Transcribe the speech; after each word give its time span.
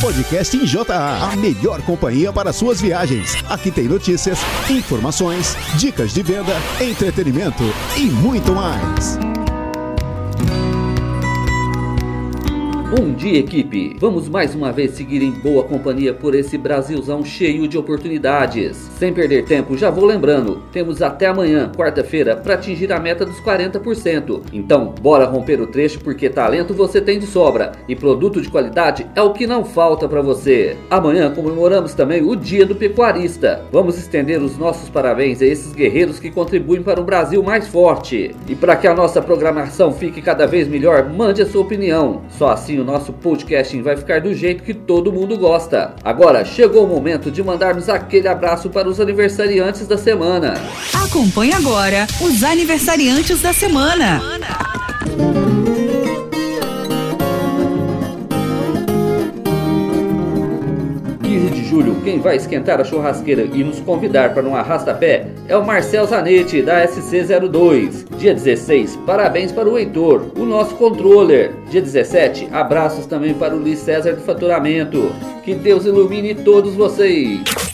Podcast 0.00 0.56
em 0.56 0.64
JA, 0.64 1.30
a 1.30 1.36
melhor 1.36 1.82
companhia 1.82 2.32
para 2.32 2.54
suas 2.54 2.80
viagens. 2.80 3.34
Aqui 3.50 3.70
tem 3.70 3.84
notícias, 3.84 4.38
informações, 4.70 5.54
dicas 5.76 6.14
de 6.14 6.22
venda, 6.22 6.56
entretenimento 6.80 7.62
e 7.98 8.04
muito 8.04 8.54
mais. 8.54 9.39
Bom 12.90 13.12
dia, 13.12 13.38
equipe! 13.38 13.96
Vamos 14.00 14.28
mais 14.28 14.52
uma 14.52 14.72
vez 14.72 14.90
seguir 14.90 15.22
em 15.22 15.30
boa 15.30 15.62
companhia 15.62 16.12
por 16.12 16.34
esse 16.34 16.58
Brasilzão 16.58 17.24
cheio 17.24 17.68
de 17.68 17.78
oportunidades. 17.78 18.76
Sem 18.98 19.14
perder 19.14 19.44
tempo, 19.44 19.78
já 19.78 19.90
vou 19.90 20.04
lembrando: 20.04 20.60
temos 20.72 21.00
até 21.00 21.26
amanhã, 21.28 21.70
quarta-feira, 21.70 22.34
para 22.34 22.54
atingir 22.54 22.92
a 22.92 22.98
meta 22.98 23.24
dos 23.24 23.40
40%. 23.42 24.42
Então, 24.52 24.92
bora 25.00 25.24
romper 25.24 25.60
o 25.60 25.68
trecho 25.68 26.00
porque 26.00 26.28
talento 26.28 26.74
você 26.74 27.00
tem 27.00 27.20
de 27.20 27.26
sobra 27.26 27.70
e 27.86 27.94
produto 27.94 28.42
de 28.42 28.48
qualidade 28.48 29.06
é 29.14 29.22
o 29.22 29.32
que 29.32 29.46
não 29.46 29.64
falta 29.64 30.08
para 30.08 30.20
você. 30.20 30.76
Amanhã 30.90 31.32
comemoramos 31.32 31.94
também 31.94 32.24
o 32.24 32.34
Dia 32.34 32.66
do 32.66 32.74
Pecuarista. 32.74 33.62
Vamos 33.70 33.98
estender 33.98 34.42
os 34.42 34.58
nossos 34.58 34.88
parabéns 34.88 35.40
a 35.40 35.46
esses 35.46 35.72
guerreiros 35.72 36.18
que 36.18 36.28
contribuem 36.28 36.82
para 36.82 37.00
um 37.00 37.04
Brasil 37.04 37.40
mais 37.40 37.68
forte. 37.68 38.34
E 38.48 38.56
para 38.56 38.74
que 38.74 38.88
a 38.88 38.94
nossa 38.96 39.22
programação 39.22 39.92
fique 39.92 40.20
cada 40.20 40.44
vez 40.44 40.66
melhor, 40.66 41.08
mande 41.08 41.40
a 41.40 41.46
sua 41.46 41.62
opinião. 41.62 42.22
Só 42.30 42.48
assim 42.48 42.79
o 42.80 42.84
nosso 42.84 43.12
podcasting 43.12 43.82
vai 43.82 43.96
ficar 43.96 44.20
do 44.20 44.34
jeito 44.34 44.62
que 44.62 44.74
todo 44.74 45.12
mundo 45.12 45.36
gosta. 45.38 45.94
Agora 46.02 46.44
chegou 46.44 46.84
o 46.84 46.88
momento 46.88 47.30
de 47.30 47.42
mandarmos 47.42 47.88
aquele 47.88 48.28
abraço 48.28 48.70
para 48.70 48.88
os 48.88 49.00
aniversariantes 49.00 49.86
da 49.86 49.96
semana. 49.96 50.54
Acompanhe 50.94 51.52
agora 51.52 52.06
os 52.20 52.42
aniversariantes 52.42 53.40
da 53.42 53.52
semana. 53.52 54.20
15 55.16 55.69
julho, 61.80 61.96
quem 62.02 62.20
vai 62.20 62.36
esquentar 62.36 62.80
a 62.80 62.84
churrasqueira 62.84 63.42
e 63.42 63.64
nos 63.64 63.80
convidar 63.80 64.34
para 64.34 64.46
um 64.46 64.54
arrasta-pé 64.54 65.26
é 65.48 65.56
o 65.56 65.64
Marcel 65.64 66.06
Zanetti, 66.06 66.62
da 66.62 66.86
SC02. 66.86 68.04
Dia 68.18 68.34
16, 68.34 68.96
parabéns 69.06 69.50
para 69.50 69.68
o 69.68 69.78
Heitor, 69.78 70.30
o 70.36 70.44
nosso 70.44 70.74
controller. 70.76 71.52
Dia 71.70 71.80
17, 71.80 72.48
abraços 72.52 73.06
também 73.06 73.34
para 73.34 73.54
o 73.54 73.58
Luiz 73.58 73.78
César 73.78 74.12
do 74.12 74.20
Faturamento. 74.20 75.10
Que 75.42 75.54
Deus 75.54 75.86
ilumine 75.86 76.34
todos 76.34 76.74
vocês. 76.74 77.69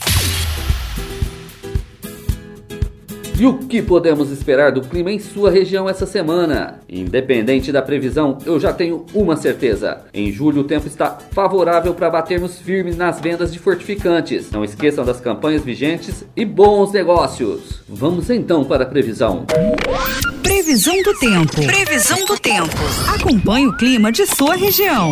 E 3.39 3.45
o 3.45 3.55
que 3.55 3.83
podemos 3.83 4.31
esperar 4.31 4.71
do 4.71 4.81
clima 4.81 5.11
em 5.11 5.19
sua 5.19 5.51
região 5.51 5.87
essa 5.87 6.07
semana? 6.07 6.79
Independente 6.89 7.71
da 7.71 7.83
previsão, 7.83 8.39
eu 8.43 8.59
já 8.59 8.73
tenho 8.73 9.05
uma 9.13 9.37
certeza. 9.37 10.01
Em 10.11 10.31
julho 10.31 10.61
o 10.61 10.63
tempo 10.63 10.87
está 10.87 11.19
favorável 11.31 11.93
para 11.93 12.09
batermos 12.09 12.57
firmes 12.57 12.97
nas 12.97 13.21
vendas 13.21 13.53
de 13.53 13.59
fortificantes. 13.59 14.49
Não 14.49 14.63
esqueçam 14.63 15.05
das 15.05 15.21
campanhas 15.21 15.63
vigentes 15.63 16.25
e 16.35 16.43
bons 16.43 16.91
negócios. 16.91 17.83
Vamos 17.87 18.31
então 18.31 18.63
para 18.65 18.85
a 18.85 18.87
previsão. 18.87 19.45
Previsão 20.41 20.99
do 21.03 21.13
tempo. 21.19 21.63
Previsão 21.63 22.25
do 22.25 22.39
tempo. 22.39 22.75
Acompanhe 23.13 23.67
o 23.67 23.77
clima 23.77 24.11
de 24.11 24.25
sua 24.25 24.55
região. 24.55 25.11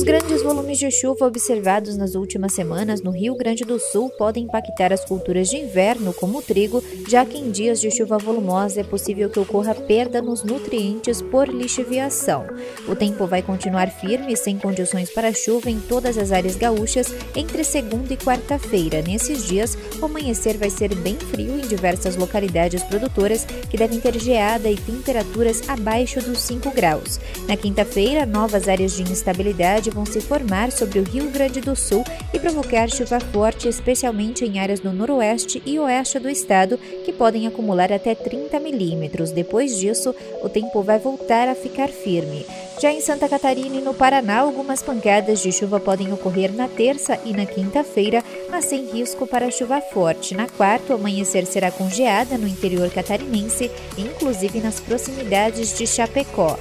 Os 0.00 0.04
grandes 0.04 0.42
volumes 0.42 0.78
de 0.78 0.90
chuva 0.90 1.26
observados 1.26 1.94
nas 1.94 2.14
últimas 2.14 2.54
semanas 2.54 3.02
no 3.02 3.10
Rio 3.10 3.34
Grande 3.34 3.66
do 3.66 3.78
Sul 3.78 4.08
podem 4.08 4.44
impactar 4.44 4.94
as 4.94 5.04
culturas 5.04 5.50
de 5.50 5.58
inverno, 5.58 6.14
como 6.14 6.38
o 6.38 6.42
trigo, 6.42 6.82
já 7.06 7.22
que 7.26 7.36
em 7.36 7.50
dias 7.50 7.82
de 7.82 7.90
chuva 7.90 8.16
volumosa 8.16 8.80
é 8.80 8.82
possível 8.82 9.28
que 9.28 9.38
ocorra 9.38 9.74
perda 9.74 10.22
nos 10.22 10.42
nutrientes 10.42 11.20
por 11.20 11.50
lixiviação. 11.50 12.46
O 12.88 12.96
tempo 12.96 13.26
vai 13.26 13.42
continuar 13.42 13.90
firme, 13.90 14.34
sem 14.38 14.56
condições 14.56 15.10
para 15.10 15.34
chuva 15.34 15.68
em 15.68 15.78
todas 15.78 16.16
as 16.16 16.32
áreas 16.32 16.56
gaúchas 16.56 17.14
entre 17.36 17.62
segunda 17.62 18.14
e 18.14 18.16
quarta-feira. 18.16 19.02
Nesses 19.02 19.46
dias, 19.46 19.76
o 20.00 20.06
amanhecer 20.06 20.56
vai 20.56 20.70
ser 20.70 20.94
bem 20.94 21.18
frio 21.18 21.58
em 21.58 21.68
diversas 21.68 22.16
localidades 22.16 22.82
produtoras, 22.84 23.44
que 23.44 23.76
devem 23.76 24.00
ter 24.00 24.18
geada 24.18 24.70
e 24.70 24.76
temperaturas 24.76 25.68
abaixo 25.68 26.22
dos 26.22 26.38
5 26.38 26.70
graus. 26.70 27.20
Na 27.46 27.54
quinta-feira, 27.54 28.24
novas 28.24 28.66
áreas 28.66 28.92
de 28.92 29.02
instabilidade 29.02 29.89
vão 29.90 30.06
se 30.06 30.20
formar 30.20 30.72
sobre 30.72 30.98
o 30.98 31.02
Rio 31.02 31.30
Grande 31.30 31.60
do 31.60 31.76
Sul 31.76 32.04
e 32.32 32.38
provocar 32.38 32.88
chuva 32.88 33.20
forte, 33.20 33.68
especialmente 33.68 34.44
em 34.44 34.58
áreas 34.58 34.80
do 34.80 34.92
noroeste 34.92 35.62
e 35.66 35.78
oeste 35.78 36.18
do 36.18 36.28
estado, 36.28 36.78
que 37.04 37.12
podem 37.12 37.46
acumular 37.46 37.92
até 37.92 38.14
30 38.14 38.58
milímetros. 38.60 39.30
Depois 39.30 39.76
disso, 39.76 40.14
o 40.42 40.48
tempo 40.48 40.82
vai 40.82 40.98
voltar 40.98 41.48
a 41.48 41.54
ficar 41.54 41.88
firme. 41.88 42.46
Já 42.80 42.90
em 42.90 43.00
Santa 43.02 43.28
Catarina 43.28 43.76
e 43.76 43.82
no 43.82 43.92
Paraná, 43.92 44.38
algumas 44.38 44.82
pancadas 44.82 45.42
de 45.42 45.52
chuva 45.52 45.78
podem 45.78 46.10
ocorrer 46.12 46.50
na 46.50 46.66
terça 46.66 47.18
e 47.26 47.32
na 47.34 47.44
quinta-feira, 47.44 48.24
mas 48.50 48.64
sem 48.64 48.86
risco 48.86 49.26
para 49.26 49.50
chuva 49.50 49.82
forte. 49.82 50.34
Na 50.34 50.48
quarta, 50.48 50.94
o 50.94 50.96
amanhecer 50.96 51.44
será 51.44 51.70
com 51.70 51.90
no 52.38 52.48
interior 52.48 52.88
catarinense, 52.90 53.70
inclusive 53.98 54.60
nas 54.60 54.80
proximidades 54.80 55.76
de 55.76 55.86
Chapecó. 55.86 56.58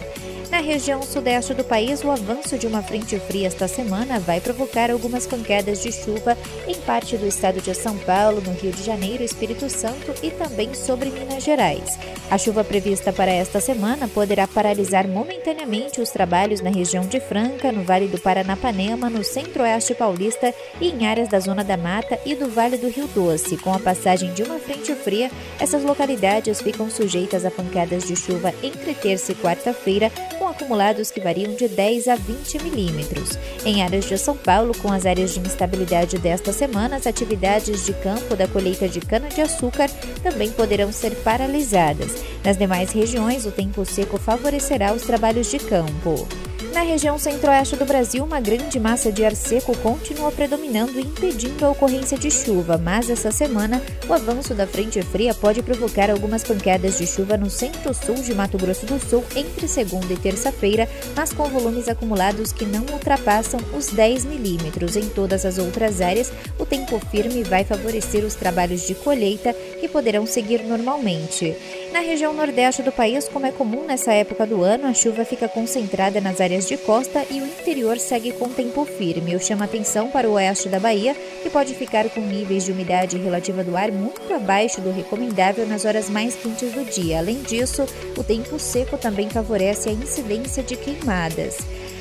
Na 0.49 0.61
região 0.61 1.03
sudeste 1.03 1.53
do 1.53 1.63
país, 1.63 2.03
o 2.03 2.09
avanço 2.09 2.57
de 2.57 2.65
uma 2.65 2.81
frente 2.81 3.19
fria 3.19 3.45
esta 3.45 3.67
semana 3.67 4.19
vai 4.19 4.41
provocar 4.41 4.89
algumas 4.89 5.27
pancadas 5.27 5.83
de 5.83 5.91
chuva 5.91 6.35
em 6.67 6.75
parte 6.81 7.15
do 7.17 7.27
estado 7.27 7.61
de 7.61 7.73
São 7.75 7.95
Paulo, 7.99 8.41
no 8.41 8.53
Rio 8.53 8.71
de 8.71 8.83
Janeiro, 8.83 9.23
Espírito 9.23 9.69
Santo 9.69 10.11
e 10.23 10.31
também 10.31 10.73
sobre 10.73 11.11
Minas 11.11 11.43
Gerais. 11.43 11.99
A 12.31 12.37
chuva 12.37 12.63
prevista 12.63 13.13
para 13.13 13.31
esta 13.31 13.59
semana 13.59 14.07
poderá 14.07 14.47
paralisar 14.47 15.07
momentaneamente 15.07 16.01
os 16.01 16.09
trabalhos 16.09 16.61
na 16.61 16.71
região 16.71 17.03
de 17.03 17.19
Franca, 17.19 17.71
no 17.71 17.83
Vale 17.83 18.07
do 18.07 18.19
Paranapanema, 18.19 19.09
no 19.09 19.23
centro-oeste 19.23 19.93
paulista 19.93 20.53
e 20.81 20.89
em 20.89 21.05
áreas 21.05 21.29
da 21.29 21.39
Zona 21.39 21.63
da 21.63 21.77
Mata 21.77 22.19
e 22.25 22.33
do 22.33 22.49
Vale 22.49 22.77
do 22.77 22.89
Rio 22.89 23.07
Doce. 23.13 23.57
Com 23.57 23.73
a 23.73 23.79
passagem 23.79 24.33
de 24.33 24.41
uma 24.41 24.59
frente 24.59 24.93
fria, 24.95 25.31
essas 25.59 25.83
localidades 25.83 26.61
ficam 26.61 26.89
sujeitas 26.89 27.45
a 27.45 27.51
pancadas 27.51 28.07
de 28.07 28.15
chuva 28.15 28.53
entre 28.63 28.95
terça 28.95 29.31
e 29.31 29.35
quarta-feira 29.35 30.11
com 30.39 30.47
acumulados 30.47 31.11
que 31.11 31.19
variam 31.19 31.53
de 31.53 31.67
10 31.67 32.07
a 32.07 32.15
20 32.15 32.63
milímetros. 32.63 33.37
Em 33.65 33.83
áreas 33.83 34.05
de 34.05 34.17
São 34.17 34.37
Paulo, 34.37 34.75
com 34.81 34.91
as 34.91 35.05
áreas 35.05 35.33
de 35.33 35.41
instabilidade 35.41 36.17
desta 36.17 36.53
semana, 36.53 36.95
as 36.95 37.05
atividades 37.05 37.85
de 37.85 37.93
campo 37.93 38.35
da 38.37 38.47
colheita 38.47 38.87
de 38.87 39.01
cana-de-açúcar 39.01 39.89
também 40.23 40.49
poderão 40.51 40.91
ser 40.93 41.13
paralisadas. 41.17 42.23
Nas 42.43 42.57
demais 42.57 42.91
regiões, 42.91 43.45
o 43.45 43.51
tempo 43.51 43.83
seco 43.83 44.17
favorecerá 44.17 44.93
os 44.93 45.03
trabalhos 45.03 45.51
de 45.51 45.59
campo. 45.59 46.25
Na 46.73 46.81
região 46.81 47.17
centro-oeste 47.17 47.75
do 47.75 47.85
Brasil, 47.85 48.23
uma 48.23 48.39
grande 48.39 48.79
massa 48.79 49.11
de 49.11 49.25
ar 49.25 49.35
seco 49.35 49.75
continua 49.79 50.31
predominando 50.31 50.99
e 50.99 51.03
impedindo 51.03 51.65
a 51.65 51.71
ocorrência 51.71 52.17
de 52.17 52.29
chuva, 52.29 52.77
mas 52.77 53.09
essa 53.09 53.31
semana 53.31 53.81
o 54.07 54.13
avanço 54.13 54.53
da 54.53 54.67
frente 54.67 55.01
fria 55.01 55.33
pode 55.33 55.63
provocar 55.63 56.11
algumas 56.11 56.43
pancadas 56.43 56.99
de 56.99 57.07
chuva 57.07 57.37
no 57.37 57.49
centro-sul 57.49 58.15
de 58.15 58.35
Mato 58.35 58.57
Grosso 58.57 58.85
do 58.85 58.99
Sul 58.99 59.23
entre 59.35 59.67
segunda 59.67 60.13
e 60.13 60.17
terça-feira, 60.17 60.87
mas 61.15 61.33
com 61.33 61.45
volumes 61.45 61.87
acumulados 61.87 62.51
que 62.51 62.65
não 62.65 62.85
ultrapassam 62.93 63.59
os 63.75 63.87
10 63.87 64.25
milímetros. 64.25 64.95
Em 64.95 65.09
todas 65.09 65.45
as 65.45 65.57
outras 65.57 66.01
áreas, 66.01 66.31
o 66.59 66.65
tempo 66.65 66.99
firme 67.11 67.41
vai 67.43 67.63
favorecer 67.63 68.23
os 68.23 68.35
trabalhos 68.35 68.85
de 68.85 68.93
colheita 68.93 69.53
que 69.53 69.87
poderão 69.87 70.25
seguir 70.27 70.63
normalmente. 70.63 71.55
Na 71.91 72.01
região 72.01 72.33
nordeste 72.33 72.83
do 72.83 72.91
país, 72.91 73.27
como 73.27 73.47
é 73.47 73.51
comum 73.51 73.83
nessa 73.83 74.13
época 74.13 74.45
do 74.45 74.63
ano, 74.63 74.85
a 74.85 74.93
chuva 74.93 75.25
fica 75.25 75.49
concentrada 75.49 76.21
nas 76.21 76.39
áreas 76.39 76.67
de 76.67 76.77
costa 76.77 77.25
e 77.31 77.41
o 77.41 77.45
interior 77.45 77.97
segue 77.97 78.31
com 78.31 78.47
tempo 78.47 78.85
firme. 78.85 79.33
Eu 79.33 79.39
chamo 79.39 79.63
atenção 79.63 80.07
para 80.11 80.29
o 80.29 80.33
oeste 80.33 80.69
da 80.69 80.79
Bahia, 80.79 81.15
que 81.41 81.49
pode 81.49 81.73
ficar 81.73 82.07
com 82.09 82.21
níveis 82.21 82.63
de 82.63 82.71
umidade 82.71 83.17
relativa 83.17 83.63
do 83.63 83.75
ar 83.75 83.91
muito 83.91 84.31
abaixo 84.31 84.79
do 84.81 84.91
recomendável 84.91 85.65
nas 85.65 85.83
horas 85.83 86.11
mais 86.11 86.35
quentes 86.35 86.71
do 86.71 86.85
dia. 86.85 87.17
Além 87.17 87.41
disso, 87.41 87.83
o 88.15 88.23
tempo 88.23 88.59
seco 88.59 88.95
também 88.95 89.27
favorece 89.27 89.89
a 89.89 89.91
incidência 89.91 90.61
de 90.61 90.75
queimadas. 90.75 91.57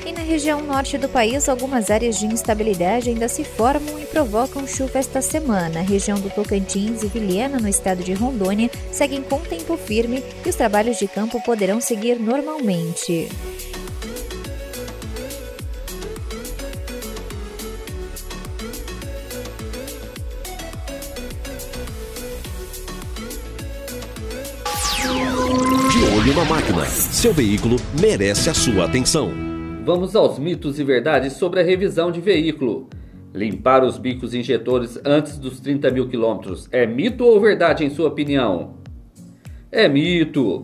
E 0.09 0.11
na 0.11 0.21
região 0.21 0.59
norte 0.59 0.97
do 0.97 1.07
país, 1.07 1.47
algumas 1.47 1.91
áreas 1.91 2.17
de 2.17 2.25
instabilidade 2.25 3.09
ainda 3.09 3.27
se 3.27 3.43
formam 3.43 3.99
e 3.99 4.07
provocam 4.07 4.65
chuva 4.65 4.97
esta 4.97 5.21
semana. 5.21 5.81
A 5.81 5.83
região 5.83 6.19
do 6.19 6.31
Tocantins 6.31 7.03
e 7.03 7.07
Vilhena, 7.07 7.59
no 7.59 7.67
estado 7.67 8.03
de 8.03 8.13
Rondônia, 8.13 8.71
seguem 8.91 9.21
com 9.21 9.39
tempo 9.39 9.77
firme 9.77 10.23
e 10.43 10.49
os 10.49 10.55
trabalhos 10.55 10.97
de 10.97 11.07
campo 11.07 11.39
poderão 11.43 11.79
seguir 11.79 12.19
normalmente. 12.19 13.29
De 25.91 26.03
olho 26.03 26.33
na 26.33 26.45
máquina. 26.45 26.85
Seu 26.87 27.31
veículo 27.31 27.75
merece 28.01 28.49
a 28.49 28.55
sua 28.55 28.85
atenção. 28.85 29.48
Vamos 29.85 30.15
aos 30.15 30.37
mitos 30.37 30.77
e 30.77 30.83
verdades 30.83 31.33
sobre 31.33 31.61
a 31.61 31.63
revisão 31.63 32.11
de 32.11 32.19
veículo. 32.19 32.89
Limpar 33.33 33.83
os 33.83 33.97
bicos 33.97 34.33
injetores 34.33 34.99
antes 35.05 35.37
dos 35.37 35.59
30 35.59 35.89
mil 35.91 36.07
quilômetros 36.07 36.67
é 36.71 36.85
mito 36.85 37.23
ou 37.23 37.39
verdade 37.39 37.85
em 37.85 37.89
sua 37.89 38.09
opinião? 38.09 38.75
É 39.71 39.87
mito! 39.87 40.61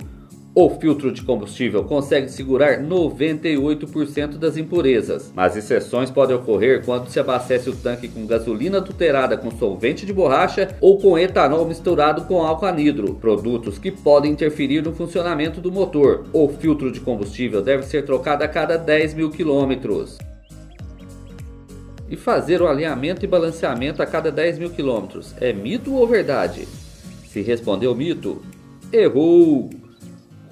O 0.57 0.69
filtro 0.69 1.11
de 1.11 1.21
combustível 1.21 1.83
consegue 1.83 2.29
segurar 2.29 2.79
98% 2.79 4.37
das 4.37 4.55
impurezas, 4.55 5.29
mas 5.35 5.57
exceções 5.57 6.09
podem 6.09 6.33
ocorrer 6.33 6.81
quando 6.85 7.09
se 7.09 7.19
abastece 7.19 7.69
o 7.69 7.75
tanque 7.75 8.07
com 8.07 8.25
gasolina 8.25 8.77
adulterada 8.77 9.35
com 9.35 9.51
solvente 9.51 10.05
de 10.05 10.13
borracha 10.13 10.73
ou 10.79 10.97
com 10.97 11.19
etanol 11.19 11.65
misturado 11.65 12.21
com 12.21 12.41
álcool 12.41 12.67
anidro, 12.67 13.15
produtos 13.15 13.77
que 13.77 13.91
podem 13.91 14.31
interferir 14.31 14.81
no 14.81 14.93
funcionamento 14.93 15.59
do 15.59 15.69
motor. 15.69 16.25
O 16.31 16.47
filtro 16.47 16.89
de 16.89 17.01
combustível 17.01 17.61
deve 17.61 17.83
ser 17.83 18.05
trocado 18.05 18.45
a 18.45 18.47
cada 18.47 18.77
10 18.77 19.13
mil 19.13 19.29
quilômetros 19.31 20.17
e 22.09 22.15
fazer 22.15 22.61
o 22.61 22.67
alinhamento 22.67 23.25
e 23.25 23.27
balanceamento 23.27 24.01
a 24.01 24.05
cada 24.05 24.31
10 24.31 24.59
mil 24.59 24.69
quilômetros. 24.69 25.35
É 25.41 25.51
mito 25.51 25.93
ou 25.93 26.07
verdade? 26.07 26.65
Se 27.27 27.41
respondeu 27.41 27.93
mito, 27.93 28.41
errou! 28.93 29.84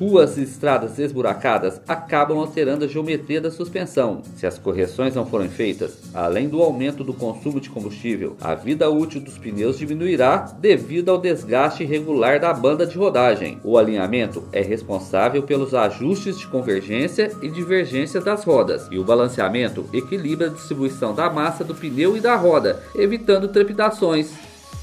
Ruas 0.04 0.38
e 0.38 0.42
estradas 0.42 1.00
esburacadas 1.00 1.80
acabam 1.88 2.38
alterando 2.38 2.84
a 2.84 2.88
geometria 2.90 3.40
da 3.40 3.50
suspensão. 3.50 4.22
Se 4.36 4.46
as 4.46 4.60
correções 4.60 5.16
não 5.16 5.26
forem 5.26 5.48
feitas, 5.48 5.98
além 6.14 6.50
do 6.50 6.62
aumento 6.62 7.06
do 7.06 7.14
consumo 7.14 7.58
de 7.58 7.70
combustível, 7.70 8.36
a 8.42 8.54
vida 8.54 8.90
útil 8.90 9.22
dos 9.22 9.38
pneus 9.38 9.80
diminuirá 9.80 10.54
devido 10.60 11.08
ao 11.08 11.18
desgaste 11.18 11.84
irregular 11.84 12.38
da 12.38 12.54
banda 12.54 12.86
de 12.86 12.98
rodagem. 12.98 13.62
O 13.64 13.78
alinhamento 13.78 14.44
é 14.52 14.60
responsável 14.60 15.42
pelos 15.44 15.74
ajustes 15.74 16.38
de 16.38 16.48
convergência 16.48 17.32
e 17.42 17.50
divergência 17.50 18.20
das 18.20 18.44
rodas, 18.44 18.90
e 18.92 19.00
o 19.00 19.06
balanceamento 19.06 19.86
equilibra 19.94 20.48
a 20.48 20.50
distribuição 20.50 21.16
da 21.16 21.30
massa 21.30 21.64
do 21.64 21.74
pneu 21.74 22.18
e 22.18 22.20
da 22.20 22.36
roda, 22.36 22.84
evitando 22.94 23.48
trepidações. 23.48 24.34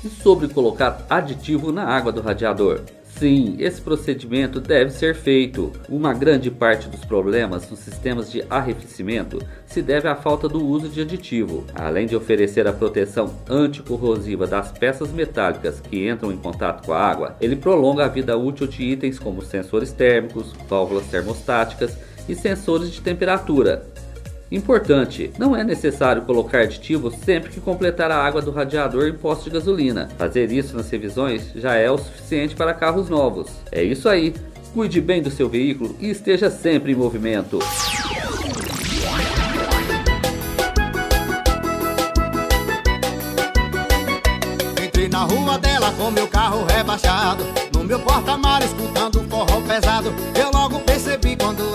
E 0.03 0.09
sobre 0.09 0.49
colocar 0.49 1.05
aditivo 1.11 1.71
na 1.71 1.85
água 1.85 2.11
do 2.11 2.23
radiador. 2.23 2.81
Sim, 3.19 3.57
esse 3.59 3.81
procedimento 3.83 4.61
deve 4.61 4.91
ser 4.91 5.15
feito. 5.15 5.73
Uma 5.91 6.15
grande 6.15 6.51
parte 6.51 6.89
dos 6.89 7.05
problemas 7.05 7.69
nos 7.71 7.81
sistemas 7.81 8.33
de 8.33 8.43
arrefecimento 8.49 9.39
se 9.67 9.83
deve 9.83 10.09
à 10.09 10.17
falta 10.17 10.49
do 10.49 10.65
uso 10.65 10.89
de 10.89 11.03
aditivo. 11.03 11.67
Além 11.75 12.07
de 12.07 12.17
oferecer 12.17 12.67
a 12.67 12.73
proteção 12.73 13.35
anticorrosiva 13.49 14.47
das 14.47 14.73
peças 14.73 15.13
metálicas 15.13 15.81
que 15.81 16.09
entram 16.09 16.33
em 16.33 16.37
contato 16.39 16.87
com 16.87 16.95
a 16.95 16.99
água, 16.99 17.37
ele 17.43 17.57
prolonga 17.57 18.07
a 18.07 18.09
vida 18.09 18.39
útil 18.39 18.67
de 18.67 18.83
itens 18.85 19.19
como 19.19 19.43
sensores 19.43 19.93
térmicos, 19.93 20.55
válvulas 20.67 21.07
termostáticas 21.07 21.99
e 22.27 22.35
sensores 22.35 22.91
de 22.91 23.03
temperatura, 23.03 23.85
Importante, 24.51 25.31
não 25.39 25.55
é 25.55 25.63
necessário 25.63 26.23
colocar 26.23 26.63
aditivo 26.63 27.09
sempre 27.09 27.51
que 27.51 27.61
completar 27.61 28.11
a 28.11 28.17
água 28.17 28.43
do 28.43 28.51
radiador 28.51 29.07
em 29.07 29.13
posto 29.13 29.45
de 29.45 29.51
gasolina. 29.51 30.09
Fazer 30.19 30.51
isso 30.51 30.77
nas 30.77 30.91
revisões 30.91 31.53
já 31.55 31.77
é 31.77 31.89
o 31.89 31.97
suficiente 31.97 32.57
para 32.57 32.75
carros 32.75 33.09
novos. 33.09 33.49
É 33.71 33.81
isso 33.81 34.09
aí. 34.09 34.35
Cuide 34.75 35.01
bem 35.01 35.23
do 35.23 35.31
seu 35.31 35.49
veículo 35.49 35.95
e 36.01 36.11
esteja 36.11 36.51
sempre 36.51 36.91
em 36.91 36.97
movimento. 36.97 37.61
Entrei 44.85 45.09
na 45.09 45.25
rua 45.25 45.59
dela 45.59 45.93
com 45.93 46.11
meu 46.11 46.27
carro 46.29 46.65
rebaixado 46.65 47.45
No 47.75 47.85
meu 47.85 47.99
porta-mar 48.01 48.63
escutando 48.63 49.21
um 49.21 49.29
forró 49.29 49.61
pesado 49.61 50.13
Eu 50.35 50.51
logo 50.53 50.79
percebi 50.81 51.37
quando 51.37 51.71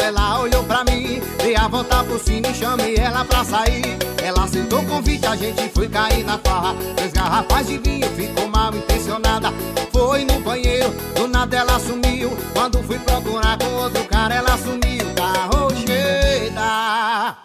pra 0.75 0.83
mim. 0.83 1.21
Dei 1.37 1.55
a 1.55 1.67
volta 1.67 2.03
pro 2.03 2.19
cine 2.19 2.49
e 2.49 2.53
chamei 2.53 2.95
ela 2.95 3.23
pra 3.23 3.45
sair. 3.45 3.97
Ela 4.21 4.43
aceitou 4.43 4.79
o 4.79 4.85
convite, 4.85 5.25
a 5.25 5.35
gente 5.35 5.69
foi 5.69 5.87
cair 5.87 6.25
na 6.25 6.37
farra. 6.39 6.75
Três 6.95 7.13
garrafas 7.13 7.67
de 7.67 7.77
vinho, 7.77 8.07
ficou 8.09 8.47
mal 8.49 8.75
intencionada. 8.75 9.53
Foi 9.93 10.25
no 10.25 10.39
banheiro, 10.41 10.89
do 11.15 11.27
nada 11.27 11.55
ela 11.55 11.79
sumiu. 11.79 12.35
Quando 12.53 12.83
fui 12.83 12.99
procurar 12.99 13.57
com 13.57 13.71
outro 13.75 14.03
cara, 14.05 14.35
ela 14.35 14.57
sumiu. 14.57 15.05
Carro 15.15 15.69
cheia, 15.87 17.37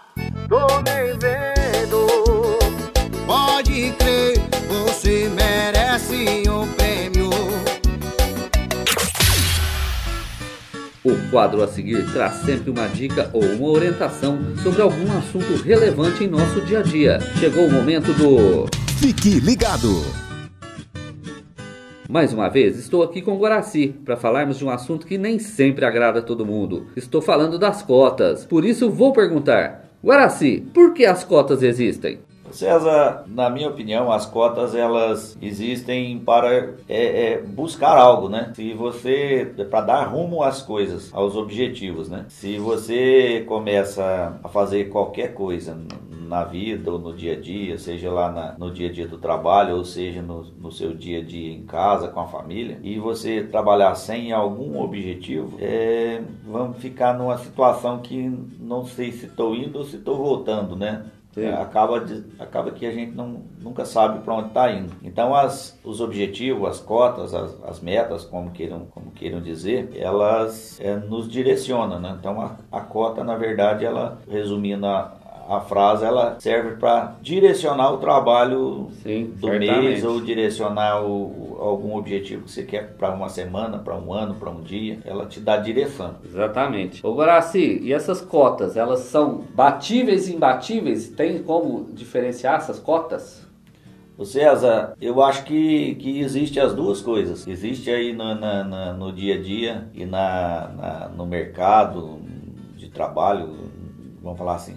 tô 0.48 0.66
nem 0.82 1.16
vendo 1.18 2.58
Pode 3.26 3.92
crer, 3.92 4.40
você 4.68 5.30
merece 5.32 6.48
um 6.48 6.79
O 11.02 11.16
quadro 11.30 11.62
a 11.62 11.66
seguir 11.66 12.04
traz 12.12 12.34
sempre 12.42 12.70
uma 12.70 12.86
dica 12.86 13.30
ou 13.32 13.42
uma 13.42 13.68
orientação 13.70 14.38
sobre 14.62 14.82
algum 14.82 15.10
assunto 15.16 15.54
relevante 15.62 16.24
em 16.24 16.26
nosso 16.26 16.60
dia 16.60 16.80
a 16.80 16.82
dia. 16.82 17.18
Chegou 17.38 17.64
o 17.64 17.72
momento 17.72 18.12
do. 18.12 18.66
Fique 18.98 19.40
ligado! 19.40 19.88
Mais 22.06 22.34
uma 22.34 22.50
vez, 22.50 22.78
estou 22.78 23.02
aqui 23.02 23.22
com 23.22 23.32
o 23.32 23.38
Guaraci 23.38 23.94
para 24.04 24.14
falarmos 24.14 24.58
de 24.58 24.64
um 24.64 24.68
assunto 24.68 25.06
que 25.06 25.16
nem 25.16 25.38
sempre 25.38 25.86
agrada 25.86 26.18
a 26.18 26.22
todo 26.22 26.44
mundo. 26.44 26.88
Estou 26.94 27.22
falando 27.22 27.58
das 27.58 27.82
cotas. 27.82 28.44
Por 28.44 28.62
isso, 28.62 28.90
vou 28.90 29.14
perguntar: 29.14 29.88
Guaraci, 30.04 30.66
por 30.74 30.92
que 30.92 31.06
as 31.06 31.24
cotas 31.24 31.62
existem? 31.62 32.18
César, 32.52 33.24
na 33.26 33.48
minha 33.50 33.68
opinião, 33.68 34.10
as 34.10 34.26
cotas 34.26 34.74
elas 34.74 35.36
existem 35.40 36.18
para 36.18 36.74
é, 36.88 37.32
é, 37.32 37.42
buscar 37.42 37.96
algo, 37.96 38.28
né? 38.28 38.52
Se 38.54 38.72
você 38.72 39.52
para 39.70 39.80
dar 39.80 40.04
rumo 40.04 40.42
às 40.42 40.62
coisas, 40.62 41.10
aos 41.12 41.36
objetivos, 41.36 42.08
né? 42.08 42.26
Se 42.28 42.58
você 42.58 43.44
começa 43.46 44.38
a 44.42 44.48
fazer 44.48 44.88
qualquer 44.88 45.34
coisa 45.34 45.76
na 46.30 46.44
vida 46.44 46.92
ou 46.92 46.98
no 46.98 47.12
dia 47.12 47.32
a 47.32 47.40
dia, 47.40 47.76
seja 47.76 48.08
lá 48.08 48.30
na, 48.30 48.54
no 48.56 48.70
dia 48.70 48.88
a 48.88 48.92
dia 48.92 49.08
do 49.08 49.18
trabalho 49.18 49.74
ou 49.74 49.84
seja 49.84 50.22
no, 50.22 50.44
no, 50.44 50.70
seu 50.70 50.94
dia 50.94 51.18
a 51.18 51.24
dia 51.24 51.52
em 51.52 51.64
casa 51.64 52.06
com 52.06 52.20
a 52.20 52.26
família, 52.28 52.78
e 52.84 53.00
você 53.00 53.42
trabalhar 53.42 53.96
sem 53.96 54.30
algum 54.30 54.80
objetivo, 54.80 55.56
é, 55.58 56.22
vamos 56.46 56.78
ficar 56.78 57.18
numa 57.18 57.36
situação 57.36 57.98
que 57.98 58.32
não 58.60 58.86
sei 58.86 59.10
se 59.10 59.26
estou 59.26 59.56
indo 59.56 59.80
ou 59.80 59.84
se 59.84 59.96
estou 59.96 60.16
voltando, 60.16 60.76
né? 60.76 61.04
É, 61.42 61.54
acaba, 61.54 62.00
de, 62.00 62.24
acaba 62.38 62.70
que 62.70 62.86
a 62.86 62.90
gente 62.90 63.12
não, 63.12 63.42
nunca 63.60 63.84
sabe 63.84 64.20
para 64.20 64.34
onde 64.34 64.48
está 64.48 64.70
indo. 64.70 64.92
Então, 65.02 65.34
as, 65.34 65.78
os 65.84 66.00
objetivos, 66.00 66.68
as 66.68 66.80
cotas, 66.80 67.34
as, 67.34 67.56
as 67.64 67.80
metas, 67.80 68.24
como 68.24 68.50
queiram, 68.50 68.86
como 68.90 69.10
queiram 69.10 69.40
dizer, 69.40 69.90
elas 69.96 70.78
é, 70.80 70.96
nos 70.96 71.28
direcionam. 71.28 71.98
Né? 71.98 72.16
Então, 72.18 72.40
a, 72.40 72.56
a 72.70 72.80
cota, 72.80 73.24
na 73.24 73.36
verdade, 73.36 73.84
ela, 73.84 74.18
resumindo 74.28 74.86
a, 74.86 75.19
a 75.50 75.60
frase 75.60 76.04
ela 76.04 76.36
serve 76.38 76.76
para 76.76 77.16
direcionar 77.20 77.92
o 77.92 77.98
trabalho 77.98 78.88
Sim, 79.02 79.32
do 79.34 79.48
certamente. 79.48 79.80
mês 79.80 80.04
ou 80.04 80.20
direcionar 80.20 81.02
o, 81.04 81.56
algum 81.58 81.96
objetivo 81.96 82.44
que 82.44 82.52
você 82.52 82.62
quer 82.62 82.94
para 82.94 83.10
uma 83.10 83.28
semana, 83.28 83.78
para 83.78 83.96
um 83.96 84.12
ano, 84.12 84.36
para 84.36 84.48
um 84.48 84.60
dia. 84.60 85.00
Ela 85.04 85.26
te 85.26 85.40
dá 85.40 85.56
direção. 85.56 86.14
Exatamente. 86.24 87.04
Ô 87.04 87.12
Guaraci, 87.16 87.80
e 87.82 87.92
essas 87.92 88.20
cotas, 88.20 88.76
elas 88.76 89.00
são 89.00 89.42
batíveis 89.52 90.28
e 90.28 90.36
imbatíveis? 90.36 91.08
Tem 91.08 91.42
como 91.42 91.88
diferenciar 91.92 92.58
essas 92.58 92.78
cotas? 92.78 93.44
O 94.16 94.24
César, 94.24 94.94
eu 95.00 95.20
acho 95.20 95.42
que, 95.44 95.96
que 95.96 96.20
existe 96.20 96.60
as 96.60 96.74
duas 96.74 97.00
coisas. 97.00 97.44
Existe 97.48 97.90
aí 97.90 98.12
no, 98.12 98.36
na, 98.36 98.62
na, 98.62 98.92
no 98.92 99.12
dia 99.12 99.34
a 99.34 99.42
dia 99.42 99.88
e 99.94 100.04
na, 100.04 100.68
na, 100.76 101.08
no 101.08 101.26
mercado 101.26 102.20
de 102.76 102.88
trabalho, 102.88 103.48
vamos 104.22 104.38
falar 104.38 104.54
assim, 104.54 104.76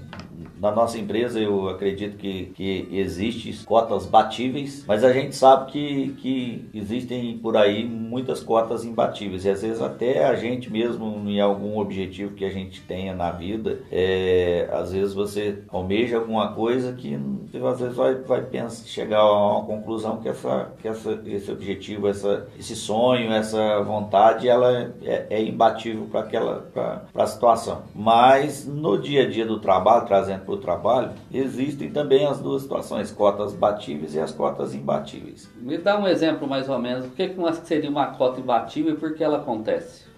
na 0.63 0.71
nossa 0.71 0.97
empresa 0.97 1.41
eu 1.41 1.67
acredito 1.67 2.15
que, 2.15 2.45
que 2.55 2.87
existem 2.89 3.53
cotas 3.65 4.05
batíveis, 4.05 4.85
mas 4.87 5.03
a 5.03 5.11
gente 5.11 5.35
sabe 5.35 5.69
que, 5.69 6.15
que 6.21 6.69
existem 6.73 7.37
por 7.37 7.57
aí 7.57 7.83
muitas 7.83 8.41
cotas 8.41 8.85
imbatíveis 8.85 9.43
e 9.43 9.49
às 9.49 9.61
vezes 9.61 9.81
até 9.81 10.23
a 10.23 10.35
gente 10.35 10.71
mesmo 10.71 11.21
em 11.27 11.41
algum 11.41 11.77
objetivo 11.77 12.33
que 12.33 12.45
a 12.45 12.49
gente 12.49 12.79
tenha 12.79 13.13
na 13.13 13.29
vida, 13.29 13.81
é, 13.91 14.69
às 14.71 14.93
vezes 14.93 15.13
você 15.13 15.59
almeja 15.67 16.15
alguma 16.15 16.53
coisa 16.53 16.93
que 16.93 17.19
às 17.61 17.79
vezes 17.81 17.97
vai, 17.97 18.15
vai 18.15 18.41
pensar, 18.41 18.87
chegar 18.87 19.19
a 19.19 19.57
uma 19.57 19.65
conclusão 19.65 20.21
que, 20.21 20.29
essa, 20.29 20.71
que 20.81 20.87
essa, 20.87 21.21
esse 21.25 21.51
objetivo, 21.51 22.07
essa, 22.07 22.47
esse 22.57 22.73
sonho, 22.75 23.33
essa 23.33 23.81
vontade, 23.83 24.47
ela 24.47 24.93
é, 25.03 25.27
é 25.29 25.43
imbatível 25.43 26.07
para 26.09 26.21
aquela 26.21 26.53
para 26.73 27.03
a 27.15 27.27
situação. 27.27 27.83
Mas 27.93 28.65
no 28.65 28.97
dia 28.97 29.23
a 29.23 29.29
dia 29.29 29.45
do 29.45 29.59
trabalho, 29.59 30.05
trazendo 30.05 30.52
para 30.53 30.55
o 30.55 30.57
trabalho, 30.57 31.11
existem 31.31 31.89
também 31.89 32.25
as 32.25 32.39
duas 32.39 32.63
situações, 32.63 33.11
cotas 33.11 33.53
batíveis 33.53 34.15
e 34.15 34.19
as 34.19 34.31
cotas 34.31 34.73
imbatíveis. 34.73 35.49
Me 35.57 35.77
dá 35.77 35.99
um 35.99 36.07
exemplo 36.07 36.47
mais 36.47 36.69
ou 36.69 36.79
menos. 36.79 37.05
O 37.05 37.09
que, 37.09 37.29
que 37.29 37.55
seria 37.63 37.89
uma 37.89 38.07
cota 38.07 38.39
imbatível 38.39 38.93
e 38.93 38.97
por 38.97 39.13
que 39.15 39.23
ela 39.23 39.37
acontece? 39.37 40.13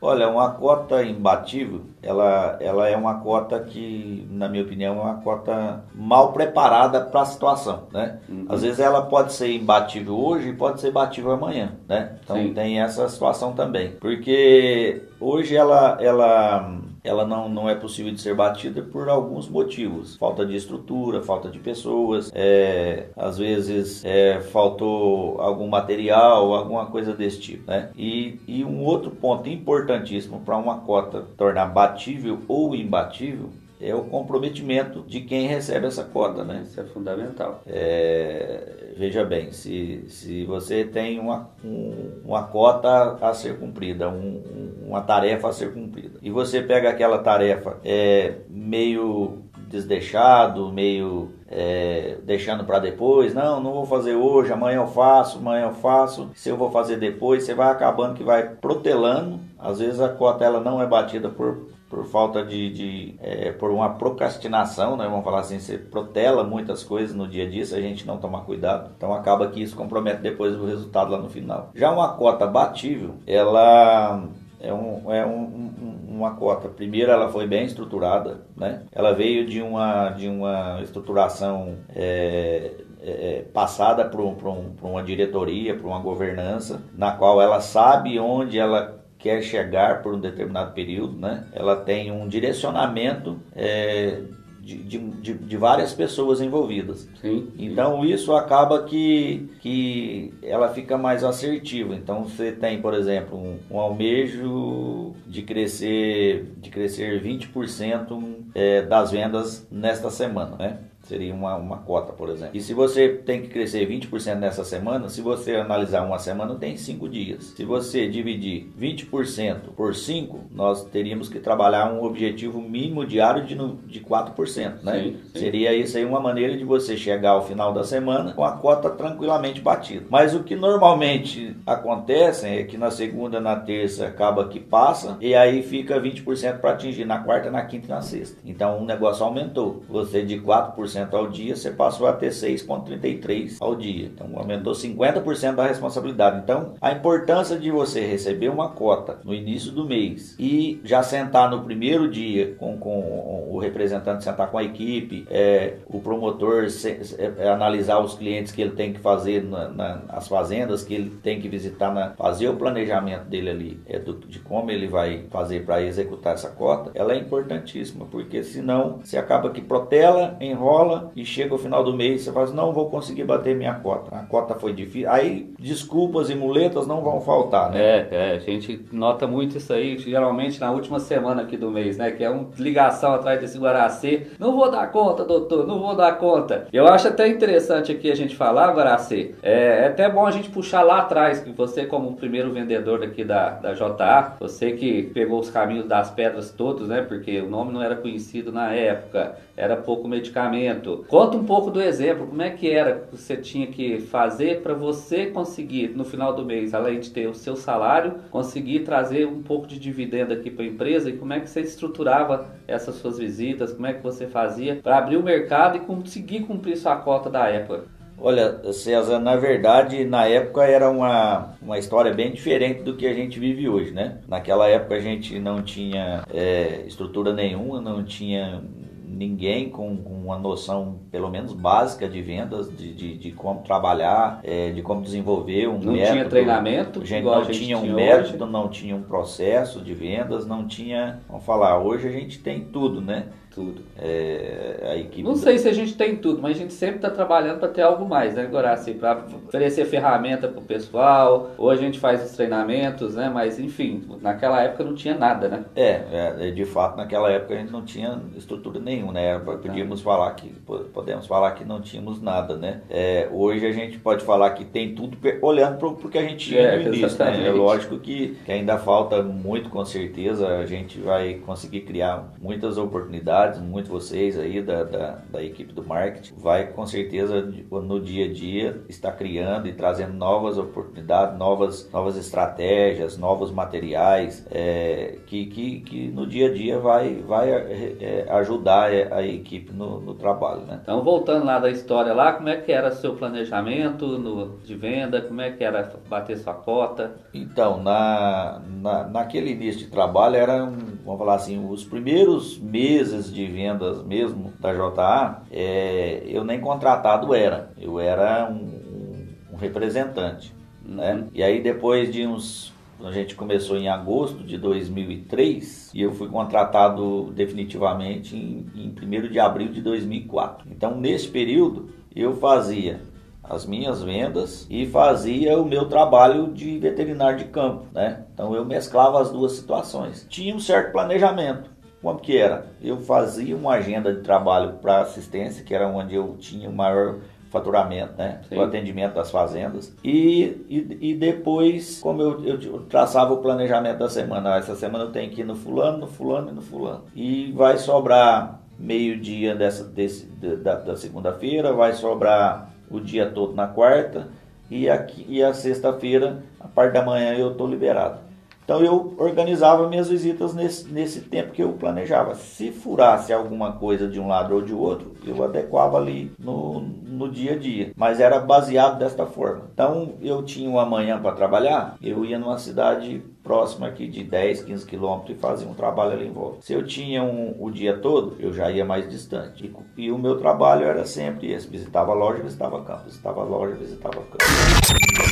Olha, 0.00 0.28
uma 0.28 0.50
cota 0.50 1.02
imbatível, 1.02 1.80
ela, 2.02 2.58
ela 2.60 2.86
é 2.86 2.94
uma 2.96 3.20
cota 3.20 3.58
que, 3.60 4.28
na 4.30 4.46
minha 4.46 4.62
opinião, 4.62 4.98
é 4.98 5.00
uma 5.00 5.14
cota 5.14 5.82
mal 5.94 6.32
preparada 6.32 7.00
para 7.00 7.22
a 7.22 7.24
situação, 7.24 7.84
né? 7.90 8.18
Uhum. 8.28 8.44
Às 8.48 8.62
vezes 8.62 8.78
ela 8.78 9.02
pode 9.02 9.32
ser 9.32 9.50
imbatível 9.50 10.14
hoje 10.14 10.50
e 10.50 10.52
pode 10.52 10.82
ser 10.82 10.92
batível 10.92 11.32
amanhã, 11.32 11.72
né? 11.88 12.18
Então 12.22 12.36
Sim. 12.36 12.52
tem 12.52 12.80
essa 12.80 13.08
situação 13.08 13.54
também. 13.54 13.92
Porque 13.92 15.02
hoje 15.18 15.56
ela, 15.56 15.96
ela 15.98 16.78
ela 17.06 17.26
não, 17.26 17.48
não 17.48 17.68
é 17.68 17.74
possível 17.74 18.12
de 18.12 18.20
ser 18.20 18.34
batida 18.34 18.82
por 18.82 19.08
alguns 19.08 19.48
motivos. 19.48 20.16
Falta 20.16 20.44
de 20.44 20.56
estrutura, 20.56 21.22
falta 21.22 21.48
de 21.48 21.58
pessoas, 21.58 22.30
é, 22.34 23.06
às 23.16 23.38
vezes 23.38 24.04
é, 24.04 24.40
faltou 24.40 25.40
algum 25.40 25.68
material, 25.68 26.54
alguma 26.54 26.86
coisa 26.86 27.12
desse 27.14 27.40
tipo. 27.40 27.70
Né? 27.70 27.90
E, 27.96 28.38
e 28.46 28.64
um 28.64 28.82
outro 28.82 29.10
ponto 29.10 29.48
importantíssimo 29.48 30.40
para 30.40 30.56
uma 30.56 30.80
cota 30.80 31.24
tornar 31.36 31.66
batível 31.66 32.40
ou 32.48 32.74
imbatível 32.74 33.50
é 33.80 33.94
o 33.94 34.04
comprometimento 34.04 35.02
de 35.02 35.20
quem 35.20 35.46
recebe 35.46 35.86
essa 35.86 36.04
cota, 36.04 36.44
né? 36.44 36.62
Isso 36.64 36.80
é 36.80 36.84
fundamental. 36.84 37.62
É, 37.66 38.94
veja 38.96 39.24
bem, 39.24 39.52
se, 39.52 40.04
se 40.08 40.44
você 40.44 40.84
tem 40.84 41.18
uma, 41.18 41.50
um, 41.64 42.22
uma 42.24 42.44
cota 42.44 43.18
a 43.20 43.34
ser 43.34 43.58
cumprida, 43.58 44.08
um, 44.08 44.42
uma 44.86 45.00
tarefa 45.00 45.48
a 45.48 45.52
ser 45.52 45.72
cumprida, 45.72 46.18
e 46.22 46.30
você 46.30 46.62
pega 46.62 46.88
aquela 46.88 47.18
tarefa 47.18 47.78
é, 47.84 48.36
meio 48.48 49.42
desdeixado, 49.68 50.72
meio 50.72 51.32
é, 51.48 52.18
deixando 52.24 52.64
para 52.64 52.78
depois, 52.78 53.34
não, 53.34 53.60
não 53.60 53.72
vou 53.72 53.86
fazer 53.86 54.14
hoje, 54.14 54.52
amanhã 54.52 54.78
eu 54.78 54.86
faço, 54.86 55.38
amanhã 55.38 55.66
eu 55.66 55.74
faço, 55.74 56.30
se 56.34 56.48
eu 56.48 56.56
vou 56.56 56.70
fazer 56.70 56.96
depois, 56.96 57.44
você 57.44 57.54
vai 57.54 57.70
acabando 57.70 58.14
que 58.14 58.22
vai 58.22 58.48
protelando, 58.48 59.40
às 59.58 59.80
vezes 59.80 60.00
a 60.00 60.08
cota 60.08 60.44
ela 60.44 60.60
não 60.60 60.80
é 60.80 60.86
batida 60.86 61.28
por 61.28 61.66
por 61.88 62.04
falta 62.04 62.44
de, 62.44 62.70
de 62.70 63.14
é, 63.20 63.52
por 63.52 63.70
uma 63.70 63.90
procrastinação, 63.90 64.96
né? 64.96 65.06
Vamos 65.08 65.24
falar 65.24 65.40
assim, 65.40 65.58
você 65.58 65.78
protela 65.78 66.42
muitas 66.42 66.82
coisas 66.82 67.14
no 67.14 67.28
dia 67.28 67.44
a 67.44 67.48
dia 67.48 67.64
se 67.64 67.74
a 67.74 67.80
gente 67.80 68.06
não 68.06 68.18
tomar 68.18 68.40
cuidado. 68.40 68.90
Então 68.96 69.14
acaba 69.14 69.48
que 69.48 69.62
isso 69.62 69.76
compromete 69.76 70.20
depois 70.20 70.56
o 70.56 70.66
resultado 70.66 71.10
lá 71.10 71.18
no 71.18 71.30
final. 71.30 71.70
Já 71.74 71.90
uma 71.92 72.14
cota 72.14 72.46
batível, 72.46 73.14
ela 73.26 74.24
é, 74.60 74.72
um, 74.72 75.12
é 75.12 75.24
um, 75.24 75.42
um, 75.42 76.16
uma 76.16 76.34
cota. 76.34 76.68
Primeiro, 76.68 77.10
ela 77.10 77.28
foi 77.28 77.46
bem 77.46 77.64
estruturada, 77.64 78.40
né? 78.56 78.82
Ela 78.90 79.12
veio 79.12 79.46
de 79.46 79.62
uma, 79.62 80.10
de 80.10 80.28
uma 80.28 80.80
estruturação 80.82 81.76
é, 81.94 82.72
é, 83.02 83.44
passada 83.52 84.04
por, 84.04 84.20
um, 84.20 84.36
um, 84.44 84.74
uma 84.82 85.02
diretoria, 85.02 85.76
por 85.76 85.86
uma 85.86 86.00
governança, 86.00 86.82
na 86.96 87.12
qual 87.12 87.40
ela 87.40 87.60
sabe 87.60 88.18
onde 88.18 88.58
ela 88.58 88.95
quer 89.26 89.42
chegar 89.42 90.02
por 90.02 90.14
um 90.14 90.20
determinado 90.20 90.72
período, 90.72 91.18
né? 91.18 91.44
Ela 91.52 91.74
tem 91.74 92.12
um 92.12 92.28
direcionamento 92.28 93.40
é, 93.56 94.20
de, 94.60 94.78
de, 94.78 95.34
de, 95.34 95.56
várias 95.56 95.92
pessoas 95.92 96.40
envolvidas. 96.40 97.08
Sim, 97.20 97.48
então 97.58 98.04
isso 98.04 98.32
acaba 98.32 98.84
que, 98.84 99.50
que 99.60 100.32
ela 100.44 100.68
fica 100.68 100.96
mais 100.96 101.24
assertiva. 101.24 101.96
Então 101.96 102.22
você 102.22 102.52
tem, 102.52 102.80
por 102.80 102.94
exemplo, 102.94 103.36
um, 103.36 103.58
um 103.68 103.80
almejo 103.80 105.12
de 105.26 105.42
crescer 105.42 106.52
de 106.58 106.70
crescer 106.70 107.20
20% 107.20 108.36
é, 108.54 108.82
das 108.82 109.10
vendas 109.10 109.66
nesta 109.72 110.08
semana, 110.08 110.56
né? 110.56 110.78
Seria 111.06 111.32
uma, 111.32 111.54
uma 111.56 111.78
cota, 111.78 112.12
por 112.12 112.28
exemplo. 112.28 112.56
E 112.56 112.60
se 112.60 112.74
você 112.74 113.08
tem 113.08 113.42
que 113.42 113.48
crescer 113.48 113.88
20% 113.88 114.34
nessa 114.34 114.64
semana, 114.64 115.08
se 115.08 115.20
você 115.20 115.54
analisar 115.54 116.02
uma 116.02 116.18
semana, 116.18 116.56
tem 116.56 116.76
5 116.76 117.08
dias. 117.08 117.52
Se 117.56 117.64
você 117.64 118.08
dividir 118.08 118.68
20% 118.78 119.70
por 119.76 119.94
5, 119.94 120.46
nós 120.50 120.84
teríamos 120.84 121.28
que 121.28 121.38
trabalhar 121.38 121.92
um 121.92 122.02
objetivo 122.02 122.60
mínimo 122.60 123.06
diário 123.06 123.44
de, 123.44 123.54
de 123.86 124.00
4%. 124.00 124.82
Né? 124.82 125.02
Sim, 125.02 125.16
sim. 125.32 125.38
Seria 125.38 125.72
isso 125.74 125.96
aí 125.96 126.04
uma 126.04 126.20
maneira 126.20 126.56
de 126.56 126.64
você 126.64 126.96
chegar 126.96 127.30
ao 127.30 127.46
final 127.46 127.72
da 127.72 127.84
semana 127.84 128.32
com 128.32 128.44
a 128.44 128.52
cota 128.52 128.90
tranquilamente 128.90 129.60
batida. 129.60 130.06
Mas 130.10 130.34
o 130.34 130.42
que 130.42 130.56
normalmente 130.56 131.56
acontece 131.64 132.46
é 132.46 132.64
que 132.64 132.76
na 132.76 132.90
segunda, 132.90 133.40
na 133.40 133.56
terça, 133.56 134.06
acaba 134.06 134.48
que 134.48 134.58
passa 134.58 135.16
e 135.20 135.34
aí 135.34 135.62
fica 135.62 136.00
20% 136.00 136.58
para 136.58 136.72
atingir 136.72 137.04
na 137.04 137.18
quarta, 137.18 137.50
na 137.50 137.64
quinta 137.64 137.86
e 137.86 137.90
na 137.90 138.00
sexta. 138.00 138.38
Então 138.44 138.82
o 138.82 138.84
negócio 138.84 139.24
aumentou. 139.24 139.84
Você 139.88 140.22
de 140.22 140.40
4% 140.40 140.95
ao 141.12 141.28
dia, 141.28 141.56
você 141.56 141.70
passou 141.70 142.06
a 142.06 142.12
ter 142.12 142.30
6,33% 142.30 143.56
ao 143.60 143.74
dia. 143.74 144.06
Então 144.06 144.30
aumentou 144.34 144.72
50% 144.72 145.54
da 145.54 145.66
responsabilidade. 145.66 146.40
Então 146.42 146.74
a 146.80 146.92
importância 146.92 147.58
de 147.58 147.70
você 147.70 148.00
receber 148.06 148.48
uma 148.48 148.70
cota 148.70 149.18
no 149.24 149.34
início 149.34 149.72
do 149.72 149.84
mês 149.84 150.36
e 150.38 150.80
já 150.84 151.02
sentar 151.02 151.50
no 151.50 151.62
primeiro 151.62 152.10
dia 152.10 152.54
com, 152.58 152.76
com 152.78 153.46
o 153.50 153.58
representante, 153.58 154.24
sentar 154.24 154.50
com 154.50 154.58
a 154.58 154.64
equipe, 154.64 155.26
é, 155.30 155.74
o 155.86 156.00
promotor 156.00 156.68
se, 156.70 157.16
é, 157.18 157.48
analisar 157.48 157.98
os 158.00 158.14
clientes 158.14 158.52
que 158.52 158.62
ele 158.62 158.72
tem 158.72 158.92
que 158.92 159.00
fazer 159.00 159.42
na, 159.42 159.68
na, 159.68 160.02
as 160.08 160.28
fazendas 160.28 160.82
que 160.82 160.94
ele 160.94 161.10
tem 161.22 161.40
que 161.40 161.48
visitar, 161.48 161.92
na, 161.92 162.10
fazer 162.10 162.48
o 162.48 162.56
planejamento 162.56 163.24
dele 163.24 163.50
ali, 163.50 163.80
é, 163.86 163.98
do, 163.98 164.14
de 164.14 164.38
como 164.40 164.70
ele 164.70 164.86
vai 164.86 165.24
fazer 165.30 165.64
para 165.64 165.82
executar 165.82 166.34
essa 166.34 166.50
cota, 166.50 166.90
ela 166.94 167.12
é 167.12 167.18
importantíssima, 167.18 168.06
porque 168.06 168.42
senão 168.42 169.00
você 169.02 169.16
acaba 169.16 169.50
que 169.50 169.60
protela, 169.60 170.36
enrola 170.40 170.85
e 171.14 171.24
chega 171.24 171.54
o 171.54 171.58
final 171.58 171.82
do 171.82 171.94
mês 171.94 172.26
você 172.26 172.32
fala 172.32 172.46
assim, 172.46 172.54
não 172.54 172.72
vou 172.72 172.90
conseguir 172.90 173.24
bater 173.24 173.54
minha 173.54 173.74
cota. 173.74 174.14
A 174.16 174.22
cota 174.24 174.54
foi 174.54 174.72
difícil. 174.72 175.10
Aí 175.10 175.52
desculpas 175.58 176.30
e 176.30 176.34
muletas 176.34 176.86
não 176.86 177.02
vão 177.02 177.20
faltar, 177.20 177.70
né? 177.70 177.80
É, 177.80 178.08
é, 178.10 178.32
a 178.36 178.38
gente 178.38 178.84
nota 178.92 179.26
muito 179.26 179.56
isso 179.56 179.72
aí, 179.72 179.98
geralmente 179.98 180.60
na 180.60 180.70
última 180.70 180.98
semana 180.98 181.42
aqui 181.42 181.56
do 181.56 181.70
mês, 181.70 181.96
né? 181.96 182.10
Que 182.10 182.24
é 182.24 182.30
uma 182.30 182.48
ligação 182.58 183.14
atrás 183.14 183.40
desse 183.40 183.58
Guaracê. 183.58 184.28
Não 184.38 184.54
vou 184.54 184.70
dar 184.70 184.90
conta, 184.90 185.24
doutor, 185.24 185.66
não 185.66 185.78
vou 185.78 185.94
dar 185.94 186.18
conta. 186.18 186.66
Eu 186.72 186.86
acho 186.86 187.08
até 187.08 187.28
interessante 187.28 187.92
aqui 187.92 188.10
a 188.10 188.14
gente 188.14 188.34
falar, 188.36 188.74
Guaracê. 188.74 189.34
É, 189.42 189.84
é 189.84 189.86
até 189.86 190.08
bom 190.08 190.26
a 190.26 190.30
gente 190.30 190.50
puxar 190.50 190.82
lá 190.82 191.00
atrás, 191.00 191.40
que 191.40 191.50
você 191.50 191.86
como 191.86 192.10
o 192.10 192.16
primeiro 192.16 192.52
vendedor 192.52 193.00
daqui 193.00 193.24
da, 193.24 193.50
da 193.50 193.72
JA, 193.72 194.36
você 194.40 194.72
que 194.72 195.04
pegou 195.14 195.40
os 195.40 195.50
caminhos 195.50 195.86
das 195.86 196.10
pedras 196.10 196.50
todos, 196.50 196.88
né? 196.88 197.02
Porque 197.02 197.40
o 197.40 197.48
nome 197.48 197.72
não 197.72 197.82
era 197.82 197.96
conhecido 197.96 198.52
na 198.52 198.72
época, 198.72 199.36
era 199.56 199.76
pouco 199.76 200.08
medicamento 200.08 200.75
Conta 201.08 201.36
um 201.36 201.44
pouco 201.44 201.70
do 201.70 201.80
exemplo, 201.80 202.26
como 202.26 202.42
é 202.42 202.50
que 202.50 202.70
era 202.70 203.00
que 203.00 203.16
você 203.16 203.36
tinha 203.36 203.66
que 203.66 204.00
fazer 204.00 204.62
para 204.62 204.74
você 204.74 205.26
conseguir 205.26 205.88
no 205.96 206.04
final 206.04 206.34
do 206.34 206.44
mês, 206.44 206.74
além 206.74 207.00
de 207.00 207.10
ter 207.10 207.28
o 207.28 207.34
seu 207.34 207.56
salário, 207.56 208.14
conseguir 208.30 208.80
trazer 208.80 209.26
um 209.26 209.42
pouco 209.42 209.66
de 209.66 209.78
dividendo 209.78 210.32
aqui 210.32 210.50
para 210.50 210.64
a 210.64 210.68
empresa 210.68 211.10
e 211.10 211.16
como 211.16 211.32
é 211.32 211.40
que 211.40 211.48
você 211.48 211.60
estruturava 211.60 212.48
essas 212.66 212.96
suas 212.96 213.18
visitas, 213.18 213.72
como 213.72 213.86
é 213.86 213.94
que 213.94 214.02
você 214.02 214.26
fazia 214.26 214.76
para 214.82 214.98
abrir 214.98 215.16
o 215.16 215.22
mercado 215.22 215.76
e 215.76 215.80
conseguir 215.80 216.40
cumprir 216.40 216.76
sua 216.76 216.96
cota 216.96 217.30
da 217.30 217.48
época. 217.48 217.96
Olha, 218.18 218.72
César, 218.72 219.18
na 219.18 219.36
verdade, 219.36 220.04
na 220.04 220.26
época 220.26 220.64
era 220.64 220.88
uma, 220.88 221.54
uma 221.60 221.78
história 221.78 222.14
bem 222.14 222.32
diferente 222.32 222.82
do 222.82 222.96
que 222.96 223.06
a 223.06 223.12
gente 223.12 223.38
vive 223.38 223.68
hoje, 223.68 223.92
né? 223.92 224.18
Naquela 224.26 224.66
época 224.68 224.94
a 224.94 225.00
gente 225.00 225.38
não 225.38 225.62
tinha 225.62 226.24
é, 226.32 226.82
estrutura 226.86 227.32
nenhuma, 227.32 227.80
não 227.80 228.02
tinha 228.02 228.62
ninguém 229.06 229.70
com, 229.70 229.96
com, 229.96 230.14
uma 230.14 230.38
noção, 230.38 230.98
pelo 231.10 231.30
menos 231.30 231.52
básica, 231.52 232.08
de 232.08 232.20
vendas, 232.20 232.68
de, 232.74 232.92
de, 232.92 233.16
de 233.16 233.32
como 233.32 233.62
trabalhar, 233.62 234.40
é, 234.42 234.70
de 234.70 234.82
como 234.82 235.02
desenvolver 235.02 235.68
um 235.68 235.78
não 235.78 235.92
método. 235.92 235.96
Não 235.96 236.12
tinha 236.12 236.24
treinamento? 236.28 237.06
Gente 237.06 237.24
não 237.24 237.44
gente 237.44 237.58
tinha 237.58 237.78
um 237.78 237.82
tinha 237.82 237.94
método, 237.94 238.44
hoje. 238.44 238.52
não 238.52 238.68
tinha 238.68 238.96
um 238.96 239.02
processo 239.02 239.80
de 239.80 239.94
vendas, 239.94 240.46
não 240.46 240.66
tinha. 240.66 241.20
Vamos 241.28 241.44
falar, 241.44 241.78
hoje 241.78 242.08
a 242.08 242.12
gente 242.12 242.38
tem 242.40 242.64
tudo, 242.64 243.00
né? 243.00 243.26
Tudo. 243.56 243.80
É, 243.98 244.90
a 244.90 244.96
equipe 244.96 245.22
não 245.22 245.34
sei 245.34 245.56
se 245.56 245.66
a 245.66 245.72
gente 245.72 245.96
tem 245.96 246.14
tudo, 246.14 246.42
mas 246.42 246.56
a 246.56 246.60
gente 246.60 246.74
sempre 246.74 246.96
está 246.96 247.08
trabalhando 247.08 247.58
para 247.58 247.68
ter 247.68 247.80
algo 247.80 248.06
mais, 248.06 248.34
né, 248.34 248.44
Gorassi? 248.44 248.92
Para 248.92 249.24
oferecer 249.48 249.86
ferramenta 249.86 250.46
para 250.46 250.60
o 250.60 250.62
pessoal, 250.62 251.52
ou 251.56 251.70
a 251.70 251.76
gente 251.76 251.98
faz 251.98 252.22
os 252.22 252.32
treinamentos, 252.36 253.14
né? 253.14 253.30
Mas 253.32 253.58
enfim, 253.58 254.04
naquela 254.20 254.60
época 254.60 254.84
não 254.84 254.94
tinha 254.94 255.16
nada, 255.16 255.48
né? 255.48 255.64
É, 255.74 256.34
é 256.38 256.50
de 256.50 256.66
fato, 256.66 256.98
naquela 256.98 257.32
época 257.32 257.54
a 257.54 257.56
gente 257.56 257.72
não 257.72 257.82
tinha 257.82 258.20
estrutura 258.36 258.78
nenhuma, 258.78 259.14
né? 259.14 259.38
Podíamos 259.38 260.00
não. 260.00 260.04
falar 260.04 260.30
que 260.34 260.48
podemos 260.92 261.26
falar 261.26 261.52
que 261.52 261.64
não 261.64 261.80
tínhamos 261.80 262.20
nada, 262.20 262.56
né? 262.56 262.82
É, 262.90 263.26
hoje 263.32 263.66
a 263.66 263.72
gente 263.72 263.98
pode 263.98 264.22
falar 264.22 264.50
que 264.50 264.66
tem 264.66 264.94
tudo 264.94 265.16
olhando 265.40 265.78
para 265.78 265.88
o 265.88 265.96
que 265.96 266.18
a 266.18 266.22
gente 266.22 266.50
tinha 266.50 266.60
é, 266.60 266.76
no 266.76 266.94
início, 266.94 267.24
né? 267.24 267.46
É 267.46 267.50
lógico 267.50 267.98
que, 267.98 268.36
que 268.44 268.52
ainda 268.52 268.76
falta 268.76 269.22
muito, 269.22 269.70
com 269.70 269.82
certeza, 269.82 270.46
a 270.58 270.66
gente 270.66 271.00
vai 271.00 271.34
conseguir 271.34 271.80
criar 271.80 272.34
muitas 272.38 272.76
oportunidades 272.76 273.45
muito 273.54 273.88
vocês 273.88 274.38
aí 274.38 274.60
da, 274.62 274.84
da, 274.84 275.18
da, 275.30 275.42
equipe 275.42 275.72
do 275.72 275.84
marketing, 275.84 276.34
vai 276.36 276.66
com 276.66 276.86
certeza 276.86 277.42
no 277.70 278.00
dia 278.00 278.26
a 278.26 278.32
dia 278.32 278.82
estar 278.88 279.12
criando 279.12 279.68
e 279.68 279.72
trazendo 279.72 280.14
novas 280.14 280.58
oportunidades, 280.58 281.38
novas, 281.38 281.90
novas 281.92 282.16
estratégias, 282.16 283.16
novos 283.16 283.50
materiais 283.50 284.46
é, 284.50 285.18
que, 285.26 285.46
que, 285.46 285.80
que 285.80 286.08
no 286.08 286.26
dia 286.26 286.48
a 286.48 286.52
dia 286.52 286.78
vai, 286.78 287.22
vai 287.26 287.50
é, 287.50 288.26
ajudar 288.30 288.90
a 288.90 289.22
equipe 289.22 289.72
no, 289.72 290.00
no, 290.00 290.14
trabalho. 290.14 290.62
Né? 290.62 290.80
Então, 290.82 291.02
voltando 291.02 291.44
lá 291.44 291.58
da 291.58 291.70
história 291.70 292.12
lá, 292.12 292.32
como 292.32 292.48
é 292.48 292.56
que 292.56 292.72
era 292.72 292.90
seu 292.90 293.14
planejamento 293.14 294.06
no, 294.18 294.58
de 294.58 294.74
venda, 294.74 295.20
como 295.20 295.40
é 295.40 295.50
que 295.50 295.62
era 295.62 295.92
bater 296.08 296.38
sua 296.38 296.54
cota? 296.54 297.16
Então, 297.32 297.82
na, 297.82 298.60
na, 298.80 299.04
naquele 299.04 299.50
início 299.50 299.80
de 299.84 299.90
trabalho, 299.90 300.36
eram, 300.36 300.72
vamos 301.04 301.18
falar 301.18 301.34
assim, 301.34 301.64
os 301.68 301.84
primeiros 301.84 302.58
meses 302.58 303.32
de 303.36 303.46
vendas 303.46 304.02
mesmo 304.02 304.52
da 304.58 304.72
JA, 304.72 305.42
é, 305.50 306.22
eu 306.26 306.42
nem 306.42 306.58
contratado 306.58 307.34
era, 307.34 307.70
eu 307.78 308.00
era 308.00 308.48
um, 308.50 309.26
um 309.52 309.56
representante. 309.56 310.54
Né? 310.82 311.14
Uhum. 311.14 311.28
E 311.34 311.42
aí 311.42 311.62
depois 311.62 312.10
de 312.10 312.26
uns 312.26 312.74
A 313.04 313.12
gente 313.12 313.34
começou 313.34 313.76
em 313.76 313.88
agosto 313.88 314.42
de 314.42 314.56
2003 314.56 315.90
e 315.94 316.00
eu 316.00 316.12
fui 316.12 316.28
contratado 316.28 317.30
definitivamente 317.34 318.34
em, 318.34 318.66
em 318.74 318.88
1 318.88 319.28
de 319.28 319.38
abril 319.38 319.68
de 319.68 319.82
2004. 319.82 320.66
Então, 320.70 320.98
nesse 320.98 321.28
período, 321.28 321.90
eu 322.14 322.34
fazia 322.36 323.02
as 323.48 323.64
minhas 323.64 324.02
vendas 324.02 324.66
e 324.68 324.86
fazia 324.86 325.58
o 325.58 325.64
meu 325.64 325.86
trabalho 325.88 326.52
de 326.52 326.78
veterinário 326.78 327.38
de 327.38 327.44
campo, 327.44 327.86
né? 327.92 328.24
Então 328.32 328.54
eu 328.54 328.64
mesclava 328.64 329.20
as 329.20 329.30
duas 329.30 329.52
situações. 329.52 330.26
Tinha 330.28 330.54
um 330.54 330.58
certo 330.58 330.92
planejamento. 330.92 331.70
Como 332.02 332.18
que 332.18 332.36
era? 332.36 332.66
Eu 332.80 332.98
fazia 332.98 333.56
uma 333.56 333.72
agenda 333.72 334.12
de 334.12 334.20
trabalho 334.20 334.74
para 334.74 335.00
assistência, 335.00 335.64
que 335.64 335.74
era 335.74 335.88
onde 335.88 336.14
eu 336.14 336.36
tinha 336.38 336.68
o 336.68 336.72
maior 336.72 337.16
faturamento, 337.50 338.14
né? 338.18 338.40
Sim. 338.48 338.56
O 338.56 338.62
atendimento 338.62 339.14
das 339.14 339.30
fazendas. 339.30 339.94
E, 340.04 340.64
e, 340.68 341.10
e 341.10 341.14
depois, 341.14 341.98
como 342.00 342.22
eu, 342.22 342.44
eu, 342.44 342.80
traçava 342.82 343.32
o 343.32 343.38
planejamento 343.38 343.98
da 343.98 344.10
semana, 344.10 344.54
ah, 344.54 344.58
essa 344.58 344.76
semana 344.76 345.04
eu 345.04 345.12
tenho 345.12 345.30
que 345.30 345.40
ir 345.40 345.44
no 345.44 345.54
fulano, 345.54 345.98
no 345.98 346.06
fulano 346.06 346.50
e 346.50 346.52
no 346.52 346.62
fulano. 346.62 347.04
E 347.14 347.52
vai 347.52 347.78
sobrar 347.78 348.60
meio-dia 348.78 349.54
dessa, 349.54 349.84
desse, 349.84 350.26
da, 350.26 350.74
da 350.74 350.96
segunda-feira, 350.96 351.72
vai 351.72 351.94
sobrar 351.94 352.70
o 352.90 353.00
dia 353.00 353.26
todo 353.30 353.54
na 353.54 353.66
quarta 353.66 354.28
e, 354.70 354.88
aqui, 354.88 355.24
e 355.28 355.42
a 355.42 355.54
sexta-feira, 355.54 356.42
a 356.60 356.68
parte 356.68 356.92
da 356.92 357.04
manhã, 357.04 357.34
eu 357.34 357.52
estou 357.52 357.66
liberado. 357.66 358.25
Então 358.66 358.82
eu 358.82 359.14
organizava 359.16 359.88
minhas 359.88 360.08
visitas 360.08 360.52
nesse, 360.52 360.88
nesse 360.88 361.20
tempo 361.20 361.52
que 361.52 361.62
eu 361.62 361.72
planejava. 361.74 362.34
Se 362.34 362.72
furasse 362.72 363.32
alguma 363.32 363.74
coisa 363.74 364.08
de 364.08 364.18
um 364.18 364.26
lado 364.26 364.56
ou 364.56 364.60
de 364.60 364.74
outro, 364.74 365.14
eu 365.24 365.42
adequava 365.44 365.96
ali 365.96 366.32
no, 366.36 366.80
no 366.80 367.30
dia 367.30 367.52
a 367.52 367.56
dia. 367.56 367.92
Mas 367.94 368.18
era 368.18 368.40
baseado 368.40 368.98
desta 368.98 369.24
forma. 369.24 369.70
Então 369.72 370.14
eu 370.20 370.42
tinha 370.42 370.68
uma 370.68 370.84
manhã 370.84 371.16
para 371.20 371.30
trabalhar, 371.36 371.96
eu 372.02 372.24
ia 372.24 372.40
numa 372.40 372.58
cidade 372.58 373.22
próxima 373.40 373.86
aqui 373.86 374.08
de 374.08 374.24
10, 374.24 374.64
15 374.64 374.84
quilômetros 374.84 375.36
e 375.36 375.40
fazia 375.40 375.68
um 375.68 375.74
trabalho 375.74 376.14
ali 376.14 376.26
em 376.26 376.32
volta. 376.32 376.58
Se 376.62 376.72
eu 376.72 376.84
tinha 376.84 377.22
um, 377.22 377.54
o 377.60 377.70
dia 377.70 377.96
todo, 377.96 378.34
eu 378.40 378.52
já 378.52 378.68
ia 378.68 378.84
mais 378.84 379.08
distante. 379.08 379.72
E, 379.96 380.06
e 380.06 380.10
o 380.10 380.18
meu 380.18 380.38
trabalho 380.38 380.84
era 380.84 381.06
sempre 381.06 381.52
esse: 381.52 381.68
visitava 381.68 382.10
a 382.10 382.14
loja, 382.16 382.42
visitava 382.42 382.82
campo, 382.82 383.04
visitava 383.04 383.42
a 383.42 383.44
loja, 383.44 383.76
visitava 383.76 384.16
campo. 384.16 385.25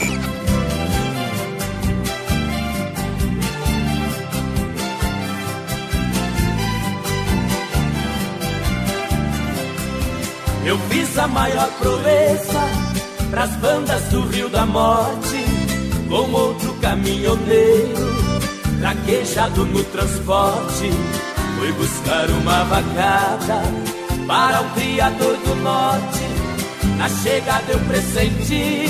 Eu 10.65 10.79
fiz 10.89 11.19
a 11.19 11.29
maior 11.29 11.69
proeza 11.79 12.61
pras 13.31 13.51
bandas 13.57 14.03
do 14.05 14.23
Rio 14.29 14.49
da 14.49 14.65
Morte, 14.65 15.45
com 16.09 16.33
outro 16.33 16.73
caminhoneiro, 16.81 18.15
traquejado 18.81 19.67
no 19.67 19.85
transporte. 19.85 20.91
Fui 21.59 21.73
buscar 21.73 22.31
uma 22.31 22.65
vacada 22.65 23.63
para 24.27 24.63
o 24.63 24.71
criador 24.71 25.37
do 25.37 25.55
norte. 25.57 26.25
Na 26.97 27.09
chegada 27.09 27.73
eu 27.73 27.81
pressenti 27.81 28.87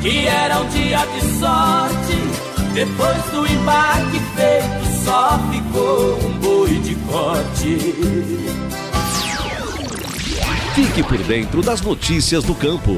que 0.00 0.26
era 0.26 0.60
um 0.60 0.68
dia 0.68 0.98
de 0.98 1.38
sorte. 1.38 2.44
Depois 2.72 3.24
do 3.32 3.46
embarque 3.46 4.20
feito, 4.36 5.04
só 5.04 5.40
ficou 5.50 6.18
um 6.24 6.38
boi 6.38 6.78
de 6.80 6.94
corte. 6.94 8.83
Fique 10.74 11.02
por 11.04 11.18
dentro 11.18 11.62
das 11.62 11.80
notícias 11.80 12.42
do 12.42 12.52
campo. 12.52 12.90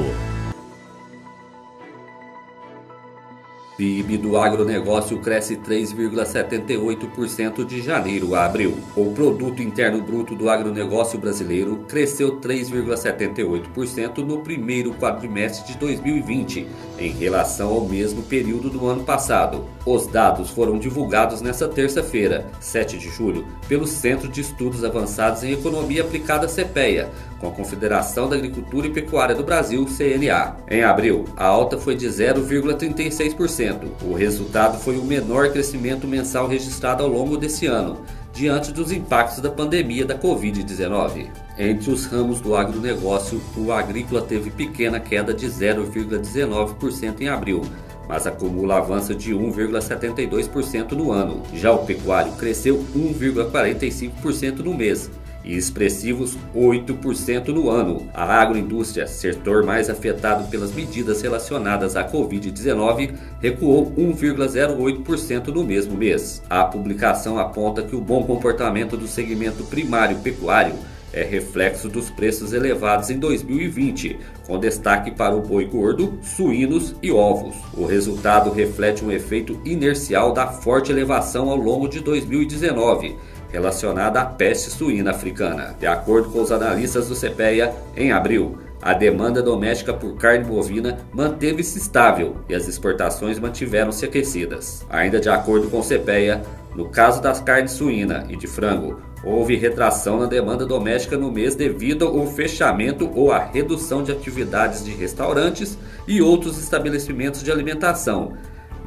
PIB 3.76 4.16
do 4.16 4.38
agronegócio 4.38 5.18
cresce 5.18 5.58
3,78% 5.58 7.66
de 7.66 7.82
janeiro 7.82 8.34
a 8.34 8.46
abril. 8.46 8.78
O 8.96 9.12
produto 9.12 9.60
interno 9.60 10.00
bruto 10.00 10.34
do 10.34 10.48
agronegócio 10.48 11.18
brasileiro 11.18 11.84
cresceu 11.86 12.40
3,78% 12.40 14.24
no 14.24 14.38
primeiro 14.38 14.94
quadrimestre 14.94 15.70
de 15.70 15.78
2020, 15.78 16.66
em 16.98 17.10
relação 17.10 17.74
ao 17.74 17.82
mesmo 17.82 18.22
período 18.22 18.70
do 18.70 18.86
ano 18.86 19.04
passado. 19.04 19.75
Os 19.86 20.08
dados 20.08 20.50
foram 20.50 20.80
divulgados 20.80 21.40
nesta 21.40 21.68
terça-feira, 21.68 22.44
7 22.58 22.98
de 22.98 23.08
julho, 23.08 23.46
pelo 23.68 23.86
Centro 23.86 24.28
de 24.28 24.40
Estudos 24.40 24.82
Avançados 24.82 25.44
em 25.44 25.52
Economia 25.52 26.02
Aplicada 26.02 26.48
CPEA, 26.48 27.08
com 27.38 27.46
a 27.46 27.52
Confederação 27.52 28.28
da 28.28 28.34
Agricultura 28.34 28.88
e 28.88 28.92
Pecuária 28.92 29.32
do 29.32 29.44
Brasil, 29.44 29.86
CNA. 29.86 30.56
Em 30.68 30.82
abril, 30.82 31.24
a 31.36 31.44
alta 31.44 31.78
foi 31.78 31.94
de 31.94 32.08
0,36%. 32.08 33.86
O 34.02 34.12
resultado 34.12 34.76
foi 34.80 34.96
o 34.96 35.04
menor 35.04 35.52
crescimento 35.52 36.08
mensal 36.08 36.48
registrado 36.48 37.04
ao 37.04 37.08
longo 37.08 37.36
desse 37.36 37.66
ano, 37.66 38.00
diante 38.32 38.72
dos 38.72 38.90
impactos 38.90 39.40
da 39.40 39.50
pandemia 39.50 40.04
da 40.04 40.18
Covid-19. 40.18 41.28
Entre 41.56 41.90
os 41.92 42.06
ramos 42.06 42.40
do 42.40 42.56
agronegócio, 42.56 43.40
o 43.56 43.70
agrícola 43.70 44.20
teve 44.20 44.50
pequena 44.50 44.98
queda 44.98 45.32
de 45.32 45.46
0,19% 45.46 47.20
em 47.20 47.28
abril, 47.28 47.62
mas 48.08 48.26
acumula 48.26 48.78
avanço 48.78 49.14
de 49.14 49.34
1,72% 49.34 50.92
no 50.92 51.12
ano. 51.12 51.42
Já 51.52 51.72
o 51.72 51.84
pecuário 51.84 52.32
cresceu 52.32 52.84
1,45% 52.94 54.58
no 54.58 54.74
mês 54.74 55.10
e 55.46 55.56
expressivos 55.56 56.36
8% 56.54 57.48
no 57.48 57.70
ano. 57.70 58.08
A 58.12 58.24
agroindústria, 58.24 59.06
setor 59.06 59.64
mais 59.64 59.88
afetado 59.88 60.48
pelas 60.50 60.72
medidas 60.72 61.22
relacionadas 61.22 61.94
à 61.94 62.04
Covid-19, 62.04 63.14
recuou 63.40 63.92
1,08% 63.92 65.48
no 65.48 65.64
mesmo 65.64 65.96
mês. 65.96 66.42
A 66.50 66.64
publicação 66.64 67.38
aponta 67.38 67.82
que 67.82 67.94
o 67.94 68.00
bom 68.00 68.24
comportamento 68.24 68.96
do 68.96 69.06
segmento 69.06 69.62
primário 69.64 70.18
pecuário 70.18 70.74
é 71.12 71.22
reflexo 71.22 71.88
dos 71.88 72.10
preços 72.10 72.52
elevados 72.52 73.10
em 73.10 73.18
2020, 73.18 74.18
com 74.46 74.58
destaque 74.58 75.10
para 75.10 75.34
o 75.34 75.40
boi 75.40 75.64
gordo, 75.64 76.18
suínos 76.22 76.94
e 77.02 77.10
ovos. 77.10 77.56
O 77.74 77.86
resultado 77.86 78.50
reflete 78.50 79.04
um 79.04 79.10
efeito 79.10 79.60
inercial 79.64 80.32
da 80.32 80.46
forte 80.46 80.92
elevação 80.92 81.50
ao 81.50 81.56
longo 81.56 81.88
de 81.88 82.00
2019 82.00 83.16
relacionada 83.50 84.20
à 84.20 84.24
peste 84.24 84.70
suína 84.70 85.12
africana. 85.12 85.74
De 85.78 85.86
acordo 85.86 86.30
com 86.30 86.42
os 86.42 86.52
analistas 86.52 87.08
do 87.08 87.14
CPEA, 87.14 87.74
em 87.96 88.12
abril, 88.12 88.58
a 88.80 88.92
demanda 88.92 89.42
doméstica 89.42 89.92
por 89.92 90.16
carne 90.16 90.44
bovina 90.44 90.98
manteve-se 91.12 91.78
estável 91.78 92.36
e 92.48 92.54
as 92.54 92.68
exportações 92.68 93.38
mantiveram-se 93.38 94.04
aquecidas. 94.04 94.84
Ainda 94.90 95.18
de 95.18 95.28
acordo 95.28 95.68
com 95.68 95.80
o 95.80 95.82
CPEA, 95.82 96.42
no 96.74 96.88
caso 96.88 97.22
das 97.22 97.40
carnes 97.40 97.72
suína 97.72 98.26
e 98.28 98.36
de 98.36 98.46
frango, 98.46 99.00
houve 99.24 99.56
retração 99.56 100.20
na 100.20 100.26
demanda 100.26 100.66
doméstica 100.66 101.16
no 101.16 101.32
mês 101.32 101.54
devido 101.54 102.06
ao 102.06 102.26
fechamento 102.26 103.10
ou 103.14 103.32
à 103.32 103.38
redução 103.38 104.02
de 104.02 104.12
atividades 104.12 104.84
de 104.84 104.92
restaurantes 104.92 105.78
e 106.06 106.20
outros 106.20 106.58
estabelecimentos 106.58 107.42
de 107.42 107.50
alimentação, 107.50 108.34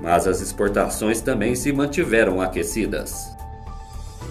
mas 0.01 0.27
as 0.27 0.39
exportações 0.39 1.19
também 1.19 1.55
se 1.55 1.73
mantiveram 1.73 2.39
aquecidas. 2.39 3.27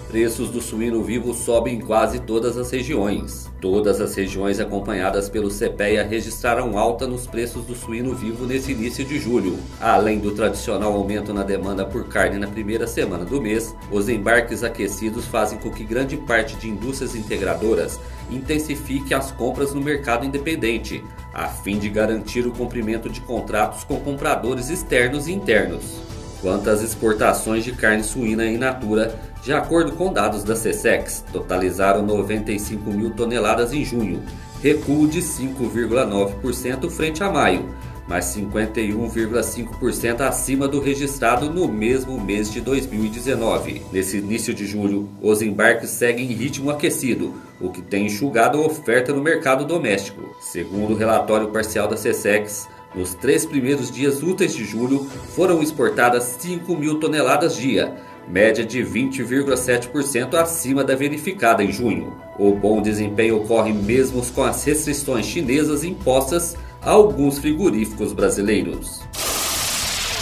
Preços 0.07 0.49
do 0.49 0.61
suíno 0.61 1.03
vivo 1.03 1.33
sobem 1.33 1.75
em 1.75 1.81
quase 1.81 2.19
todas 2.19 2.57
as 2.57 2.71
regiões. 2.71 3.48
Todas 3.61 3.99
as 3.99 4.15
regiões 4.15 4.57
acompanhadas 4.57 5.27
pelo 5.27 5.49
CPEA 5.49 6.07
registraram 6.07 6.77
alta 6.77 7.05
nos 7.05 7.27
preços 7.27 7.65
do 7.65 7.75
suíno 7.75 8.15
vivo 8.15 8.45
nesse 8.45 8.71
início 8.71 9.03
de 9.03 9.19
julho. 9.19 9.59
Além 9.81 10.17
do 10.17 10.31
tradicional 10.31 10.93
aumento 10.93 11.33
na 11.33 11.43
demanda 11.43 11.85
por 11.85 12.07
carne 12.07 12.39
na 12.39 12.47
primeira 12.47 12.87
semana 12.87 13.25
do 13.25 13.41
mês, 13.41 13.75
os 13.91 14.07
embarques 14.07 14.63
aquecidos 14.63 15.25
fazem 15.25 15.59
com 15.59 15.69
que 15.69 15.83
grande 15.83 16.15
parte 16.15 16.55
de 16.55 16.69
indústrias 16.69 17.15
integradoras 17.15 17.99
intensifique 18.31 19.13
as 19.13 19.29
compras 19.31 19.73
no 19.73 19.81
mercado 19.81 20.25
independente, 20.25 21.03
a 21.33 21.49
fim 21.49 21.77
de 21.77 21.89
garantir 21.89 22.47
o 22.47 22.51
cumprimento 22.51 23.09
de 23.09 23.19
contratos 23.19 23.83
com 23.83 23.99
compradores 23.99 24.69
externos 24.69 25.27
e 25.27 25.33
internos. 25.33 25.99
Quanto 26.41 26.69
às 26.69 26.81
exportações 26.81 27.65
de 27.65 27.73
carne 27.73 28.03
suína 28.03 28.45
in 28.45 28.57
natura, 28.57 29.19
de 29.41 29.53
acordo 29.53 29.93
com 29.93 30.11
dados 30.11 30.43
da 30.43 30.53
CSEX, 30.53 31.23
totalizaram 31.31 32.05
95 32.05 32.91
mil 32.91 33.11
toneladas 33.11 33.71
em 33.73 33.85
junho, 33.85 34.21
recuo 34.61 35.07
de 35.07 35.21
5,9% 35.21 36.89
frente 36.89 37.23
a 37.23 37.31
maio, 37.31 37.73
mas 38.09 38.25
51,5% 38.35 40.21
acima 40.21 40.67
do 40.67 40.81
registrado 40.81 41.49
no 41.49 41.67
mesmo 41.67 42.19
mês 42.19 42.51
de 42.51 42.59
2019. 42.59 43.83
Nesse 43.93 44.17
início 44.17 44.51
de 44.53 44.65
julho, 44.65 45.07
os 45.21 45.43
embarques 45.43 45.91
seguem 45.91 46.25
em 46.31 46.33
ritmo 46.33 46.71
aquecido, 46.71 47.35
o 47.61 47.69
que 47.69 47.83
tem 47.83 48.07
enxugado 48.07 48.57
a 48.57 48.65
oferta 48.65 49.13
no 49.13 49.21
mercado 49.21 49.63
doméstico. 49.63 50.35
Segundo 50.41 50.93
o 50.93 50.97
relatório 50.97 51.49
parcial 51.49 51.87
da 51.87 51.95
CSEX, 51.95 52.67
nos 52.95 53.13
três 53.13 53.45
primeiros 53.45 53.91
dias 53.91 54.23
úteis 54.23 54.55
de 54.55 54.65
julho 54.65 55.07
foram 55.35 55.61
exportadas 55.61 56.23
5 56.39 56.75
mil 56.75 56.99
toneladas 56.99 57.55
dia, 57.55 57.95
média 58.29 58.63
de 58.63 58.83
20,7% 58.83 60.35
acima 60.35 60.83
da 60.83 60.95
verificada 60.95 61.63
em 61.63 61.71
junho. 61.71 62.15
O 62.37 62.53
bom 62.53 62.81
desempenho 62.81 63.37
ocorre 63.37 63.73
mesmo 63.73 64.23
com 64.27 64.43
as 64.43 64.63
restrições 64.63 65.25
chinesas 65.25 65.83
impostas 65.83 66.55
a 66.81 66.91
alguns 66.91 67.39
frigoríficos 67.39 68.13
brasileiros. 68.13 69.01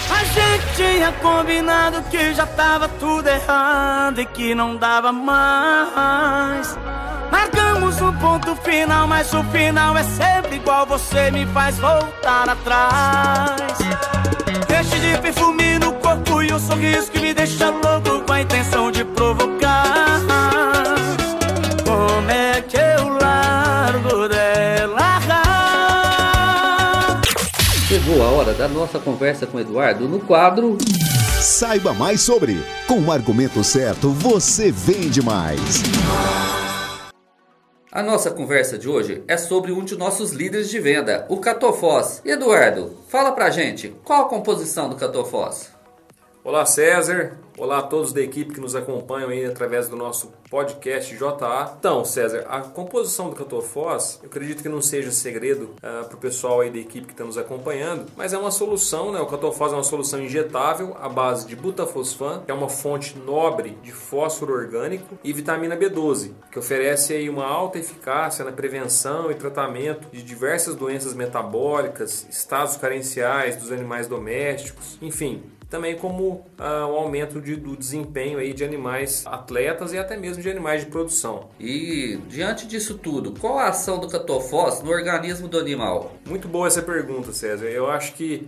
A 0.10 0.24
gente 0.24 0.76
tinha 0.78 1.12
combinado 1.12 2.02
que 2.10 2.34
já 2.34 2.46
tava 2.46 2.88
tudo 2.88 3.28
errado 3.28 4.22
e 4.22 4.26
que 4.26 4.56
não 4.56 4.78
dava 4.78 5.12
mais. 5.12 6.78
Marcamos 7.30 8.02
um 8.02 8.14
ponto 8.14 8.56
final, 8.56 9.06
mas 9.06 9.34
o 9.34 9.44
final 9.46 9.98
é 9.98 10.04
sempre 10.04 10.56
igual. 10.56 10.86
Você 10.86 11.30
me 11.30 11.46
faz 11.48 11.78
voltar 11.78 12.50
atrás. 12.50 13.78
Deixe 14.68 15.00
de 15.00 15.22
perfume 15.22 15.57
um 16.58 16.60
sorriso 16.60 17.12
que 17.12 17.20
me 17.20 17.34
deixa 17.36 17.70
louco 17.70 18.26
com 18.26 18.34
a 18.34 18.42
intenção 18.42 18.92
de 18.92 19.06
provocar. 19.06 20.22
Como 21.86 22.32
é 22.32 22.62
que 22.62 22.78
eu 22.78 23.10
largo 23.10 24.28
dela? 24.28 25.22
Chegou 27.88 28.24
a 28.24 28.30
hora 28.30 28.54
da 28.54 28.68
nossa 28.68 28.98
conversa 28.98 29.46
com 29.46 29.58
o 29.58 29.62
Eduardo 29.62 30.10
no 30.10 30.20
quadro 30.20 30.78
Saiba 31.40 31.94
mais 31.94 32.22
sobre. 32.22 32.58
Com 32.88 33.02
o 33.02 33.12
argumento 33.12 33.64
certo, 33.64 34.10
você 34.10 34.72
vende 34.72 35.22
mais. 35.22 35.84
A 37.92 38.02
nossa 38.04 38.32
conversa 38.32 38.78
de 38.78 38.90
hoje 38.90 39.24
é 39.28 39.38
sobre 39.38 39.72
um 39.72 39.84
de 39.84 39.96
nossos 39.96 40.32
líderes 40.32 40.70
de 40.70 40.80
venda, 40.80 41.26
o 41.30 41.38
Catofós. 41.38 42.22
Eduardo, 42.26 42.98
fala 43.08 43.32
pra 43.32 43.50
gente, 43.50 43.96
qual 44.04 44.24
a 44.24 44.30
composição 44.30 44.90
do 44.90 44.96
Catofós? 44.96 45.77
Olá 46.48 46.66
César, 46.66 47.38
olá 47.58 47.80
a 47.80 47.82
todos 47.82 48.14
da 48.14 48.22
equipe 48.22 48.54
que 48.54 48.62
nos 48.62 48.74
acompanham 48.74 49.32
aí 49.32 49.44
através 49.44 49.90
do 49.90 49.98
nosso 49.98 50.32
podcast 50.50 51.14
JA. 51.14 51.76
Então, 51.78 52.06
César, 52.06 52.46
a 52.48 52.62
composição 52.62 53.30
do 53.30 53.36
Catofós, 53.36 54.18
eu 54.24 54.30
acredito 54.30 54.64
que 54.64 54.70
não 54.70 54.82
seja 54.82 55.12
segredo 55.12 55.76
uh, 55.76 56.06
para 56.06 56.16
o 56.16 56.18
pessoal 56.18 56.62
aí 56.62 56.72
da 56.72 56.78
equipe 56.78 57.08
que 57.08 57.12
está 57.12 57.26
nos 57.26 57.38
acompanhando, 57.38 58.06
mas 58.16 58.32
é 58.32 58.38
uma 58.38 58.50
solução, 58.50 59.12
né? 59.12 59.20
O 59.20 59.26
Catofós 59.26 59.74
é 59.74 59.76
uma 59.76 59.84
solução 59.84 60.22
injetável 60.22 60.96
à 61.02 61.10
base 61.10 61.46
de 61.46 61.54
butafosfan, 61.54 62.44
que 62.46 62.52
é 62.52 62.54
uma 62.54 62.70
fonte 62.70 63.18
nobre 63.18 63.78
de 63.84 63.92
fósforo 63.92 64.54
orgânico, 64.54 65.20
e 65.22 65.34
vitamina 65.34 65.76
B12, 65.76 66.32
que 66.50 66.58
oferece 66.58 67.12
aí 67.12 67.30
uma 67.30 67.46
alta 67.46 67.78
eficácia 67.78 68.46
na 68.46 68.54
prevenção 68.54 69.30
e 69.30 69.36
tratamento 69.36 70.08
de 70.14 70.24
diversas 70.24 70.76
doenças 70.76 71.14
metabólicas, 71.14 72.26
estados 72.30 72.78
carenciais 72.78 73.58
dos 73.58 73.70
animais 73.70 74.08
domésticos, 74.08 74.98
enfim, 75.02 75.44
também 75.70 75.96
como 75.96 76.46
ah, 76.58 76.88
o 76.88 76.96
aumento 76.96 77.42
de, 77.42 77.56
do 77.56 77.76
desempenho 77.76 78.40
aí 78.40 78.54
de 78.54 78.64
animais 78.64 79.24
atletas 79.26 79.94
e 79.94 79.98
até 79.98 80.16
mesmo 80.18 80.42
de 80.42 80.50
animais 80.50 80.86
de 80.86 80.92
produção. 80.92 81.50
E 81.60 82.20
diante 82.30 82.66
disso 82.66 82.98
tudo, 82.98 83.34
qual 83.40 83.60
a 83.60 83.68
ação 83.68 84.00
do 84.00 84.08
catofós 84.08 84.82
no 84.82 84.92
organismo 84.92 85.48
do 85.48 85.60
animal? 85.60 86.14
Muito 86.26 86.48
boa 86.48 86.68
essa 86.68 86.82
pergunta, 86.82 87.32
César. 87.34 87.66
Eu 87.66 87.90
acho 87.90 88.14
que 88.14 88.48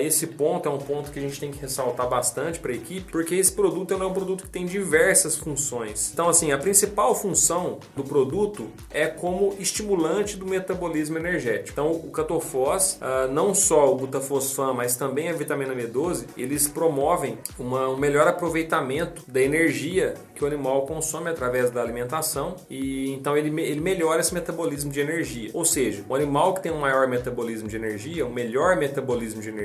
esse 0.00 0.26
ponto 0.26 0.68
é 0.68 0.72
um 0.72 0.78
ponto 0.78 1.10
que 1.10 1.18
a 1.18 1.22
gente 1.22 1.38
tem 1.38 1.50
que 1.50 1.60
ressaltar 1.60 2.08
bastante 2.08 2.58
para 2.58 2.72
a 2.72 2.74
equipe, 2.74 3.10
porque 3.10 3.34
esse 3.34 3.52
produto 3.52 3.92
é 3.92 3.96
um 3.96 4.12
produto 4.12 4.44
que 4.44 4.50
tem 4.50 4.64
diversas 4.66 5.36
funções. 5.36 6.10
Então, 6.12 6.28
assim, 6.28 6.52
a 6.52 6.58
principal 6.58 7.14
função 7.14 7.78
do 7.96 8.02
produto 8.02 8.68
é 8.90 9.06
como 9.06 9.54
estimulante 9.58 10.36
do 10.36 10.46
metabolismo 10.46 11.18
energético. 11.18 11.70
Então, 11.72 11.90
o 11.90 12.10
catofós, 12.10 12.98
uh, 13.00 13.32
não 13.32 13.54
só 13.54 13.92
o 13.92 13.96
butafosfan, 13.96 14.72
mas 14.72 14.96
também 14.96 15.28
a 15.28 15.32
vitamina 15.32 15.74
B12, 15.74 16.26
eles 16.36 16.68
promovem 16.68 17.38
uma, 17.58 17.88
um 17.88 17.96
melhor 17.96 18.26
aproveitamento 18.26 19.22
da 19.28 19.40
energia 19.40 20.14
que 20.34 20.44
o 20.44 20.46
animal 20.46 20.86
consome 20.86 21.28
através 21.28 21.70
da 21.70 21.82
alimentação 21.82 22.54
e 22.70 23.10
então 23.10 23.36
ele, 23.36 23.48
ele 23.60 23.80
melhora 23.80 24.20
esse 24.20 24.32
metabolismo 24.32 24.90
de 24.90 25.00
energia. 25.00 25.50
Ou 25.52 25.64
seja, 25.64 26.04
o 26.08 26.14
animal 26.14 26.54
que 26.54 26.62
tem 26.62 26.72
um 26.72 26.78
maior 26.78 27.08
metabolismo 27.08 27.68
de 27.68 27.76
energia, 27.76 28.24
um 28.24 28.32
melhor 28.32 28.76
metabolismo 28.76 29.42
de 29.42 29.48
energia, 29.48 29.57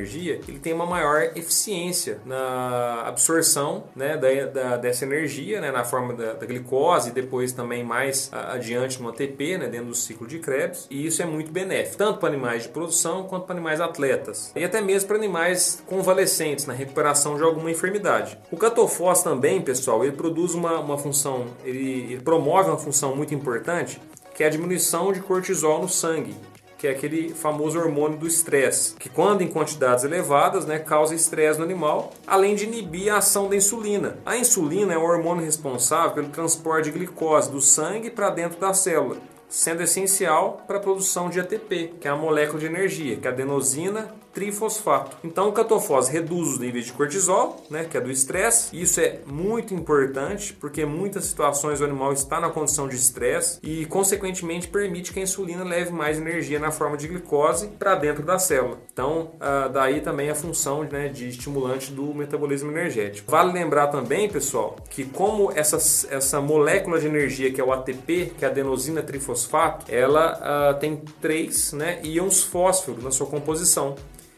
ele 0.47 0.59
tem 0.59 0.73
uma 0.73 0.85
maior 0.85 1.31
eficiência 1.35 2.19
na 2.25 3.03
absorção 3.05 3.85
né, 3.95 4.17
da, 4.17 4.45
da 4.45 4.77
dessa 4.77 5.05
energia, 5.05 5.61
né, 5.61 5.71
na 5.71 5.83
forma 5.83 6.13
da, 6.13 6.33
da, 6.33 6.45
glicose 6.45 7.09
e 7.09 7.13
depois 7.13 7.51
também 7.51 7.83
mais 7.83 8.29
adiante 8.31 9.01
no 9.01 9.09
ATP, 9.09 9.57
né, 9.57 9.67
dentro 9.67 9.87
do 9.87 9.95
ciclo 9.95 10.27
de 10.27 10.39
Krebs. 10.39 10.87
E 10.89 11.05
isso 11.05 11.21
é 11.21 11.25
muito 11.25 11.51
benéfico, 11.51 11.97
tanto 11.97 12.19
para 12.19 12.29
animais 12.29 12.63
de 12.63 12.69
produção 12.69 13.23
quanto 13.23 13.45
para 13.45 13.55
animais 13.55 13.79
atletas. 13.79 14.51
E 14.55 14.63
até 14.63 14.81
mesmo 14.81 15.07
para 15.07 15.17
animais 15.17 15.81
convalescentes 15.85 16.65
na 16.65 16.73
recuperação 16.73 17.35
de 17.35 17.43
alguma 17.43 17.71
enfermidade. 17.71 18.37
O 18.51 18.57
catofós 18.57 19.23
também, 19.23 19.61
pessoal, 19.61 20.03
ele 20.03 20.15
produz 20.15 20.53
uma, 20.53 20.79
uma 20.79 20.97
função, 20.97 21.47
ele, 21.63 22.13
ele 22.13 22.21
promove 22.21 22.69
uma 22.69 22.77
função 22.77 23.15
muito 23.15 23.33
importante, 23.33 24.01
que 24.33 24.43
é 24.43 24.47
a 24.47 24.49
diminuição 24.49 25.11
de 25.11 25.19
cortisol 25.19 25.81
no 25.81 25.89
sangue 25.89 26.35
que 26.83 26.87
é 26.87 26.91
aquele 26.91 27.33
famoso 27.33 27.79
hormônio 27.79 28.17
do 28.17 28.27
estresse, 28.27 28.93
que 28.95 29.07
quando 29.07 29.41
em 29.41 29.47
quantidades 29.47 30.03
elevadas, 30.03 30.65
né, 30.65 30.79
causa 30.79 31.15
estresse 31.15 31.57
no 31.57 31.63
animal, 31.63 32.11
além 32.27 32.55
de 32.55 32.65
inibir 32.65 33.09
a 33.09 33.19
ação 33.19 33.47
da 33.47 33.55
insulina. 33.55 34.17
A 34.25 34.35
insulina 34.35 34.93
é 34.93 34.97
o 34.97 35.01
hormônio 35.01 35.45
responsável 35.45 36.11
pelo 36.11 36.27
transporte 36.27 36.91
de 36.91 36.91
glicose 36.91 37.49
do 37.49 37.61
sangue 37.61 38.09
para 38.09 38.29
dentro 38.31 38.59
da 38.59 38.73
célula, 38.73 39.15
sendo 39.47 39.81
essencial 39.81 40.61
para 40.67 40.75
a 40.75 40.81
produção 40.81 41.29
de 41.29 41.39
ATP, 41.39 41.93
que 42.01 42.07
é 42.09 42.11
a 42.11 42.17
molécula 42.17 42.59
de 42.59 42.65
energia, 42.65 43.15
que 43.15 43.27
é 43.27 43.29
a 43.29 43.33
adenosina 43.33 44.13
trifosfato. 44.33 45.17
Então, 45.23 45.49
o 45.49 45.51
catofós 45.51 46.07
reduz 46.07 46.49
os 46.49 46.59
níveis 46.59 46.85
de 46.85 46.93
cortisol, 46.93 47.63
né, 47.69 47.85
que 47.89 47.95
é 47.95 48.01
do 48.01 48.11
estresse. 48.11 48.75
Isso 48.75 48.99
é 48.99 49.19
muito 49.25 49.73
importante 49.73 50.53
porque 50.53 50.81
em 50.81 50.85
muitas 50.85 51.25
situações 51.25 51.79
o 51.79 51.83
animal 51.83 52.11
está 52.11 52.39
na 52.39 52.49
condição 52.49 52.87
de 52.87 52.95
estresse 52.95 53.59
e, 53.61 53.85
consequentemente, 53.85 54.67
permite 54.67 55.13
que 55.13 55.19
a 55.19 55.23
insulina 55.23 55.63
leve 55.63 55.91
mais 55.91 56.17
energia 56.17 56.59
na 56.59 56.71
forma 56.71 56.97
de 56.97 57.07
glicose 57.07 57.67
para 57.67 57.95
dentro 57.95 58.23
da 58.23 58.39
célula. 58.39 58.79
Então, 58.91 59.31
ah, 59.39 59.69
daí 59.71 60.01
também 60.01 60.29
a 60.29 60.35
função 60.35 60.83
né, 60.83 61.09
de 61.09 61.27
estimulante 61.27 61.91
do 61.91 62.13
metabolismo 62.13 62.71
energético. 62.71 63.29
Vale 63.29 63.53
lembrar 63.53 63.87
também, 63.87 64.27
pessoal, 64.27 64.75
que 64.89 65.05
como 65.05 65.51
essa, 65.51 65.77
essa 66.09 66.41
molécula 66.41 66.99
de 66.99 67.05
energia 67.05 67.51
que 67.51 67.61
é 67.61 67.63
o 67.63 67.71
ATP, 67.71 68.33
que 68.37 68.45
é 68.45 68.47
a 68.47 68.51
adenosina 68.51 69.01
trifosfato, 69.01 69.85
ela 69.89 70.39
ah, 70.41 70.73
tem 70.73 71.01
três 71.21 71.71
né, 71.73 71.99
íons 72.03 72.43
fósforo 72.43 73.01
na 73.01 73.11
sua 73.11 73.27
composição. 73.27 73.95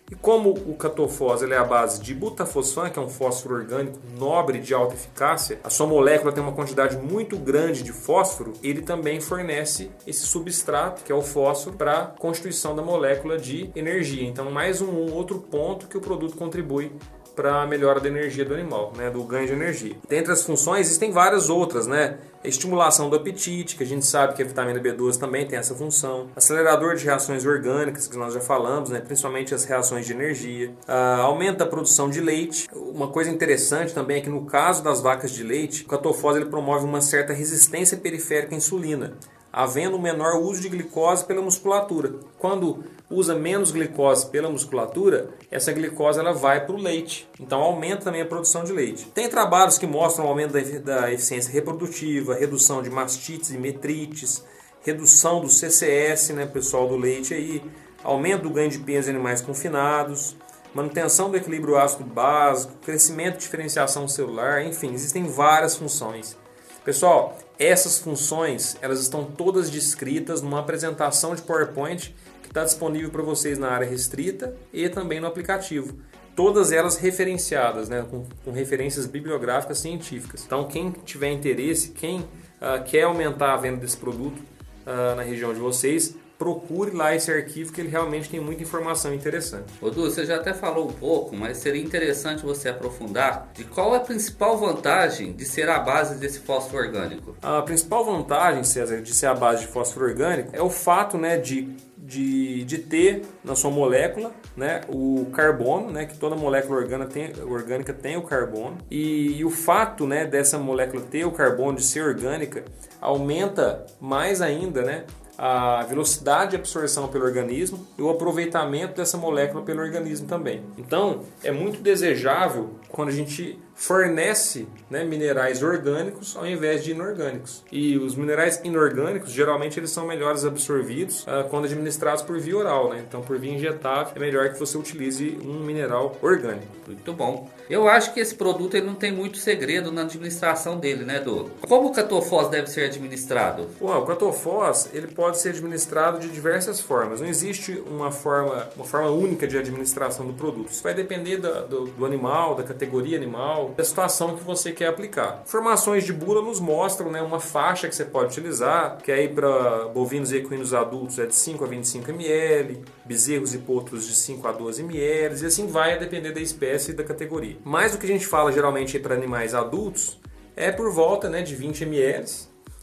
E 0.10 0.14
como 0.14 0.52
o 0.52 0.76
catofós 0.76 1.42
é 1.42 1.58
a 1.58 1.64
base 1.64 2.00
de 2.00 2.14
butafosfan, 2.14 2.92
que 2.92 3.00
é 3.00 3.02
um 3.02 3.10
fósforo 3.10 3.56
orgânico 3.56 3.98
nobre 4.16 4.60
de 4.60 4.72
alta 4.72 4.94
eficácia, 4.94 5.60
a 5.64 5.70
sua 5.72 5.88
molécula 5.88 6.32
tem 6.32 6.44
uma 6.44 6.52
quantidade 6.52 6.96
muito 6.96 7.36
grande 7.38 7.82
de 7.82 7.92
fósforo, 7.92 8.54
ele 8.62 8.84
também 8.84 9.20
fornece 9.20 9.90
esse 10.06 10.28
substrato, 10.28 11.04
que 11.04 11.12
é 11.12 11.16
o 11.16 11.24
fósforo, 11.24 11.76
para 11.76 12.02
a 12.02 12.06
constituição 12.06 12.76
da 12.76 12.84
molécula 12.84 13.40
de 13.40 13.72
energia. 13.76 14.28
Então, 14.28 14.52
mais 14.52 14.80
um, 14.80 14.92
um 14.92 15.12
outro 15.12 15.40
ponto 15.40 15.88
que 15.88 15.98
o 15.98 16.02
produto 16.02 16.38
contribui 16.38 16.92
para 17.36 17.62
a 17.62 17.68
melhora 17.68 18.00
da 18.00 18.08
energia 18.08 18.46
do 18.46 18.54
animal, 18.54 18.94
né, 18.96 19.10
do 19.10 19.24
ganho 19.24 19.46
de 19.46 19.54
energia. 19.54 19.96
Dentre 20.08 20.32
as 20.32 20.44
funções, 20.44 20.88
existem 20.88 21.12
várias 21.12 21.50
outras, 21.50 21.86
né? 21.86 22.18
Estimulação 22.44 23.10
do 23.10 23.16
apetite, 23.16 23.76
que 23.76 23.84
a 23.84 23.86
gente 23.86 24.06
sabe 24.06 24.36
que 24.36 24.42
a 24.42 24.46
vitamina 24.46 24.80
B12 24.80 25.18
também 25.18 25.48
tem 25.48 25.58
essa 25.58 25.74
função. 25.74 26.30
Acelerador 26.36 26.96
de 26.96 27.04
reações 27.04 27.44
orgânicas, 27.46 28.08
que 28.08 28.16
nós 28.18 28.34
já 28.34 28.40
falamos, 28.40 28.90
né? 28.90 29.00
principalmente 29.00 29.54
as 29.54 29.66
reações 29.66 30.06
de 30.06 30.14
energia. 30.14 30.70
Uh, 30.88 31.22
aumenta 31.22 31.64
a 31.64 31.68
produção 31.68 32.08
de 32.08 32.22
leite. 32.22 32.68
Uma 32.72 33.08
coisa 33.08 33.32
interessante 33.32 33.94
também 33.94 34.18
é 34.18 34.22
que 34.22 34.30
no 34.30 34.46
caso 34.46 34.84
das 34.84 35.02
vacas 35.02 35.32
de 35.32 35.44
leite, 35.44 35.84
o 35.84 35.88
catofós 35.88 36.36
ele 36.36 36.46
promove 36.46 36.86
uma 36.86 37.02
certa 37.02 37.34
resistência 37.34 37.98
periférica 37.98 38.54
à 38.54 38.58
insulina 38.58 39.18
havendo 39.56 39.96
um 39.96 40.02
menor 40.02 40.36
uso 40.42 40.62
de 40.62 40.68
glicose 40.68 41.24
pela 41.24 41.42
musculatura. 41.42 42.16
Quando 42.38 42.84
usa 43.10 43.36
menos 43.36 43.72
glicose 43.72 44.28
pela 44.28 44.50
musculatura, 44.50 45.30
essa 45.52 45.72
glicose 45.72 46.20
ela 46.20 46.34
vai 46.34 46.66
para 46.66 46.76
o 46.76 46.80
leite. 46.80 47.28
Então 47.40 47.62
aumenta 47.62 48.06
também 48.06 48.22
a 48.22 48.26
produção 48.26 48.64
de 48.64 48.72
leite. 48.72 49.06
Tem 49.14 49.30
trabalhos 49.30 49.78
que 49.78 49.86
mostram 49.86 50.28
aumento 50.28 50.54
da 50.84 51.12
eficiência 51.12 51.52
reprodutiva, 51.52 52.36
redução 52.36 52.82
de 52.82 52.90
mastites 52.90 53.52
e 53.52 53.58
metrites, 53.58 54.44
redução 54.82 55.42
do 55.42 55.50
CCS, 55.50 56.30
né, 56.30 56.46
pessoal 56.46 56.88
do 56.88 56.96
leite 56.96 57.34
aí, 57.34 57.62
aumento 58.04 58.44
do 58.44 58.50
ganho 58.52 58.70
de 58.70 58.80
peso 58.80 59.10
em 59.10 59.16
animais 59.16 59.42
confinados, 59.42 60.36
manutenção 60.74 61.32
do 61.32 61.38
equilíbrio 61.38 61.78
ácido 61.78 62.04
básico, 62.04 62.74
crescimento 62.84 63.36
e 63.36 63.40
diferenciação 63.40 64.08
celular, 64.08 64.64
enfim, 64.64 64.94
existem 64.94 65.24
várias 65.24 65.76
funções. 65.76 66.38
Pessoal, 66.84 67.36
essas 67.58 67.98
funções 67.98 68.78
elas 68.80 69.00
estão 69.00 69.26
todas 69.26 69.72
descritas 69.72 70.42
numa 70.42 70.60
apresentação 70.60 71.34
de 71.34 71.42
PowerPoint 71.42 72.14
está 72.56 72.64
disponível 72.64 73.10
para 73.10 73.22
vocês 73.22 73.60
na 73.60 73.70
área 73.70 73.86
restrita 73.86 74.56
e 74.72 74.88
também 74.88 75.20
no 75.20 75.28
aplicativo. 75.28 76.00
Todas 76.34 76.72
elas 76.72 76.96
referenciadas, 76.96 77.90
né, 77.90 78.06
com, 78.10 78.26
com 78.46 78.52
referências 78.52 79.06
bibliográficas 79.06 79.80
científicas. 79.80 80.44
Então, 80.46 80.66
quem 80.66 80.92
tiver 80.92 81.32
interesse, 81.32 81.90
quem 81.90 82.22
uh, 82.22 82.84
quer 82.86 83.04
aumentar 83.04 83.54
a 83.54 83.58
venda 83.58 83.78
desse 83.78 83.98
produto 83.98 84.38
uh, 84.40 85.16
na 85.16 85.22
região 85.22 85.54
de 85.54 85.60
vocês, 85.60 86.16
procure 86.38 86.92
lá 86.92 87.16
esse 87.16 87.32
arquivo 87.32 87.72
que 87.72 87.82
ele 87.82 87.90
realmente 87.90 88.30
tem 88.30 88.40
muita 88.40 88.64
informação 88.64 89.14
interessante. 89.14 89.72
Odu, 89.82 90.10
você 90.10 90.26
já 90.26 90.36
até 90.36 90.54
falou 90.54 90.90
um 90.90 90.94
pouco, 90.94 91.36
mas 91.36 91.58
seria 91.58 91.82
interessante 91.82 92.44
você 92.44 92.70
aprofundar 92.70 93.52
de 93.54 93.64
qual 93.64 93.94
é 93.94 93.98
a 93.98 94.02
principal 94.02 94.58
vantagem 94.58 95.34
de 95.34 95.46
ser 95.46 95.70
a 95.70 95.80
base 95.80 96.16
desse 96.16 96.40
fósforo 96.40 96.84
orgânico. 96.84 97.36
A 97.42 97.62
principal 97.62 98.04
vantagem, 98.06 98.64
César, 98.64 99.02
de 99.02 99.14
ser 99.14 99.28
a 99.28 99.34
base 99.34 99.62
de 99.62 99.68
fósforo 99.68 100.06
orgânico 100.06 100.50
é 100.54 100.62
o 100.62 100.70
fato 100.70 101.18
né, 101.18 101.38
de 101.38 101.74
de, 102.06 102.64
de 102.66 102.78
ter 102.78 103.24
na 103.44 103.56
sua 103.56 103.72
molécula 103.72 104.32
né, 104.56 104.82
o 104.88 105.26
carbono, 105.34 105.92
né, 105.92 106.06
que 106.06 106.18
toda 106.18 106.36
molécula 106.36 106.80
orgânica 106.80 107.12
tem, 107.12 107.44
orgânica 107.44 107.94
tem 107.94 108.16
o 108.16 108.22
carbono, 108.22 108.78
e, 108.90 109.38
e 109.38 109.46
o 109.46 109.50
fato 109.50 110.06
né, 110.06 110.26
dessa 110.26 110.58
molécula 110.58 111.04
ter 111.04 111.26
o 111.26 111.32
carbono, 111.32 111.78
de 111.78 111.84
ser 111.84 112.04
orgânica, 112.04 112.64
aumenta 113.02 113.86
mais 114.00 114.42
ainda 114.42 114.84
né, 114.84 115.06
a 115.38 115.84
velocidade 115.84 116.52
de 116.52 116.58
absorção 116.58 117.08
pelo 117.08 117.26
organismo 117.26 117.86
e 117.98 118.02
o 118.02 118.10
aproveitamento 118.10 118.96
dessa 118.96 119.18
molécula 119.18 119.64
pelo 119.64 119.82
organismo 119.82 120.28
também. 120.28 120.64
Então, 120.78 121.22
é 121.44 121.52
muito 121.52 121.82
desejável 121.82 122.76
quando 122.90 123.10
a 123.10 123.12
gente 123.12 123.60
fornece 123.76 124.68
né, 124.90 125.04
minerais 125.04 125.62
orgânicos 125.62 126.36
ao 126.36 126.48
invés 126.48 126.84
de 126.84 126.92
inorgânicos. 126.92 127.64
E 127.72 127.98
os 127.98 128.16
minerais 128.16 128.62
inorgânicos, 128.64 129.32
geralmente, 129.32 129.80
eles 129.80 129.92
são 129.92 130.08
melhores 130.08 130.46
absorvidos 130.46 131.24
uh, 131.24 131.48
quando 131.50 131.66
administrados 131.66 132.24
por 132.24 132.40
via 132.40 132.58
oral. 132.58 132.90
Né? 132.90 133.04
Então, 133.08 133.22
por 133.22 133.38
via 133.38 133.54
injetável, 133.54 134.14
é 134.16 134.20
melhor 134.20 134.50
que 134.50 134.60
você 134.60 134.78
utilize 134.78 135.38
um 135.44 135.60
mineral 135.60 136.18
orgânico. 136.22 136.66
Muito 136.88 137.14
bom. 137.14 137.50
Eu 137.70 137.88
acho 137.88 138.14
que 138.14 138.20
esse 138.20 138.36
produto 138.36 138.76
ele 138.76 138.86
não 138.86 138.96
tem 138.96 139.12
muito 139.12 139.38
segredo 139.38 139.92
na 139.92 140.04
administração 140.04 140.80
dele, 140.80 141.04
né, 141.04 141.18
Edu? 141.18 141.52
Como 141.68 141.90
o 141.90 141.92
catofós 141.92 142.48
deve 142.50 142.68
ser 142.68 142.86
administrado? 142.86 143.68
Bom, 143.80 143.98
o 143.98 144.06
catofós 144.06 144.90
ele 144.94 145.08
pode 145.08 145.40
ser 145.40 145.50
administrado 145.50 146.20
de 146.20 146.30
diversas 146.30 146.80
formas. 146.80 147.22
Não 147.22 147.28
existe 147.28 147.84
uma 147.88 148.12
forma, 148.12 148.70
uma 148.76 148.86
forma 148.86 149.10
única 149.10 149.48
de 149.48 149.58
administração 149.58 150.28
do 150.28 150.34
produto. 150.34 150.72
Isso 150.72 150.84
vai 150.84 150.94
depender 150.94 151.38
da, 151.38 151.62
do, 151.62 151.86
do 151.86 152.06
animal, 152.06 152.56
da 152.56 152.64
categoria 152.64 153.18
animal, 153.18 153.65
da 153.70 153.84
situação 153.84 154.36
que 154.36 154.44
você 154.44 154.72
quer 154.72 154.88
aplicar. 154.88 155.42
Informações 155.46 156.04
de 156.04 156.14
bula 156.14 156.42
nos 156.42 156.60
mostram 156.60 157.12
né, 157.12 157.22
uma 157.22 157.40
faixa 157.40 157.88
que 157.88 157.96
você 157.96 158.06
pode 158.06 158.28
utilizar, 158.28 158.98
que 158.98 159.12
aí 159.12 159.28
para 159.28 159.88
bovinos 159.90 160.32
e 160.32 160.38
equinos 160.38 160.74
adultos 160.74 161.20
é 161.20 161.26
de 161.26 161.36
5 161.36 161.64
a 161.64 161.68
25 161.68 162.12
ml, 162.12 162.84
bezerros 163.06 163.54
e 163.54 163.58
potros 163.60 164.06
de 164.08 164.16
5 164.16 164.48
a 164.48 164.52
12 164.52 164.82
ml, 164.84 165.42
e 165.42 165.46
assim 165.46 165.68
vai 165.68 165.94
a 165.94 165.98
depender 165.98 166.32
da 166.32 166.42
espécie 166.42 166.92
e 166.92 166.94
da 166.94 167.04
categoria. 167.04 167.58
Mas 167.64 167.94
o 167.94 167.98
que 167.98 168.06
a 168.06 168.10
gente 168.10 168.28
fala 168.28 168.52
geralmente 168.52 169.00
para 169.00 169.16
animais 169.16 169.54
adultos 169.54 170.20
é 170.56 170.72
por 170.72 170.92
volta 170.92 171.30
né, 171.30 171.42
de 171.42 171.56
20 171.56 171.84
ml. 171.84 172.26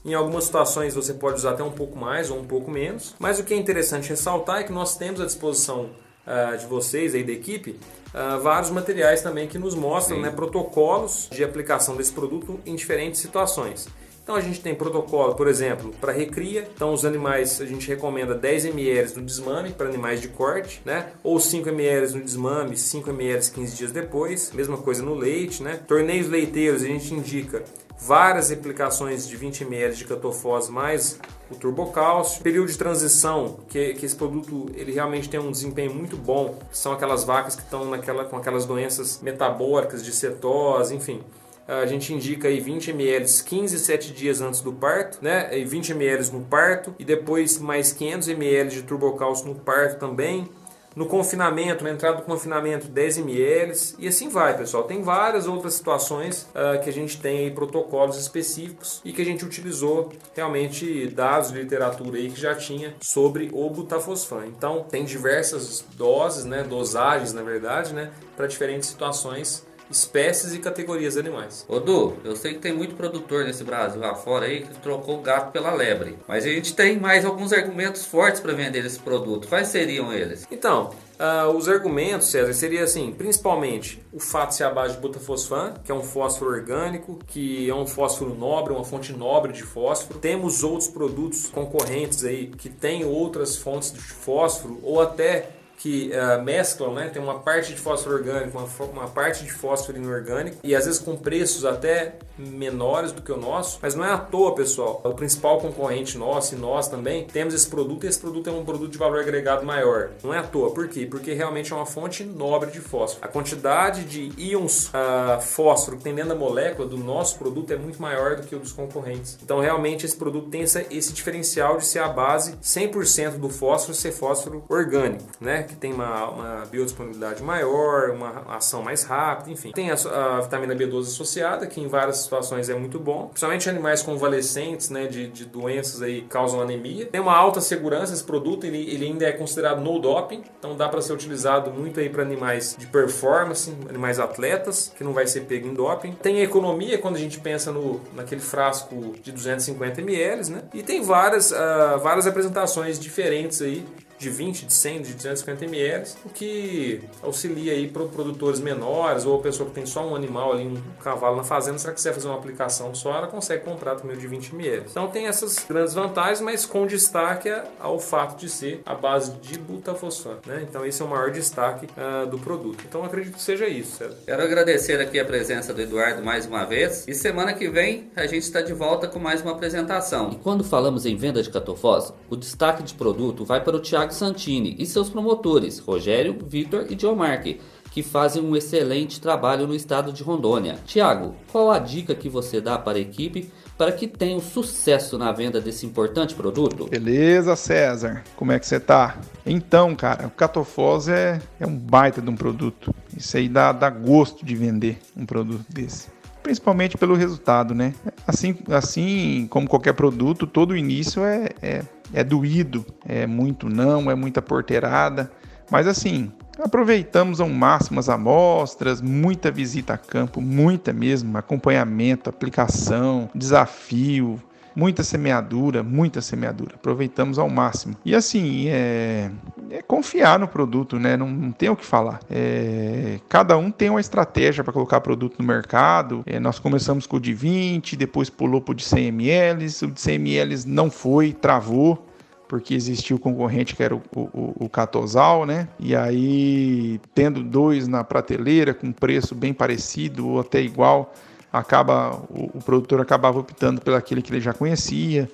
Em 0.04 0.14
algumas 0.14 0.44
situações 0.44 0.94
você 0.94 1.14
pode 1.14 1.36
usar 1.36 1.52
até 1.52 1.62
um 1.62 1.70
pouco 1.70 1.96
mais 1.96 2.30
ou 2.30 2.38
um 2.38 2.44
pouco 2.44 2.70
menos. 2.70 3.14
Mas 3.18 3.38
o 3.38 3.44
que 3.44 3.54
é 3.54 3.56
interessante 3.56 4.10
ressaltar 4.10 4.60
é 4.60 4.64
que 4.64 4.72
nós 4.72 4.96
temos 4.96 5.20
à 5.20 5.26
disposição 5.26 5.90
uh, 6.26 6.56
de 6.56 6.66
vocês 6.66 7.14
aí 7.14 7.24
da 7.24 7.32
equipe 7.32 7.78
uh, 8.14 8.40
vários 8.40 8.70
materiais 8.70 9.22
também 9.22 9.48
que 9.48 9.58
nos 9.58 9.74
mostram 9.74 10.20
né, 10.20 10.30
protocolos 10.30 11.28
de 11.30 11.42
aplicação 11.42 11.96
desse 11.96 12.12
produto 12.12 12.60
em 12.64 12.74
diferentes 12.74 13.20
situações. 13.20 13.88
Então 14.22 14.36
a 14.36 14.40
gente 14.40 14.60
tem 14.60 14.72
protocolo, 14.72 15.34
por 15.34 15.48
exemplo, 15.48 15.92
para 16.00 16.12
recria. 16.12 16.68
Então 16.74 16.92
os 16.92 17.04
animais 17.04 17.60
a 17.60 17.66
gente 17.66 17.88
recomenda 17.88 18.34
10 18.36 18.66
ml 18.66 19.16
no 19.16 19.22
desmame 19.22 19.70
para 19.72 19.88
animais 19.88 20.20
de 20.20 20.28
corte, 20.28 20.80
né? 20.84 21.08
Ou 21.24 21.40
5 21.40 21.68
ml 21.68 22.14
no 22.14 22.22
desmame, 22.22 22.76
5 22.76 23.10
ml 23.10 23.50
15 23.50 23.76
dias 23.76 23.90
depois. 23.90 24.52
Mesma 24.52 24.78
coisa 24.78 25.02
no 25.02 25.14
leite, 25.14 25.60
né? 25.60 25.80
Torneios 25.88 26.28
leiteiros 26.28 26.84
a 26.84 26.86
gente 26.86 27.12
indica 27.12 27.64
várias 28.06 28.50
aplicações 28.50 29.28
de 29.28 29.36
20 29.36 29.62
ml 29.62 29.94
de 29.94 30.04
catofós 30.04 30.68
mais 30.68 31.18
o 31.50 31.54
turbocálcio. 31.54 32.42
Período 32.42 32.70
de 32.70 32.78
transição, 32.78 33.60
que, 33.68 33.94
que 33.94 34.06
esse 34.06 34.16
produto 34.16 34.70
ele 34.74 34.92
realmente 34.92 35.28
tem 35.28 35.38
um 35.38 35.50
desempenho 35.50 35.94
muito 35.94 36.16
bom, 36.16 36.58
são 36.72 36.92
aquelas 36.92 37.24
vacas 37.24 37.54
que 37.54 37.62
estão 37.62 37.84
naquela, 37.84 38.24
com 38.24 38.36
aquelas 38.36 38.64
doenças 38.66 39.20
metabólicas 39.22 40.04
de 40.04 40.12
cetose, 40.12 40.94
enfim 40.94 41.22
a 41.66 41.86
gente 41.86 42.12
indica 42.12 42.48
aí 42.48 42.60
20 42.60 42.90
ml 42.90 43.24
15 43.24 43.78
7 43.78 44.12
dias 44.12 44.40
antes 44.40 44.60
do 44.60 44.72
parto, 44.72 45.18
né? 45.22 45.56
E 45.56 45.64
20 45.64 45.92
ml 45.92 46.32
no 46.32 46.40
parto 46.40 46.94
e 46.98 47.04
depois 47.04 47.58
mais 47.58 47.92
500 47.92 48.28
ml 48.28 48.70
de 48.70 48.82
turbocálcio 48.82 49.46
no 49.46 49.54
parto 49.54 49.98
também. 49.98 50.48
No 50.94 51.06
confinamento, 51.06 51.82
na 51.82 51.90
entrada 51.90 52.18
do 52.18 52.22
confinamento, 52.22 52.86
10 52.88 53.18
ml 53.18 53.72
e 53.98 54.08
assim 54.08 54.28
vai, 54.28 54.56
pessoal. 54.56 54.84
Tem 54.84 55.02
várias 55.02 55.46
outras 55.46 55.74
situações 55.74 56.48
uh, 56.50 56.82
que 56.82 56.90
a 56.90 56.92
gente 56.92 57.20
tem 57.20 57.38
aí 57.38 57.50
protocolos 57.50 58.18
específicos 58.18 59.00
e 59.04 59.12
que 59.12 59.22
a 59.22 59.24
gente 59.24 59.44
utilizou 59.44 60.12
realmente 60.34 61.06
dados 61.08 61.50
de 61.50 61.58
literatura 61.58 62.18
aí 62.18 62.30
que 62.30 62.40
já 62.40 62.54
tinha 62.54 62.94
sobre 63.00 63.50
o 63.52 63.68
butafosfan. 63.70 64.46
Então, 64.46 64.84
tem 64.88 65.04
diversas 65.04 65.84
doses, 65.96 66.44
né, 66.44 66.62
dosagens 66.62 67.32
na 67.32 67.42
verdade, 67.42 67.94
né, 67.94 68.10
para 68.36 68.46
diferentes 68.46 68.88
situações 68.88 69.64
espécies 69.92 70.54
e 70.54 70.58
categorias 70.58 71.14
de 71.14 71.20
animais. 71.20 71.64
Ô 71.68 71.78
Du, 71.78 72.14
eu 72.24 72.34
sei 72.34 72.54
que 72.54 72.60
tem 72.60 72.72
muito 72.72 72.94
produtor 72.94 73.44
nesse 73.44 73.62
Brasil 73.62 74.00
lá 74.00 74.14
fora 74.14 74.46
aí 74.46 74.62
que 74.62 74.80
trocou 74.80 75.18
o 75.18 75.22
gato 75.22 75.52
pela 75.52 75.72
lebre. 75.72 76.18
Mas 76.26 76.44
a 76.44 76.48
gente 76.48 76.74
tem 76.74 76.98
mais 76.98 77.24
alguns 77.24 77.52
argumentos 77.52 78.04
fortes 78.04 78.40
para 78.40 78.52
vender 78.52 78.84
esse 78.84 78.98
produto. 78.98 79.48
Quais 79.48 79.68
seriam 79.68 80.12
eles? 80.12 80.46
Então, 80.50 80.90
Uh, 81.22 81.56
os 81.56 81.68
argumentos, 81.68 82.26
César, 82.26 82.52
seria 82.52 82.82
assim, 82.82 83.12
principalmente 83.12 84.02
o 84.12 84.18
fato 84.18 84.48
de 84.48 84.56
ser 84.56 84.64
a 84.64 84.70
base 84.70 84.96
de 84.96 85.00
butafosfan, 85.00 85.74
que 85.84 85.92
é 85.92 85.94
um 85.94 86.02
fósforo 86.02 86.50
orgânico, 86.50 87.16
que 87.28 87.70
é 87.70 87.74
um 87.74 87.86
fósforo 87.86 88.34
nobre, 88.34 88.72
uma 88.72 88.82
fonte 88.82 89.12
nobre 89.12 89.52
de 89.52 89.62
fósforo. 89.62 90.18
Temos 90.18 90.64
outros 90.64 90.88
produtos 90.88 91.46
concorrentes 91.46 92.24
aí 92.24 92.48
que 92.48 92.68
têm 92.68 93.04
outras 93.04 93.56
fontes 93.56 93.92
de 93.92 94.00
fósforo 94.00 94.80
ou 94.82 95.00
até 95.00 95.50
que 95.82 96.12
uh, 96.12 96.40
mesclam, 96.40 96.94
né? 96.94 97.08
Tem 97.08 97.20
uma 97.20 97.40
parte 97.40 97.74
de 97.74 97.80
fósforo 97.80 98.14
orgânico, 98.14 98.56
uma, 98.56 98.68
uma, 98.92 99.08
parte 99.08 99.42
de 99.42 99.52
fósforo 99.52 99.98
inorgânico 99.98 100.58
e 100.62 100.76
às 100.76 100.84
vezes 100.86 101.00
com 101.00 101.16
preços 101.16 101.64
até 101.64 102.14
menores 102.38 103.10
do 103.10 103.20
que 103.20 103.32
o 103.32 103.36
nosso, 103.36 103.80
mas 103.82 103.96
não 103.96 104.04
é 104.04 104.12
à 104.12 104.16
toa, 104.16 104.54
pessoal. 104.54 105.00
O 105.02 105.12
principal 105.12 105.60
concorrente 105.60 106.16
nosso 106.16 106.54
e 106.54 106.58
nós 106.58 106.88
também 106.88 107.26
temos 107.26 107.52
esse 107.52 107.66
produto 107.66 108.04
e 108.04 108.08
esse 108.08 108.20
produto 108.20 108.48
é 108.48 108.52
um 108.52 108.64
produto 108.64 108.92
de 108.92 108.98
valor 108.98 109.20
agregado 109.20 109.66
maior. 109.66 110.10
Não 110.22 110.32
é 110.32 110.38
à 110.38 110.44
toa. 110.44 110.70
Por 110.72 110.86
quê? 110.86 111.04
Porque 111.04 111.32
realmente 111.32 111.72
é 111.72 111.76
uma 111.76 111.84
fonte 111.84 112.22
nobre 112.22 112.70
de 112.70 112.78
fósforo. 112.78 113.24
A 113.24 113.28
quantidade 113.28 114.04
de 114.04 114.32
íons 114.40 114.86
uh, 114.88 115.40
fósforo 115.40 115.96
que 115.96 116.04
tem 116.04 116.14
dentro 116.14 116.30
da 116.30 116.36
molécula 116.36 116.88
do 116.88 116.96
nosso 116.96 117.36
produto 117.36 117.72
é 117.72 117.76
muito 117.76 118.00
maior 118.00 118.36
do 118.36 118.46
que 118.46 118.54
o 118.54 118.60
dos 118.60 118.72
concorrentes. 118.72 119.36
Então, 119.42 119.58
realmente, 119.58 120.06
esse 120.06 120.16
produto 120.16 120.48
tem 120.48 120.62
essa, 120.62 120.84
esse 120.90 121.12
diferencial 121.12 121.76
de 121.76 121.86
ser 121.86 121.98
a 121.98 122.08
base 122.08 122.52
100% 122.62 123.38
do 123.38 123.48
fósforo 123.48 123.94
ser 123.94 124.12
fósforo 124.12 124.64
orgânico, 124.68 125.24
né? 125.40 125.71
Que 125.72 125.76
tem 125.78 125.92
uma, 125.92 126.28
uma 126.28 126.66
biodisponibilidade 126.66 127.42
maior, 127.42 128.10
uma 128.10 128.44
ação 128.54 128.82
mais 128.82 129.02
rápida, 129.02 129.50
enfim. 129.50 129.72
Tem 129.72 129.90
a, 129.90 129.94
a, 129.94 130.40
vitamina 130.40 130.74
B12 130.74 131.02
associada, 131.02 131.66
que 131.66 131.80
em 131.80 131.88
várias 131.88 132.18
situações 132.18 132.68
é 132.68 132.74
muito 132.74 132.98
bom, 132.98 133.28
principalmente 133.28 133.68
animais 133.68 134.02
convalescentes, 134.02 134.90
né, 134.90 135.06
de, 135.06 135.28
de 135.28 135.44
doenças 135.44 136.02
aí 136.02 136.22
que 136.22 136.28
causam 136.28 136.60
anemia. 136.60 137.06
Tem 137.06 137.20
uma 137.20 137.36
alta 137.36 137.60
segurança 137.60 138.12
esse 138.12 138.24
produto, 138.24 138.64
ele, 138.64 138.78
ele 138.90 139.06
ainda 139.06 139.26
é 139.26 139.32
considerado 139.32 139.80
no 139.80 139.98
doping, 139.98 140.42
então 140.58 140.76
dá 140.76 140.88
para 140.88 141.00
ser 141.00 141.12
utilizado 141.12 141.70
muito 141.70 141.98
aí 142.00 142.08
para 142.08 142.22
animais 142.22 142.76
de 142.78 142.86
performance, 142.86 143.72
animais 143.88 144.18
atletas, 144.18 144.92
que 144.96 145.02
não 145.02 145.12
vai 145.12 145.26
ser 145.26 145.42
pego 145.42 145.68
em 145.68 145.74
doping. 145.74 146.12
Tem 146.12 146.40
a 146.40 146.42
economia 146.42 146.98
quando 146.98 147.16
a 147.16 147.18
gente 147.18 147.40
pensa 147.40 147.72
no, 147.72 148.00
naquele 148.14 148.40
frasco 148.40 149.14
de 149.22 149.32
250 149.32 150.00
ml, 150.00 150.50
né? 150.50 150.62
E 150.74 150.82
tem 150.82 151.02
várias, 151.02 151.50
uh, 151.50 151.98
várias 152.02 152.26
apresentações 152.26 152.98
diferentes 152.98 153.62
aí 153.62 153.84
de 154.22 154.30
20, 154.30 154.66
de 154.66 154.72
100, 154.72 155.02
de 155.02 155.14
250 155.14 155.64
ml, 155.64 156.10
o 156.24 156.28
que 156.28 157.00
auxilia 157.22 157.72
aí 157.72 157.88
para 157.88 158.04
produtores 158.04 158.60
menores 158.60 159.24
ou 159.24 159.38
a 159.38 159.42
pessoa 159.42 159.68
que 159.68 159.74
tem 159.74 159.84
só 159.84 160.06
um 160.06 160.14
animal 160.14 160.52
ali, 160.52 160.66
um 160.66 160.80
cavalo 161.02 161.36
na 161.36 161.44
fazenda, 161.44 161.78
se 161.78 161.86
ela 161.86 161.94
quiser 161.94 162.14
fazer 162.14 162.28
uma 162.28 162.36
aplicação 162.36 162.94
só, 162.94 163.16
ela 163.16 163.26
consegue 163.26 163.64
comprar 163.64 163.96
também 163.96 164.16
o 164.16 164.20
de 164.20 164.26
20 164.26 164.54
ml. 164.54 164.84
Então 164.90 165.08
tem 165.08 165.26
essas 165.26 165.64
grandes 165.68 165.94
vantagens, 165.94 166.40
mas 166.40 166.64
com 166.64 166.86
destaque 166.86 167.50
ao 167.80 167.98
fato 167.98 168.38
de 168.38 168.48
ser 168.48 168.80
a 168.86 168.94
base 168.94 169.32
de 169.32 169.58
butafosfano, 169.58 170.40
né? 170.46 170.64
Então 170.68 170.86
esse 170.86 171.02
é 171.02 171.04
o 171.04 171.08
maior 171.08 171.30
destaque 171.30 171.86
uh, 171.86 172.26
do 172.26 172.38
produto. 172.38 172.84
Então 172.88 173.04
acredito 173.04 173.34
que 173.34 173.42
seja 173.42 173.66
isso. 173.66 173.96
César. 173.96 174.16
Quero 174.24 174.42
agradecer 174.42 175.00
aqui 175.00 175.18
a 175.18 175.24
presença 175.24 175.74
do 175.74 175.80
Eduardo 175.80 176.22
mais 176.22 176.46
uma 176.46 176.64
vez 176.64 177.06
e 177.08 177.14
semana 177.14 177.52
que 177.52 177.68
vem 177.68 178.10
a 178.14 178.26
gente 178.26 178.42
está 178.42 178.60
de 178.60 178.72
volta 178.72 179.08
com 179.08 179.18
mais 179.18 179.42
uma 179.42 179.52
apresentação. 179.52 180.30
E 180.30 180.36
quando 180.36 180.62
falamos 180.62 181.04
em 181.04 181.16
venda 181.16 181.42
de 181.42 181.50
catofós, 181.50 182.12
o 182.30 182.36
destaque 182.36 182.82
de 182.82 182.94
produto 182.94 183.44
vai 183.44 183.62
para 183.62 183.76
o 183.76 183.80
Santini 184.12 184.76
e 184.78 184.86
seus 184.86 185.10
promotores, 185.10 185.78
Rogério, 185.78 186.38
Vitor 186.46 186.86
e 186.88 186.94
Diomarque, 186.94 187.60
que 187.90 188.02
fazem 188.02 188.42
um 188.42 188.56
excelente 188.56 189.20
trabalho 189.20 189.66
no 189.66 189.74
estado 189.74 190.12
de 190.12 190.22
Rondônia. 190.22 190.76
Tiago, 190.86 191.34
qual 191.50 191.70
a 191.70 191.78
dica 191.78 192.14
que 192.14 192.28
você 192.28 192.60
dá 192.60 192.78
para 192.78 192.98
a 192.98 193.00
equipe 193.00 193.50
para 193.76 193.92
que 193.92 194.06
tenha 194.06 194.36
um 194.36 194.40
sucesso 194.40 195.18
na 195.18 195.30
venda 195.32 195.60
desse 195.60 195.84
importante 195.84 196.34
produto? 196.34 196.86
Beleza, 196.88 197.54
César. 197.54 198.22
Como 198.36 198.52
é 198.52 198.58
que 198.58 198.66
você 198.66 198.80
tá? 198.80 199.18
Então, 199.44 199.94
cara, 199.94 200.26
o 200.26 200.30
Catofós 200.30 201.08
é, 201.08 201.40
é 201.60 201.66
um 201.66 201.76
baita 201.76 202.22
de 202.22 202.30
um 202.30 202.36
produto. 202.36 202.94
Isso 203.14 203.36
aí 203.36 203.48
dá, 203.48 203.72
dá 203.72 203.90
gosto 203.90 204.44
de 204.44 204.54
vender 204.54 204.98
um 205.16 205.26
produto 205.26 205.64
desse 205.68 206.08
principalmente 206.42 206.98
pelo 206.98 207.14
resultado, 207.14 207.72
né? 207.74 207.94
Assim, 208.26 208.56
assim 208.68 209.46
como 209.48 209.68
qualquer 209.68 209.92
produto, 209.92 210.46
todo 210.46 210.76
início 210.76 211.24
é, 211.24 211.50
é 211.62 211.82
é 212.12 212.22
doído, 212.22 212.84
é 213.06 213.26
muito 213.26 213.68
não, 213.68 214.10
é 214.10 214.14
muita 214.14 214.42
porteirada, 214.42 215.30
mas 215.70 215.86
assim, 215.86 216.30
aproveitamos 216.62 217.40
ao 217.40 217.48
máximo 217.48 217.98
as 217.98 218.08
amostras, 218.08 219.00
muita 219.00 219.50
visita 219.50 219.94
a 219.94 219.98
campo, 219.98 220.40
muita 220.40 220.92
mesmo, 220.92 221.36
acompanhamento, 221.38 222.28
aplicação, 222.28 223.30
desafio, 223.34 224.40
muita 224.74 225.02
semeadura, 225.02 225.82
muita 225.82 226.20
semeadura. 226.20 226.74
Aproveitamos 226.74 227.38
ao 227.38 227.48
máximo. 227.48 227.96
E 228.04 228.14
assim, 228.14 228.68
é, 228.68 229.30
é 229.70 229.82
confiar 229.82 230.38
no 230.38 230.48
produto, 230.48 230.98
né? 230.98 231.16
Não, 231.16 231.28
não 231.28 231.52
tem 231.52 231.68
o 231.68 231.76
que 231.76 231.84
falar. 231.84 232.20
É, 232.30 233.20
cada 233.28 233.56
um 233.56 233.70
tem 233.70 233.90
uma 233.90 234.00
estratégia 234.00 234.62
para 234.64 234.72
colocar 234.72 235.00
produto 235.00 235.36
no 235.38 235.46
mercado. 235.46 236.22
É, 236.26 236.38
nós 236.38 236.58
começamos 236.58 237.06
com 237.06 237.16
o 237.16 237.20
de 237.20 237.32
20, 237.32 237.96
depois 237.96 238.30
pulou 238.30 238.60
para 238.60 238.72
o 238.72 238.74
de 238.74 238.84
100 238.84 239.08
ml. 239.08 239.66
O 239.82 239.90
de 239.90 240.00
100 240.00 240.14
ml 240.14 240.56
não 240.66 240.90
foi, 240.90 241.32
travou 241.32 242.06
porque 242.52 242.74
existia 242.74 243.16
o 243.16 243.18
concorrente 243.18 243.74
que 243.74 243.82
era 243.82 243.96
o, 243.96 244.02
o, 244.14 244.66
o 244.66 244.68
Catosal, 244.68 245.46
né? 245.46 245.68
E 245.80 245.96
aí, 245.96 247.00
tendo 247.14 247.42
dois 247.42 247.88
na 247.88 248.04
prateleira 248.04 248.74
com 248.74 248.92
preço 248.92 249.34
bem 249.34 249.54
parecido 249.54 250.28
ou 250.28 250.40
até 250.40 250.60
igual, 250.60 251.14
acaba 251.52 252.16
o, 252.30 252.50
o 252.54 252.62
produtor 252.64 253.00
acabava 253.00 253.38
optando 253.38 253.80
pelo 253.80 253.96
aquele 253.96 254.22
que 254.22 254.32
ele 254.32 254.40
já 254.40 254.54
conhecia. 254.54 255.28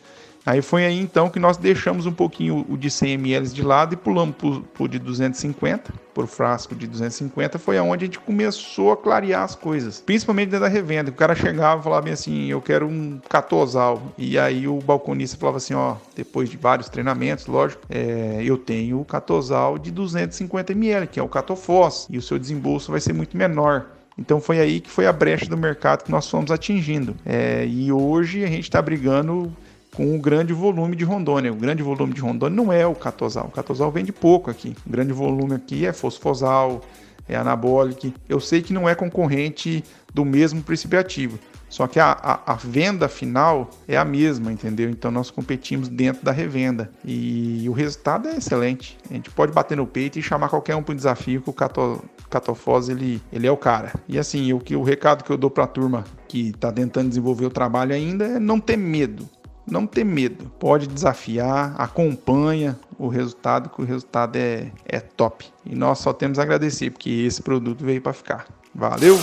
Aí 0.49 0.63
foi 0.63 0.87
aí 0.87 0.99
então 0.99 1.29
que 1.29 1.39
nós 1.39 1.59
deixamos 1.59 2.07
um 2.07 2.13
pouquinho 2.13 2.65
o 2.71 2.77
de 2.79 2.91
100 2.91 3.13
ml 3.13 3.49
de 3.49 3.63
lado 3.63 3.93
e 3.93 3.97
pulamos 3.99 4.35
para 4.35 4.83
o 4.83 4.89
de 4.89 4.99
250, 4.99 5.93
por 6.15 6.27
frasco 6.27 6.75
de 6.75 6.87
250, 6.87 7.59
foi 7.59 7.77
aonde 7.77 8.05
a 8.05 8.07
gente 8.07 8.19
começou 8.19 8.93
a 8.93 8.97
clarear 8.97 9.43
as 9.43 9.55
coisas, 9.55 10.01
principalmente 10.01 10.49
dentro 10.49 10.65
da 10.65 10.69
revenda. 10.69 11.11
O 11.11 11.15
cara 11.15 11.35
chegava 11.35 11.81
e 11.81 11.85
falava 11.85 12.03
bem 12.03 12.15
assim: 12.15 12.47
eu 12.47 12.63
quero 12.63 12.87
um 12.87 13.21
catosal. 13.29 14.01
E 14.17 14.39
aí 14.39 14.67
o 14.67 14.79
balconista 14.79 15.37
falava 15.37 15.59
assim: 15.59 15.75
ó, 15.75 15.97
depois 16.17 16.49
de 16.49 16.57
vários 16.57 16.89
treinamentos, 16.89 17.47
lógico, 17.47 17.83
é, 17.91 18.41
eu 18.43 18.57
tenho 18.57 19.01
o 19.01 19.05
catosal 19.05 19.79
de 19.79 19.91
250 19.91 20.73
ml, 20.73 21.07
que 21.09 21.21
é 21.21 21.23
o 21.23 21.29
catofós, 21.29 22.07
e 22.09 22.17
o 22.17 22.23
seu 22.23 22.39
desembolso 22.39 22.91
vai 22.91 23.01
ser 23.03 23.13
muito 23.13 23.37
menor. 23.37 23.98
Então 24.19 24.41
foi 24.41 24.59
aí 24.59 24.81
que 24.81 24.91
foi 24.91 25.07
a 25.07 25.13
brecha 25.13 25.47
do 25.47 25.57
mercado 25.57 26.03
que 26.03 26.11
nós 26.11 26.29
fomos 26.29 26.51
atingindo. 26.51 27.15
É, 27.25 27.65
e 27.67 27.93
hoje 27.93 28.45
a 28.45 28.49
gente 28.49 28.65
está 28.65 28.83
brigando 28.83 29.53
com 29.95 30.15
o 30.15 30.19
grande 30.19 30.53
volume 30.53 30.97
de 30.97 31.05
Rondônia. 31.05 31.53
O 31.53 31.57
grande 31.57 31.83
volume 31.83 32.13
de 32.13 32.21
Rondônia 32.21 32.57
não 32.57 32.73
é 32.73 32.87
o 32.87 32.95
catosal. 32.95 33.47
O 33.47 33.51
catosal 33.51 33.91
vende 33.93 34.13
pouco 34.13 34.51
aqui. 34.51 34.75
O 34.85 34.91
grande 34.91 35.13
volume 35.13 35.55
aqui 35.55 35.87
é 35.87 35.93
fosfosal, 35.93 36.83
é 37.29 37.37
anabólico. 37.37 38.13
Eu 38.29 38.41
sei 38.41 38.61
que 38.61 38.73
não 38.73 38.89
é 38.89 38.95
concorrente 38.95 39.85
do 40.13 40.25
mesmo 40.25 40.63
princípio 40.63 40.99
ativo. 40.99 41.39
Só 41.69 41.87
que 41.87 42.01
a, 42.01 42.13
a, 42.13 42.53
a, 42.53 42.55
venda 42.55 43.09
final 43.09 43.71
é 43.87 43.97
a 43.97 44.05
mesma, 44.05 44.51
entendeu? 44.53 44.89
Então 44.89 45.11
nós 45.11 45.31
competimos 45.31 45.89
dentro 45.89 46.25
da 46.25 46.33
revenda. 46.33 46.91
E 47.05 47.67
o 47.69 47.73
resultado 47.73 48.29
é 48.29 48.37
excelente. 48.37 48.97
A 49.11 49.15
gente 49.15 49.31
pode 49.31 49.53
bater 49.53 49.77
no 49.77 49.87
peito 49.87 50.19
e 50.19 50.23
chamar 50.23 50.49
qualquer 50.49 50.77
um 50.77 50.83
para 50.83 50.93
o 50.93 50.97
desafio 50.97 51.43
que 51.43 51.51
o 51.51 51.53
cato, 51.53 52.03
Catofós 52.31 52.89
ele, 52.89 53.23
ele 53.33 53.47
é 53.47 53.53
o 53.53 53.57
cara. 53.57 53.93
E 54.09 54.19
assim, 54.19 54.53
o, 54.53 54.61
que, 54.61 54.75
o 54.75 54.83
recado 54.83 55.25
que 55.25 55.31
eu 55.31 55.37
dou 55.37 55.51
para 55.51 55.65
a 55.65 55.69
turma 55.69 56.05
que 56.27 56.51
está 56.51 56.73
tentando 56.73 57.09
desenvolver 57.09 57.47
o 57.47 57.51
trabalho 57.51 57.95
ainda 57.95 58.25
é 58.25 58.39
não 58.39 58.59
ter 58.59 58.77
medo 58.77 59.29
não 59.71 59.87
ter 59.87 60.05
medo. 60.05 60.51
Pode 60.59 60.87
desafiar, 60.87 61.75
acompanha 61.79 62.79
o 62.99 63.09
resultado, 63.09 63.69
que 63.69 63.83
o 63.83 63.85
resultado 63.85 64.37
é, 64.37 64.73
é 64.85 64.99
top. 64.99 65.47
E 65.65 65.75
nós 65.75 65.99
só 65.99 66.13
temos 66.13 66.39
a 66.39 66.43
agradecer, 66.43 66.91
porque 66.91 67.11
esse 67.11 67.43
produto 67.43 67.85
veio 67.85 68.01
para 68.01 68.13
ficar. 68.13 68.47
Valeu! 68.75 69.19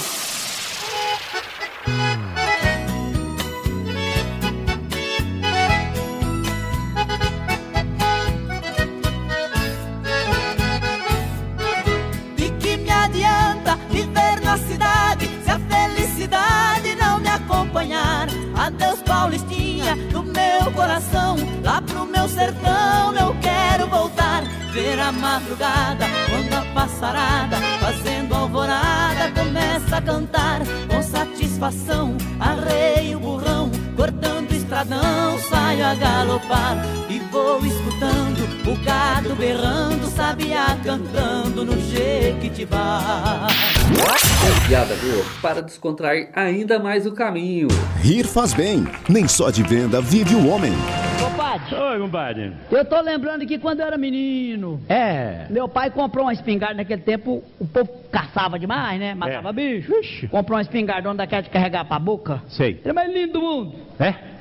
Sertão 22.45 23.15
eu 23.15 23.36
quero 23.41 23.88
voltar. 23.88 24.43
Ver 24.71 24.99
a 24.99 25.12
madrugada, 25.12 26.05
quando 26.29 26.53
a 26.53 26.73
passarada, 26.73 27.58
fazendo 27.79 28.36
alvorada, 28.36 29.31
começa 29.31 29.97
a 29.97 30.01
cantar. 30.01 30.62
Com 30.89 31.01
satisfação, 31.01 32.15
arreio 32.39 33.17
o 33.17 33.21
burrão, 33.21 33.71
cortando 33.95 34.44
estradão, 34.76 35.38
saio 35.38 35.86
a 35.86 35.96
galopar. 35.96 36.78
E 37.10 37.20
vou 37.32 37.66
escutando 37.66 38.44
o 38.70 38.84
gado 38.84 39.34
berrando, 39.36 40.06
sabiá 40.08 40.78
cantando 40.84 41.64
no 41.64 41.80
Jequitibá. 41.80 43.48
Piada 44.68 44.96
boa 44.96 45.26
para 45.42 45.62
descontrair 45.62 46.30
ainda 46.34 46.78
mais 46.78 47.06
o 47.06 47.14
caminho. 47.14 47.70
Rir 48.02 48.26
faz 48.26 48.54
bem, 48.54 48.86
nem 49.08 49.28
só 49.28 49.50
de 49.50 49.64
venda 49.64 50.02
vive 50.02 50.36
o 50.36 50.50
homem. 50.50 50.74
Compadre. 51.22 51.76
Oi, 51.76 52.00
compadre. 52.00 52.54
Eu 52.70 52.84
tô 52.84 53.00
lembrando 53.00 53.46
que 53.46 53.58
quando 53.58 53.80
eu 53.80 53.88
era 53.88 53.98
menino. 53.98 54.82
É. 54.90 55.46
Meu 55.50 55.70
pai 55.70 55.90
comprou 55.90 56.26
uma 56.26 56.34
espingarda 56.34 56.76
naquele 56.76 57.02
tempo, 57.02 57.42
o 57.60 57.66
povo 57.66 57.90
caçava 58.12 58.60
demais, 58.60 59.00
né? 59.00 59.16
Matava 59.16 59.50
é. 59.50 59.54
bicho. 59.54 59.94
Ixi. 59.94 60.28
Comprou 60.28 60.58
uma 60.58 60.62
espingarda 60.62 61.08
onde 61.08 61.20
daquela 61.20 61.42
de 61.42 61.50
carregar 61.50 61.86
pra 61.86 61.98
boca. 61.98 62.42
Sei. 62.50 62.82
Ele 62.82 62.90
é 62.90 62.94
mais 62.94 63.14
lindo 63.14 63.34
do 63.34 63.42
mundo. 63.42 63.76
É? 64.00 64.35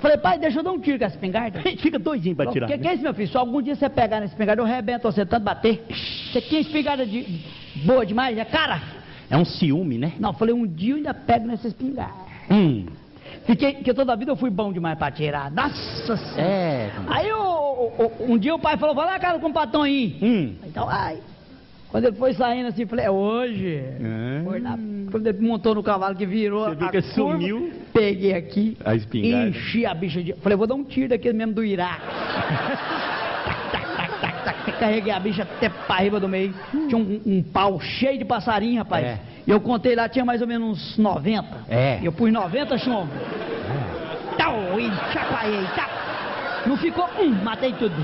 Falei, 0.00 0.16
pai, 0.16 0.38
deixa 0.38 0.60
eu 0.60 0.62
dar 0.62 0.70
um 0.70 0.78
tiro 0.78 0.98
com 0.98 1.04
essa 1.04 1.16
espingarda. 1.16 1.60
Fica 1.78 1.98
doidinho 1.98 2.36
pra 2.36 2.46
tirar. 2.50 2.66
O 2.66 2.68
que, 2.68 2.76
né? 2.76 2.82
que 2.82 2.88
é 2.88 2.94
isso, 2.94 3.02
meu 3.02 3.14
filho? 3.14 3.28
Se 3.28 3.36
algum 3.36 3.60
dia 3.60 3.74
você 3.74 3.88
pegar 3.88 4.20
nessa 4.20 4.32
espingarda, 4.32 4.62
eu 4.62 4.66
rebento 4.66 5.10
você 5.10 5.26
tanto 5.26 5.42
bater. 5.42 5.84
Você 6.32 6.40
tinha 6.40 6.60
espingarda 6.60 7.04
de... 7.04 7.42
boa 7.84 8.06
demais, 8.06 8.38
é 8.38 8.44
cara? 8.44 8.80
É 9.30 9.36
um 9.36 9.44
ciúme, 9.44 9.98
né? 9.98 10.12
Não, 10.18 10.32
falei, 10.32 10.54
um 10.54 10.66
dia 10.66 10.92
eu 10.92 10.96
ainda 10.96 11.12
pego 11.12 11.46
nessa 11.46 11.68
espingarda. 11.68 12.28
Hum. 12.50 12.86
Fiquei, 13.44 13.74
porque 13.74 13.94
toda 13.94 14.12
a 14.12 14.16
vida 14.16 14.30
eu 14.30 14.36
fui 14.36 14.50
bom 14.50 14.72
demais 14.72 14.96
pra 14.98 15.10
tirar. 15.10 15.50
Nossa 15.50 16.16
senhora. 16.16 16.42
É. 16.42 16.90
Aí 17.08 17.28
eu, 17.28 17.92
um 18.20 18.38
dia 18.38 18.54
o 18.54 18.58
pai 18.58 18.76
falou, 18.76 18.94
vai 18.94 19.06
lá, 19.06 19.18
cara, 19.18 19.38
com 19.38 19.48
o 19.48 19.52
patrão 19.52 19.82
aí. 19.82 20.18
Hum. 20.22 20.54
Então, 20.66 20.88
ai. 20.88 21.18
Quando 21.90 22.04
ele 22.04 22.16
foi 22.16 22.34
saindo 22.34 22.68
assim, 22.68 22.84
falei, 22.86 23.06
é 23.06 23.10
hoje. 23.10 23.76
É. 23.76 24.42
Foi 24.44 24.60
na, 24.60 24.78
quando 25.10 25.26
ele 25.26 25.40
montou 25.40 25.74
no 25.74 25.82
cavalo 25.82 26.14
que 26.14 26.26
virou 26.26 26.64
Você 26.64 26.84
a 26.84 26.90
curva, 26.90 27.02
sumiu. 27.14 27.72
Peguei 27.92 28.34
aqui. 28.34 28.76
A 28.84 28.94
espingarda. 28.94 29.48
Enchi 29.48 29.86
a 29.86 29.94
bicha 29.94 30.22
de. 30.22 30.34
Falei, 30.34 30.56
vou 30.56 30.66
dar 30.66 30.74
um 30.74 30.84
tiro 30.84 31.08
daquele 31.08 31.36
mesmo 31.36 31.54
do 31.54 31.64
Iraque. 31.64 32.02
Carreguei 34.78 35.12
a 35.12 35.18
bicha 35.18 35.42
até 35.42 35.68
pra 35.68 35.96
riba 35.96 36.20
do 36.20 36.28
meio. 36.28 36.54
Tinha 36.70 36.96
um, 36.96 37.20
um 37.26 37.42
pau 37.42 37.80
cheio 37.80 38.18
de 38.18 38.24
passarinho, 38.24 38.78
rapaz. 38.78 39.04
É. 39.04 39.18
Eu 39.46 39.60
contei 39.60 39.96
lá, 39.96 40.08
tinha 40.08 40.24
mais 40.24 40.40
ou 40.40 40.46
menos 40.46 40.68
uns 40.68 40.98
90. 40.98 41.48
É. 41.68 41.98
Eu 42.02 42.12
pus 42.12 42.30
90 42.30 42.78
chumbo. 42.78 43.10
É. 43.12 44.36
Tal, 44.36 44.78
e 44.78 44.90
chacoalhei, 45.12 45.66
tal. 45.74 45.88
Não 46.66 46.76
ficou 46.76 47.08
um, 47.18 47.30
matei 47.42 47.72
tudo. 47.72 47.96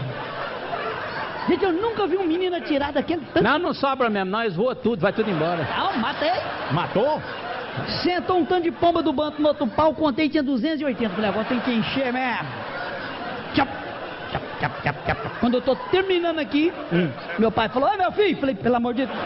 Gente, 1.48 1.62
eu 1.62 1.72
nunca 1.72 2.06
vi 2.06 2.16
um 2.16 2.26
menino 2.26 2.56
atirar 2.56 2.92
daquele 2.92 3.22
tanto. 3.32 3.44
Não, 3.44 3.58
não 3.58 3.74
sobra 3.74 4.08
mesmo, 4.08 4.30
nós 4.30 4.56
voa 4.56 4.74
tudo, 4.74 5.00
vai 5.00 5.12
tudo 5.12 5.30
embora. 5.30 5.66
Não, 5.76 5.98
matei. 5.98 6.32
Matou? 6.70 7.20
Sentou 8.02 8.38
um 8.38 8.44
tanto 8.44 8.62
de 8.62 8.70
pomba 8.70 9.02
do 9.02 9.12
banco 9.12 9.42
no 9.42 9.48
outro 9.48 9.66
pau, 9.66 9.92
contei, 9.94 10.28
tinha 10.28 10.42
280. 10.42 11.14
Falei, 11.14 11.30
agora 11.30 11.44
tem 11.44 11.60
que 11.60 11.72
encher 11.72 12.12
mesmo. 12.12 12.48
Tchau. 13.54 13.66
Quando 15.40 15.54
eu 15.54 15.60
tô 15.60 15.76
terminando 15.76 16.38
aqui, 16.38 16.72
hum. 16.92 17.10
meu 17.38 17.52
pai 17.52 17.68
falou, 17.68 17.88
ai 17.88 17.96
meu 17.96 18.12
filho, 18.12 18.36
falei, 18.38 18.54
pelo 18.54 18.76
amor 18.76 18.94
de 18.94 19.04
Deus, 19.04 19.18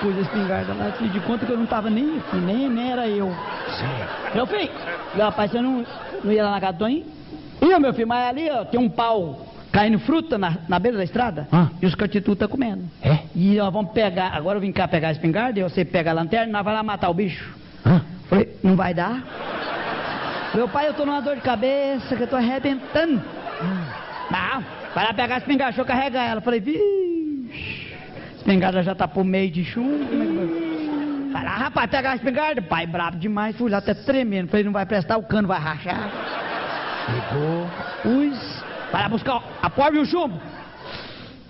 pus 0.00 0.18
a 0.18 0.20
espingarda 0.20 0.74
lá, 0.74 0.92
fiz 0.92 1.10
de 1.12 1.20
conta 1.20 1.46
que 1.46 1.52
eu 1.52 1.56
não 1.56 1.64
tava 1.64 1.88
nem 1.88 2.18
aqui, 2.18 2.36
nem, 2.36 2.68
nem 2.68 2.92
era 2.92 3.08
eu. 3.08 3.28
Sim. 3.70 4.34
Meu 4.34 4.46
filho, 4.46 4.70
meu 5.14 5.24
rapaz, 5.24 5.50
você 5.50 5.62
não, 5.62 5.86
não 6.22 6.32
ia 6.32 6.44
lá 6.44 6.50
na 6.50 6.60
casa 6.60 6.72
do 6.74 6.78
Toninho? 6.80 7.06
Ia, 7.62 7.78
meu 7.78 7.94
filho, 7.94 8.08
mas 8.08 8.28
ali, 8.28 8.50
ó, 8.50 8.64
tem 8.64 8.78
um 8.78 8.90
pau 8.90 9.51
caindo 9.72 9.98
fruta 10.00 10.36
na, 10.36 10.58
na 10.68 10.78
beira 10.78 10.98
da 10.98 11.04
estrada 11.04 11.48
ah. 11.50 11.68
e 11.80 11.86
os 11.86 11.94
catitu 11.94 12.36
tá 12.36 12.46
comendo. 12.46 12.84
É? 13.02 13.20
E 13.34 13.56
nós 13.56 13.72
vamos 13.72 13.92
pegar, 13.92 14.28
agora 14.34 14.58
eu 14.58 14.60
vim 14.60 14.70
cá 14.70 14.86
pegar 14.86 15.08
a 15.08 15.12
espingarda 15.12 15.58
e 15.58 15.62
você 15.62 15.84
pega 15.84 16.10
a 16.10 16.14
lanterna 16.14 16.48
e 16.48 16.52
nós 16.52 16.62
vamos 16.62 16.76
lá 16.76 16.82
matar 16.82 17.08
o 17.08 17.14
bicho. 17.14 17.54
Ah. 17.84 18.02
Falei, 18.28 18.56
não 18.62 18.76
vai 18.76 18.92
dar? 18.92 19.24
Meu 20.54 20.68
pai, 20.68 20.86
eu 20.86 20.94
tô 20.94 21.06
numa 21.06 21.22
dor 21.22 21.36
de 21.36 21.40
cabeça 21.40 22.14
que 22.14 22.22
eu 22.22 22.26
tô 22.26 22.36
arrebentando. 22.36 23.22
Não, 24.30 24.64
vai 24.94 25.04
lá 25.04 25.14
pegar 25.14 25.36
a 25.36 25.38
espingarda, 25.38 25.72
deixa 25.72 25.80
eu 25.80 25.86
carregar 25.86 26.24
ela. 26.24 26.40
Falei, 26.42 26.60
vixe, 26.60 27.94
a 28.32 28.36
espingarda 28.36 28.82
já 28.82 28.94
tá 28.94 29.08
por 29.08 29.24
meio 29.24 29.50
de 29.50 29.64
chumbo. 29.64 30.04
Como 30.06 30.22
é 30.22 30.26
que 30.26 30.32
vai? 30.32 30.72
Vai 31.32 31.44
lá, 31.44 31.56
rapaz, 31.56 31.90
pegar 31.90 32.10
a 32.10 32.16
espingarda. 32.16 32.60
Pai, 32.60 32.86
brabo 32.86 33.16
demais, 33.16 33.56
fui 33.56 33.70
lá 33.70 33.78
até 33.78 33.94
tremendo. 33.94 34.50
Falei, 34.50 34.64
não 34.64 34.72
vai 34.72 34.84
prestar, 34.84 35.16
o 35.16 35.22
cano 35.22 35.48
vai 35.48 35.58
rachar. 35.58 36.10
Pegou, 37.06 37.66
pus, 38.02 38.62
vai 38.92 39.02
lá 39.02 39.08
buscar 39.08 39.42
a 39.60 39.70
porta 39.70 39.96
e 39.96 40.00
o 40.00 40.04
chumbo. 40.04 40.38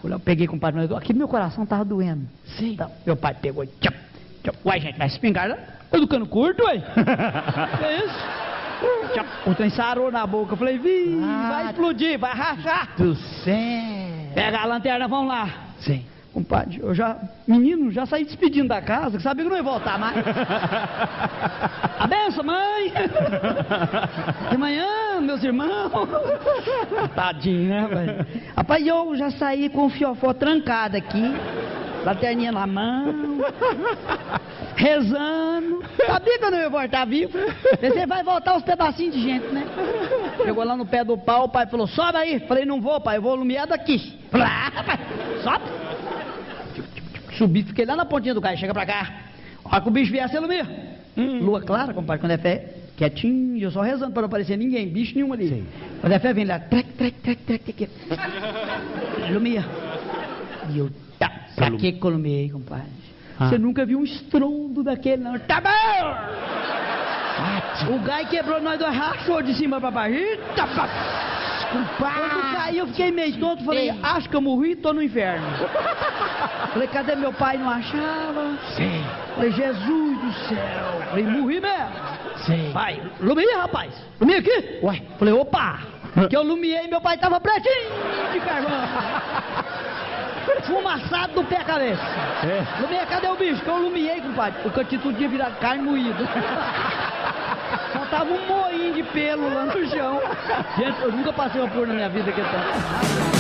Lá, 0.05 0.19
peguei 0.19 0.47
com 0.47 0.57
o 0.57 0.61
padre, 0.61 0.83
aqui 0.97 1.13
meu 1.13 1.29
coração 1.29 1.67
tava 1.67 1.85
doendo. 1.85 2.27
Sim. 2.57 2.73
Então, 2.73 2.91
meu 3.07 3.17
pai 3.17 3.35
pegou, 3.35 3.65
tchau, 3.67 3.93
tchau. 4.43 4.55
Uai, 4.65 4.81
gente, 4.81 4.99
mas 4.99 5.13
espingarda, 5.13 5.59
eu 5.93 6.01
do 6.01 6.09
cano 6.09 6.27
curto, 6.27 6.63
que 6.65 7.85
é 7.85 8.05
isso? 8.05 8.43
O 9.47 9.55
trem 9.55 9.71
sarou 9.71 10.11
na 10.11 10.27
boca. 10.27 10.55
Eu 10.55 10.57
falei, 10.57 10.79
vi, 10.79 11.21
ah, 11.23 11.49
vai 11.51 11.67
explodir, 11.67 12.19
vai 12.19 12.35
rachar. 12.35 12.97
Do 12.97 13.15
céu. 13.15 13.55
Pega 14.35 14.61
a 14.61 14.65
lanterna, 14.65 15.07
vamos 15.07 15.29
lá. 15.29 15.49
Sim. 15.79 16.05
Compadre, 16.33 16.81
eu 16.83 16.95
já, 16.95 17.19
menino, 17.47 17.91
já 17.91 18.07
saí 18.07 18.25
despedindo 18.25 18.69
da 18.69 18.81
casa, 18.81 19.19
que 19.19 19.23
sabia 19.23 19.45
que 19.45 19.51
não 19.51 19.57
ia 19.57 19.63
voltar 19.63 19.99
mais. 19.99 20.17
A 21.99 22.07
benção, 22.07 22.43
mãe! 22.43 22.91
De 24.51 24.57
manhã, 24.57 25.21
meus 25.21 25.45
irmãos. 25.45 25.93
Tadinho, 27.15 27.69
né, 27.69 27.87
velho? 27.87 28.27
Rapaz, 28.57 28.87
eu 28.87 29.15
já 29.15 29.31
saí 29.33 29.69
com 29.69 29.85
o 29.85 29.91
fiofó 29.91 30.33
trancado 30.33 30.97
aqui, 30.97 31.23
lanterninha 32.03 32.51
na 32.51 32.67
mão, 32.67 33.39
rezando. 34.75 35.85
Sabia 36.07 36.39
que 36.39 36.45
eu 36.47 36.51
não 36.51 36.59
ia 36.59 36.71
voltar 36.71 37.05
vivo? 37.05 37.39
Pensei, 37.79 38.07
vai 38.07 38.23
voltar 38.23 38.57
os 38.57 38.63
pedacinhos 38.63 39.15
de 39.15 39.21
gente, 39.23 39.49
né? 39.49 39.67
Chegou 40.43 40.65
lá 40.65 40.75
no 40.79 40.87
pé 40.87 41.05
do 41.05 41.19
pau, 41.19 41.45
o 41.45 41.49
pai 41.51 41.67
falou, 41.67 41.87
sobe 41.87 42.17
aí. 42.17 42.41
Falei, 42.41 42.65
não 42.65 42.81
vou, 42.81 42.99
pai, 43.03 43.19
eu 43.19 43.23
vou 43.23 43.35
lumiar 43.35 43.67
daqui. 43.67 44.19
Sobe. 45.43 45.82
Subi, 47.43 47.65
fiquei 47.65 47.85
lá 47.85 47.97
na 47.97 48.05
pontinha 48.05 48.35
do 48.35 48.41
carro, 48.41 48.57
chega 48.57 48.73
pra 48.73 48.87
cá. 48.87 49.11
Olha 49.65 49.81
que 49.81 49.89
o 49.89 49.91
bicho 49.91 50.13
vier, 50.13 50.29
você 50.29 50.37
ilumina. 50.37 50.65
Lua 51.17 51.61
clara, 51.61 51.93
compadre, 51.93 52.21
quando 52.21 52.31
é 52.31 52.39
fé, 52.39 52.73
quietinho, 52.97 53.59
eu 53.59 53.69
só 53.73 53.81
rezando 53.81 54.13
para 54.13 54.23
não 54.23 54.29
aparecer 54.29 54.57
ninguém, 54.57 54.89
bicho 54.89 55.13
nenhum 55.17 55.33
ali. 55.33 55.67
Quando 56.01 56.13
é 56.13 56.21
fé, 56.21 56.33
vem 56.33 56.45
lá, 56.45 56.61
trec, 56.61 56.89
trec, 56.93 57.17
trec, 57.21 57.43
trec, 57.43 57.65
trec. 57.65 57.91
Lumia. 59.33 59.65
E 60.71 60.79
eu, 60.79 60.89
tá, 61.19 61.33
pra 61.57 61.69
que 61.73 61.99
lumiei, 62.01 62.49
compadre? 62.49 62.87
Ah. 63.41 63.49
Você 63.49 63.59
nunca 63.59 63.85
viu 63.85 63.99
um 63.99 64.05
estrondo 64.05 64.85
daquele, 64.85 65.25
não. 65.25 65.37
Tá 65.41 65.61
bom! 65.61 65.73
O 67.93 67.99
gai 68.05 68.25
quebrou 68.27 68.63
nós 68.63 68.79
dois, 68.79 68.95
rachou 68.95 69.43
de 69.43 69.53
cima 69.55 69.81
pra 69.81 69.91
baixo. 69.91 70.15
Eita, 70.15 70.65
pá. 71.99 72.13
Quando 72.13 72.55
caiu, 72.57 72.79
eu 72.79 72.87
fiquei 72.89 73.11
meio 73.11 73.39
tonto. 73.39 73.65
Falei, 73.65 73.93
acho 74.03 74.29
que 74.29 74.37
eu 74.37 74.41
morri 74.41 74.73
e 74.73 74.77
tô 74.77 74.93
no 74.93 75.03
inferno. 75.03 75.47
Falei, 76.73 76.89
cadê 76.89 77.15
meu 77.15 77.33
pai? 77.33 77.59
Não 77.59 77.69
achava. 77.69 78.57
Sim. 78.77 79.05
Falei, 79.35 79.51
Jesus 79.53 80.19
do 80.19 80.33
céu. 80.49 81.03
Falei, 81.11 81.25
morri 81.25 81.61
mesmo. 81.61 82.13
Sim. 82.47 82.71
Pai, 82.73 83.01
lumia, 83.21 83.59
rapaz. 83.59 83.93
Lumia 84.21 84.39
aqui? 84.39 84.79
Ué. 84.83 85.03
Falei, 85.19 85.35
opa. 85.35 85.81
Que 86.29 86.37
eu 86.37 86.43
lumiei, 86.43 86.89
meu 86.89 87.01
pai 87.01 87.17
tava 87.17 87.41
pretinho 87.41 87.91
de 88.33 88.41
carvão. 88.41 88.71
Fumaçado 90.65 91.33
do 91.35 91.45
pé 91.45 91.57
à 91.57 91.65
cabeça. 91.65 92.03
É. 92.45 92.83
Lumia, 92.83 93.07
cadê 93.07 93.27
o 93.29 93.37
bicho? 93.37 93.63
Que 93.63 93.69
eu 93.69 93.79
lumiei, 93.79 94.21
compadre. 94.21 94.67
O 94.67 94.71
cantinho 94.71 95.01
tudo 95.01 95.17
tinha 95.17 95.29
virado 95.29 95.59
carne 95.59 95.83
moída. 95.83 96.29
Só 97.93 98.07
tava 98.07 98.31
um 98.33 98.47
moinho 98.47 98.95
de 98.95 99.03
pelo 99.03 99.53
lá 99.53 99.67
no 99.67 99.87
chão. 99.89 100.21
Gente, 100.77 101.01
eu 101.03 101.13
nunca 101.13 101.33
passei 101.33 101.61
uma 101.61 101.71
por 101.71 101.87
na 101.87 101.95
minha 101.95 102.09
vida 102.09 102.33
que 102.33 102.41
é 102.41 102.45
tanto. 102.45 103.33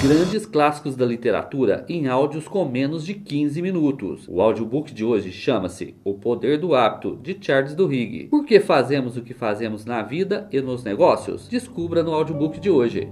Grandes 0.00 0.46
clássicos 0.46 0.94
da 0.94 1.04
literatura 1.04 1.84
em 1.88 2.06
áudios 2.06 2.46
com 2.46 2.64
menos 2.64 3.04
de 3.04 3.14
15 3.14 3.60
minutos. 3.60 4.28
O 4.28 4.40
audiobook 4.40 4.94
de 4.94 5.04
hoje 5.04 5.32
chama-se 5.32 5.96
O 6.04 6.14
Poder 6.14 6.56
do 6.56 6.72
Hábito, 6.72 7.18
de 7.20 7.36
Charles 7.40 7.74
Duhigg. 7.74 8.28
Por 8.28 8.44
que 8.44 8.60
fazemos 8.60 9.16
o 9.16 9.22
que 9.22 9.34
fazemos 9.34 9.84
na 9.84 10.02
vida 10.02 10.48
e 10.52 10.60
nos 10.60 10.84
negócios? 10.84 11.48
Descubra 11.48 12.04
no 12.04 12.14
audiobook 12.14 12.60
de 12.60 12.70
hoje. 12.70 13.10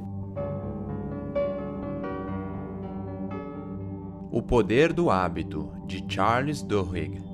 O 4.31 4.41
Poder 4.41 4.93
do 4.93 5.11
Hábito, 5.11 5.73
de 5.87 6.05
Charles 6.09 6.63
Duhigg. 6.63 7.26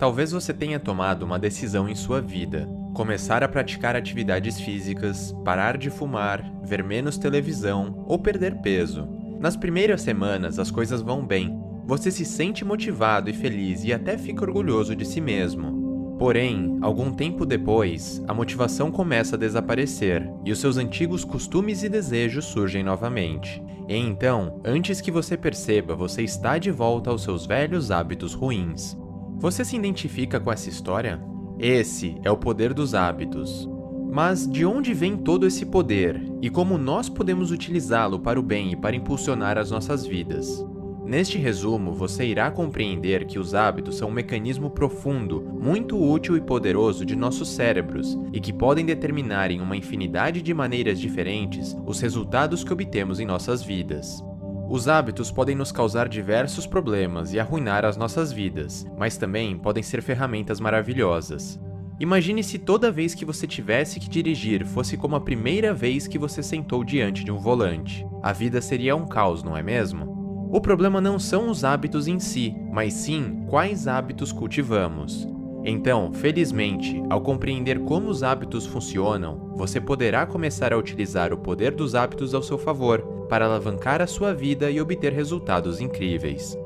Talvez 0.00 0.32
você 0.32 0.54
tenha 0.54 0.80
tomado 0.80 1.24
uma 1.24 1.38
decisão 1.38 1.86
em 1.86 1.94
sua 1.94 2.22
vida: 2.22 2.66
começar 2.94 3.44
a 3.44 3.48
praticar 3.48 3.94
atividades 3.94 4.58
físicas, 4.58 5.36
parar 5.44 5.76
de 5.76 5.90
fumar, 5.90 6.42
ver 6.64 6.82
menos 6.82 7.18
televisão 7.18 8.02
ou 8.08 8.18
perder 8.18 8.62
peso. 8.62 9.06
Nas 9.38 9.56
primeiras 9.56 10.00
semanas 10.00 10.58
as 10.58 10.70
coisas 10.70 11.02
vão 11.02 11.26
bem. 11.26 11.54
Você 11.84 12.10
se 12.10 12.24
sente 12.24 12.64
motivado 12.64 13.28
e 13.28 13.34
feliz 13.34 13.84
e 13.84 13.92
até 13.92 14.16
fica 14.16 14.42
orgulhoso 14.42 14.96
de 14.96 15.04
si 15.04 15.20
mesmo. 15.20 16.16
Porém, 16.18 16.78
algum 16.80 17.12
tempo 17.12 17.44
depois, 17.44 18.22
a 18.26 18.32
motivação 18.32 18.90
começa 18.90 19.36
a 19.36 19.38
desaparecer 19.38 20.26
e 20.46 20.52
os 20.52 20.60
seus 20.60 20.78
antigos 20.78 21.24
costumes 21.24 21.82
e 21.82 21.90
desejos 21.90 22.46
surgem 22.46 22.82
novamente. 22.82 23.62
E 23.86 23.96
então, 23.96 24.60
antes 24.64 25.00
que 25.02 25.10
você 25.10 25.36
perceba, 25.36 25.94
você 25.94 26.22
está 26.22 26.56
de 26.56 26.70
volta 26.70 27.10
aos 27.10 27.22
seus 27.22 27.44
velhos 27.44 27.90
hábitos 27.90 28.32
ruins. 28.32 28.96
Você 29.40 29.64
se 29.64 29.74
identifica 29.74 30.38
com 30.38 30.52
essa 30.52 30.68
história? 30.68 31.18
Esse 31.58 32.14
é 32.22 32.30
o 32.30 32.36
poder 32.36 32.74
dos 32.74 32.94
hábitos. 32.94 33.66
Mas 34.12 34.46
de 34.46 34.66
onde 34.66 34.92
vem 34.92 35.16
todo 35.16 35.46
esse 35.46 35.64
poder 35.64 36.22
e 36.42 36.50
como 36.50 36.76
nós 36.76 37.08
podemos 37.08 37.50
utilizá-lo 37.50 38.20
para 38.20 38.38
o 38.38 38.42
bem 38.42 38.72
e 38.72 38.76
para 38.76 38.94
impulsionar 38.94 39.56
as 39.56 39.70
nossas 39.70 40.04
vidas? 40.04 40.62
Neste 41.06 41.38
resumo, 41.38 41.94
você 41.94 42.26
irá 42.26 42.50
compreender 42.50 43.24
que 43.24 43.38
os 43.38 43.54
hábitos 43.54 43.96
são 43.96 44.10
um 44.10 44.12
mecanismo 44.12 44.68
profundo, 44.68 45.40
muito 45.58 45.98
útil 45.98 46.36
e 46.36 46.40
poderoso 46.42 47.06
de 47.06 47.16
nossos 47.16 47.48
cérebros 47.48 48.18
e 48.34 48.40
que 48.40 48.52
podem 48.52 48.84
determinar 48.84 49.50
em 49.50 49.60
uma 49.62 49.76
infinidade 49.76 50.42
de 50.42 50.52
maneiras 50.52 51.00
diferentes 51.00 51.74
os 51.86 51.98
resultados 51.98 52.62
que 52.62 52.72
obtemos 52.74 53.18
em 53.18 53.24
nossas 53.24 53.62
vidas. 53.62 54.22
Os 54.70 54.86
hábitos 54.86 55.32
podem 55.32 55.56
nos 55.56 55.72
causar 55.72 56.08
diversos 56.08 56.64
problemas 56.64 57.34
e 57.34 57.40
arruinar 57.40 57.84
as 57.84 57.96
nossas 57.96 58.32
vidas, 58.32 58.86
mas 58.96 59.16
também 59.16 59.58
podem 59.58 59.82
ser 59.82 60.00
ferramentas 60.00 60.60
maravilhosas. 60.60 61.58
Imagine 61.98 62.44
se 62.44 62.56
toda 62.56 62.92
vez 62.92 63.12
que 63.12 63.24
você 63.24 63.48
tivesse 63.48 63.98
que 63.98 64.08
dirigir 64.08 64.64
fosse 64.64 64.96
como 64.96 65.16
a 65.16 65.20
primeira 65.20 65.74
vez 65.74 66.06
que 66.06 66.16
você 66.16 66.40
sentou 66.40 66.84
diante 66.84 67.24
de 67.24 67.32
um 67.32 67.36
volante. 67.36 68.06
A 68.22 68.32
vida 68.32 68.60
seria 68.60 68.94
um 68.94 69.08
caos, 69.08 69.42
não 69.42 69.56
é 69.56 69.62
mesmo? 69.62 70.48
O 70.52 70.60
problema 70.60 71.00
não 71.00 71.18
são 71.18 71.50
os 71.50 71.64
hábitos 71.64 72.06
em 72.06 72.20
si, 72.20 72.54
mas 72.70 72.92
sim 72.92 73.44
quais 73.48 73.88
hábitos 73.88 74.30
cultivamos. 74.30 75.26
Então, 75.64 76.12
felizmente, 76.12 77.02
ao 77.10 77.20
compreender 77.20 77.80
como 77.80 78.08
os 78.08 78.22
hábitos 78.22 78.64
funcionam, 78.64 79.52
você 79.54 79.80
poderá 79.80 80.24
começar 80.24 80.72
a 80.72 80.78
utilizar 80.78 81.32
o 81.32 81.38
poder 81.38 81.72
dos 81.74 81.94
hábitos 81.94 82.34
ao 82.34 82.42
seu 82.42 82.56
favor 82.56 83.02
para 83.28 83.44
alavancar 83.44 84.00
a 84.00 84.06
sua 84.06 84.32
vida 84.32 84.70
e 84.70 84.80
obter 84.80 85.12
resultados 85.12 85.80
incríveis. 85.80 86.58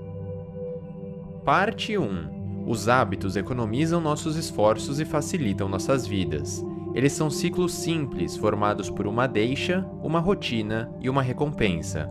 Parte 1.44 1.98
1 1.98 2.64
Os 2.66 2.88
hábitos 2.88 3.36
economizam 3.36 4.00
nossos 4.00 4.36
esforços 4.36 5.00
e 5.00 5.04
facilitam 5.04 5.68
nossas 5.68 6.06
vidas. 6.06 6.64
Eles 6.94 7.12
são 7.12 7.28
ciclos 7.28 7.74
simples 7.74 8.36
formados 8.36 8.88
por 8.88 9.06
uma 9.08 9.26
deixa, 9.26 9.84
uma 10.00 10.20
rotina 10.20 10.90
e 11.00 11.10
uma 11.10 11.20
recompensa. 11.20 12.08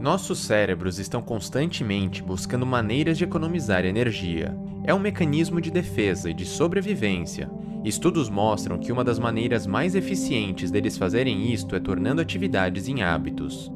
Nossos 0.00 0.38
cérebros 0.38 1.00
estão 1.00 1.20
constantemente 1.20 2.22
buscando 2.22 2.64
maneiras 2.64 3.18
de 3.18 3.24
economizar 3.24 3.84
energia. 3.84 4.56
É 4.88 4.94
um 4.94 4.98
mecanismo 4.98 5.60
de 5.60 5.70
defesa 5.70 6.30
e 6.30 6.32
de 6.32 6.46
sobrevivência. 6.46 7.50
Estudos 7.84 8.30
mostram 8.30 8.78
que 8.78 8.90
uma 8.90 9.04
das 9.04 9.18
maneiras 9.18 9.66
mais 9.66 9.94
eficientes 9.94 10.70
deles 10.70 10.96
fazerem 10.96 11.52
isto 11.52 11.76
é 11.76 11.78
tornando 11.78 12.22
atividades 12.22 12.88
em 12.88 13.02
hábitos. 13.02 13.70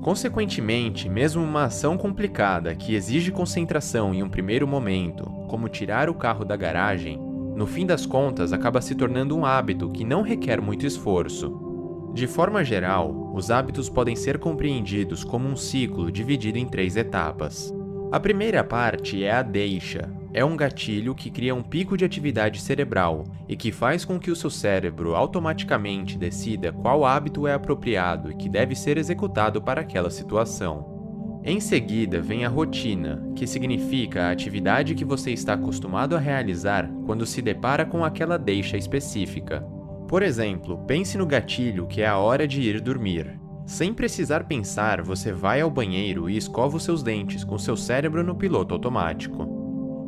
Consequentemente, 0.00 1.06
mesmo 1.06 1.42
uma 1.42 1.64
ação 1.64 1.98
complicada 1.98 2.74
que 2.74 2.94
exige 2.94 3.30
concentração 3.30 4.14
em 4.14 4.22
um 4.22 4.28
primeiro 4.30 4.66
momento, 4.66 5.24
como 5.48 5.68
tirar 5.68 6.08
o 6.08 6.14
carro 6.14 6.46
da 6.46 6.56
garagem, 6.56 7.20
no 7.54 7.66
fim 7.66 7.84
das 7.84 8.06
contas 8.06 8.50
acaba 8.50 8.80
se 8.80 8.94
tornando 8.94 9.36
um 9.36 9.44
hábito 9.44 9.90
que 9.90 10.02
não 10.02 10.22
requer 10.22 10.62
muito 10.62 10.86
esforço. 10.86 12.10
De 12.14 12.26
forma 12.26 12.64
geral, 12.64 13.34
os 13.34 13.50
hábitos 13.50 13.90
podem 13.90 14.16
ser 14.16 14.38
compreendidos 14.38 15.24
como 15.24 15.46
um 15.46 15.56
ciclo 15.56 16.10
dividido 16.10 16.56
em 16.56 16.64
três 16.64 16.96
etapas. 16.96 17.70
A 18.10 18.18
primeira 18.18 18.64
parte 18.64 19.22
é 19.22 19.30
a 19.30 19.42
deixa. 19.42 20.23
É 20.36 20.44
um 20.44 20.56
gatilho 20.56 21.14
que 21.14 21.30
cria 21.30 21.54
um 21.54 21.62
pico 21.62 21.96
de 21.96 22.04
atividade 22.04 22.60
cerebral 22.60 23.22
e 23.48 23.54
que 23.54 23.70
faz 23.70 24.04
com 24.04 24.18
que 24.18 24.32
o 24.32 24.36
seu 24.36 24.50
cérebro 24.50 25.14
automaticamente 25.14 26.18
decida 26.18 26.72
qual 26.72 27.04
hábito 27.04 27.46
é 27.46 27.54
apropriado 27.54 28.32
e 28.32 28.34
que 28.34 28.48
deve 28.48 28.74
ser 28.74 28.98
executado 28.98 29.62
para 29.62 29.82
aquela 29.82 30.10
situação. 30.10 31.40
Em 31.44 31.60
seguida 31.60 32.20
vem 32.20 32.44
a 32.44 32.48
rotina, 32.48 33.24
que 33.36 33.46
significa 33.46 34.24
a 34.24 34.30
atividade 34.32 34.96
que 34.96 35.04
você 35.04 35.30
está 35.30 35.52
acostumado 35.52 36.16
a 36.16 36.18
realizar 36.18 36.90
quando 37.06 37.24
se 37.24 37.40
depara 37.40 37.84
com 37.86 38.04
aquela 38.04 38.36
deixa 38.36 38.76
específica. 38.76 39.60
Por 40.08 40.20
exemplo, 40.20 40.78
pense 40.78 41.16
no 41.16 41.26
gatilho 41.26 41.86
que 41.86 42.02
é 42.02 42.08
a 42.08 42.18
hora 42.18 42.48
de 42.48 42.60
ir 42.60 42.80
dormir. 42.80 43.38
Sem 43.66 43.94
precisar 43.94 44.44
pensar, 44.44 45.00
você 45.00 45.30
vai 45.30 45.60
ao 45.60 45.70
banheiro 45.70 46.28
e 46.28 46.36
escova 46.36 46.76
os 46.76 46.82
seus 46.82 47.04
dentes 47.04 47.44
com 47.44 47.56
seu 47.56 47.76
cérebro 47.76 48.24
no 48.24 48.34
piloto 48.34 48.74
automático. 48.74 49.63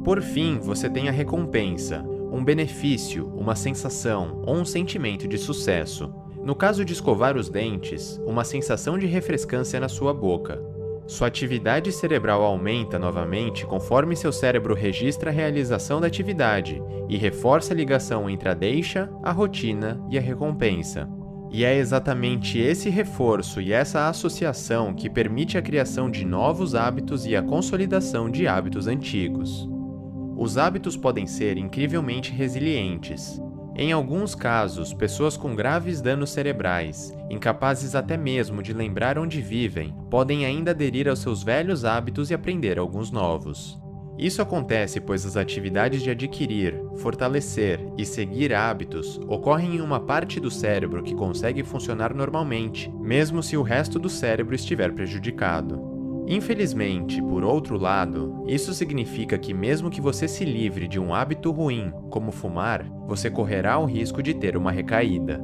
Por 0.07 0.23
fim, 0.23 0.61
você 0.61 0.89
tem 0.89 1.09
a 1.09 1.11
recompensa, 1.11 2.01
um 2.31 2.45
benefício, 2.45 3.27
uma 3.37 3.57
sensação 3.57 4.41
ou 4.47 4.55
um 4.55 4.65
sentimento 4.65 5.27
de 5.27 5.37
sucesso. 5.37 6.15
No 6.45 6.55
caso 6.55 6.85
de 6.85 6.93
escovar 6.93 7.37
os 7.37 7.49
dentes, 7.49 8.17
uma 8.25 8.45
sensação 8.45 8.97
de 8.97 9.05
refrescância 9.05 9.81
na 9.81 9.89
sua 9.89 10.15
boca. 10.15 10.63
Sua 11.09 11.27
atividade 11.27 11.91
cerebral 11.91 12.45
aumenta 12.45 13.01
novamente 13.01 13.67
conforme 13.67 14.15
seu 14.15 14.31
cérebro 14.31 14.75
registra 14.75 15.31
a 15.31 15.35
realização 15.35 16.01
da 16.01 16.07
atividade 16.07 16.81
e 17.09 17.17
reforça 17.17 17.75
a 17.75 17.77
ligação 17.77 18.31
entre 18.31 18.49
a 18.49 18.55
deixa, 18.55 19.11
a 19.25 19.33
rotina 19.33 20.01
e 20.09 20.17
a 20.17 20.21
recompensa. 20.21 21.09
E 21.51 21.65
é 21.65 21.77
exatamente 21.77 22.61
esse 22.61 22.89
reforço 22.89 23.61
e 23.61 23.73
essa 23.73 24.09
associação 24.09 24.95
que 24.95 25.11
permite 25.11 25.59
a 25.59 25.63
criação 25.63 26.09
de 26.09 26.25
novos 26.25 26.77
hábitos 26.77 27.27
e 27.27 27.35
a 27.35 27.43
consolidação 27.43 28.31
de 28.31 28.47
hábitos 28.47 28.87
antigos. 28.87 29.69
Os 30.37 30.59
hábitos 30.59 30.97
podem 30.97 31.27
ser 31.27 31.57
incrivelmente 31.57 32.31
resilientes. 32.31 33.41
Em 33.75 33.91
alguns 33.91 34.35
casos, 34.35 34.93
pessoas 34.93 35.37
com 35.37 35.55
graves 35.55 36.03
danos 36.03 36.31
cerebrais, 36.31 37.17
incapazes 37.31 37.95
até 37.95 38.17
mesmo 38.17 38.63
de 38.63 38.75
lembrar 38.75 39.19
onde 39.19 39.41
vivem, 39.41 39.95
podem 40.11 40.45
ainda 40.45 40.73
aderir 40.73 41.09
aos 41.09 41.21
seus 41.21 41.43
velhos 41.43 41.85
hábitos 41.85 42.31
e 42.31 42.35
aprender 42.35 42.79
alguns 42.79 43.11
novos. 43.11 43.79
Isso 44.19 44.41
acontece 44.41 45.01
pois 45.01 45.25
as 45.27 45.37
atividades 45.37 46.03
de 46.03 46.11
adquirir, 46.11 46.75
fortalecer 46.97 47.81
e 47.99 48.05
seguir 48.05 48.55
hábitos 48.55 49.19
ocorrem 49.29 49.77
em 49.77 49.81
uma 49.81 50.01
parte 50.01 50.41
do 50.41 50.51
cérebro 50.51 51.03
que 51.03 51.15
consegue 51.15 51.63
funcionar 51.63 52.15
normalmente, 52.15 52.91
mesmo 52.93 53.43
se 53.43 53.57
o 53.57 53.63
resto 53.63 53.99
do 53.99 54.09
cérebro 54.09 54.55
estiver 54.55 54.93
prejudicado. 54.93 55.96
Infelizmente, 56.29 57.23
por 57.23 57.45
outro 57.45 57.79
lado, 57.79 58.43
isso 58.49 58.75
significa 58.75 59.39
que, 59.39 59.55
mesmo 59.55 59.89
que 59.89 60.01
você 60.01 60.27
se 60.27 60.45
livre 60.45 60.89
de 60.89 60.99
um 60.99 61.15
hábito 61.15 61.53
ruim, 61.53 61.93
como 62.11 62.33
fumar, 62.33 62.85
você 63.07 63.31
correrá 63.31 63.79
o 63.79 63.85
risco 63.85 64.21
de 64.21 64.35
ter 64.35 64.57
uma 64.57 64.73
recaída. 64.73 65.41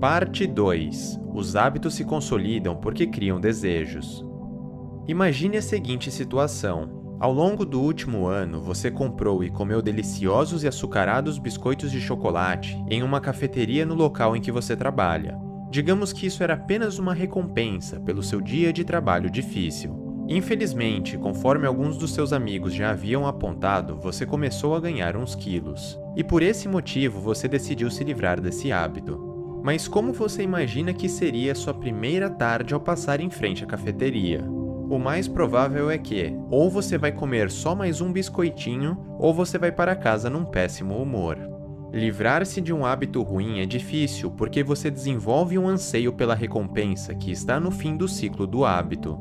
Parte 0.00 0.46
2 0.46 1.20
Os 1.34 1.56
hábitos 1.56 1.94
se 1.94 2.04
consolidam 2.04 2.76
porque 2.76 3.06
criam 3.06 3.38
desejos. 3.38 4.24
Imagine 5.06 5.58
a 5.58 5.62
seguinte 5.62 6.10
situação. 6.10 7.16
Ao 7.20 7.32
longo 7.32 7.66
do 7.66 7.82
último 7.82 8.26
ano, 8.26 8.62
você 8.62 8.90
comprou 8.90 9.42
e 9.42 9.50
comeu 9.50 9.82
deliciosos 9.82 10.62
e 10.62 10.68
açucarados 10.68 11.38
biscoitos 11.38 11.90
de 11.90 12.00
chocolate 12.00 12.82
em 12.88 13.02
uma 13.02 13.20
cafeteria 13.20 13.84
no 13.84 13.94
local 13.94 14.36
em 14.36 14.40
que 14.40 14.52
você 14.52 14.76
trabalha. 14.76 15.47
Digamos 15.70 16.12
que 16.12 16.26
isso 16.26 16.42
era 16.42 16.54
apenas 16.54 16.98
uma 16.98 17.14
recompensa 17.14 18.00
pelo 18.00 18.22
seu 18.22 18.40
dia 18.40 18.72
de 18.72 18.84
trabalho 18.84 19.30
difícil. 19.30 20.26
Infelizmente, 20.28 21.16
conforme 21.16 21.66
alguns 21.66 21.96
dos 21.96 22.12
seus 22.12 22.32
amigos 22.32 22.74
já 22.74 22.90
haviam 22.90 23.26
apontado, 23.26 23.96
você 23.96 24.26
começou 24.26 24.74
a 24.74 24.80
ganhar 24.80 25.16
uns 25.16 25.34
quilos. 25.34 25.98
E 26.16 26.22
por 26.22 26.42
esse 26.42 26.68
motivo 26.68 27.20
você 27.20 27.48
decidiu 27.48 27.90
se 27.90 28.04
livrar 28.04 28.40
desse 28.40 28.70
hábito. 28.70 29.60
Mas 29.62 29.88
como 29.88 30.12
você 30.12 30.42
imagina 30.42 30.92
que 30.92 31.08
seria 31.08 31.54
sua 31.54 31.74
primeira 31.74 32.28
tarde 32.28 32.74
ao 32.74 32.80
passar 32.80 33.20
em 33.20 33.30
frente 33.30 33.64
à 33.64 33.66
cafeteria? 33.66 34.44
o 34.90 34.98
mais 34.98 35.28
provável 35.28 35.90
é 35.90 35.98
que 35.98 36.34
ou 36.50 36.70
você 36.70 36.96
vai 36.96 37.12
comer 37.12 37.50
só 37.50 37.74
mais 37.74 38.00
um 38.00 38.10
biscoitinho 38.10 38.96
ou 39.18 39.34
você 39.34 39.58
vai 39.58 39.70
para 39.70 39.94
casa 39.94 40.30
num 40.30 40.44
péssimo 40.44 40.96
humor. 40.96 41.57
Livrar-se 41.92 42.60
de 42.60 42.72
um 42.72 42.84
hábito 42.84 43.22
ruim 43.22 43.60
é 43.60 43.66
difícil 43.66 44.30
porque 44.30 44.62
você 44.62 44.90
desenvolve 44.90 45.58
um 45.58 45.66
anseio 45.66 46.12
pela 46.12 46.34
recompensa 46.34 47.14
que 47.14 47.30
está 47.30 47.58
no 47.58 47.70
fim 47.70 47.96
do 47.96 48.06
ciclo 48.06 48.46
do 48.46 48.64
hábito. 48.64 49.18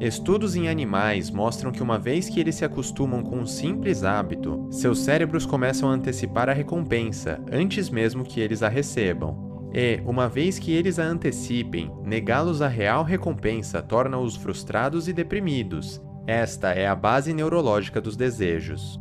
Estudos 0.00 0.56
em 0.56 0.68
animais 0.68 1.30
mostram 1.30 1.70
que 1.70 1.82
uma 1.82 1.98
vez 1.98 2.28
que 2.28 2.40
eles 2.40 2.56
se 2.56 2.64
acostumam 2.64 3.22
com 3.22 3.38
um 3.38 3.46
simples 3.46 4.04
hábito, 4.04 4.68
seus 4.70 5.00
cérebros 5.00 5.46
começam 5.46 5.88
a 5.88 5.92
antecipar 5.92 6.48
a 6.48 6.52
recompensa 6.52 7.40
antes 7.50 7.88
mesmo 7.88 8.24
que 8.24 8.40
eles 8.40 8.62
a 8.62 8.68
recebam. 8.68 9.70
E, 9.72 10.00
uma 10.04 10.28
vez 10.28 10.58
que 10.58 10.72
eles 10.72 10.98
a 10.98 11.04
antecipem, 11.04 11.90
negá-los 12.04 12.62
a 12.62 12.68
real 12.68 13.04
recompensa 13.04 13.82
torna-os 13.82 14.36
frustrados 14.36 15.08
e 15.08 15.12
deprimidos. 15.12 16.00
Esta 16.26 16.72
é 16.72 16.86
a 16.86 16.94
base 16.94 17.32
neurológica 17.32 18.00
dos 18.00 18.16
desejos. 18.16 19.00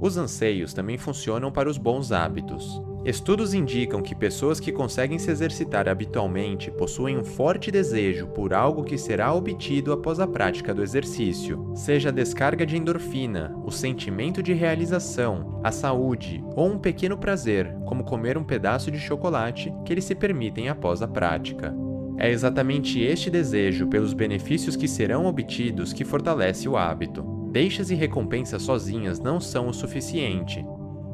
Os 0.00 0.16
anseios 0.16 0.72
também 0.72 0.96
funcionam 0.96 1.52
para 1.52 1.68
os 1.68 1.76
bons 1.76 2.10
hábitos. 2.10 2.80
Estudos 3.04 3.54
indicam 3.54 4.02
que 4.02 4.14
pessoas 4.14 4.60
que 4.60 4.72
conseguem 4.72 5.18
se 5.18 5.30
exercitar 5.30 5.88
habitualmente 5.88 6.70
possuem 6.70 7.16
um 7.16 7.24
forte 7.24 7.70
desejo 7.70 8.26
por 8.28 8.52
algo 8.52 8.84
que 8.84 8.98
será 8.98 9.32
obtido 9.32 9.92
após 9.92 10.20
a 10.20 10.26
prática 10.26 10.74
do 10.74 10.82
exercício, 10.82 11.72
seja 11.74 12.10
a 12.10 12.12
descarga 12.12 12.66
de 12.66 12.76
endorfina, 12.76 13.56
o 13.64 13.70
sentimento 13.70 14.42
de 14.42 14.52
realização, 14.52 15.60
a 15.64 15.72
saúde 15.72 16.44
ou 16.54 16.68
um 16.68 16.78
pequeno 16.78 17.16
prazer, 17.16 17.74
como 17.86 18.04
comer 18.04 18.36
um 18.36 18.44
pedaço 18.44 18.90
de 18.90 18.98
chocolate, 18.98 19.72
que 19.84 19.92
eles 19.92 20.04
se 20.04 20.14
permitem 20.14 20.68
após 20.68 21.00
a 21.00 21.08
prática. 21.08 21.74
É 22.18 22.30
exatamente 22.30 23.00
este 23.00 23.30
desejo 23.30 23.86
pelos 23.86 24.12
benefícios 24.12 24.76
que 24.76 24.86
serão 24.86 25.24
obtidos 25.24 25.94
que 25.94 26.04
fortalece 26.04 26.68
o 26.68 26.76
hábito. 26.76 27.39
Deixas 27.50 27.90
e 27.90 27.96
recompensas 27.96 28.62
sozinhas 28.62 29.18
não 29.18 29.40
são 29.40 29.66
o 29.66 29.74
suficiente. 29.74 30.64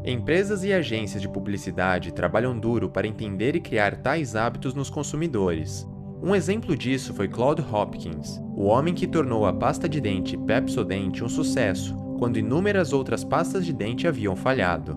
Empresas 0.04 0.64
e 0.64 0.72
agências 0.72 1.22
de 1.22 1.28
publicidade 1.28 2.12
trabalham 2.12 2.58
duro 2.58 2.90
para 2.90 3.06
entender 3.06 3.56
e 3.56 3.60
criar 3.60 3.96
tais 3.96 4.36
hábitos 4.36 4.74
nos 4.74 4.90
consumidores. 4.90 5.88
Um 6.22 6.34
exemplo 6.34 6.76
disso 6.76 7.14
foi 7.14 7.26
Claude 7.26 7.62
Hopkins, 7.62 8.38
o 8.54 8.64
homem 8.64 8.92
que 8.92 9.06
tornou 9.06 9.46
a 9.46 9.52
pasta 9.52 9.88
de 9.88 9.98
dente 9.98 10.36
Pepsodent 10.36 11.22
um 11.22 11.28
sucesso, 11.28 11.96
quando 12.18 12.38
inúmeras 12.38 12.92
outras 12.92 13.24
pastas 13.24 13.64
de 13.64 13.72
dente 13.72 14.06
haviam 14.06 14.36
falhado. 14.36 14.94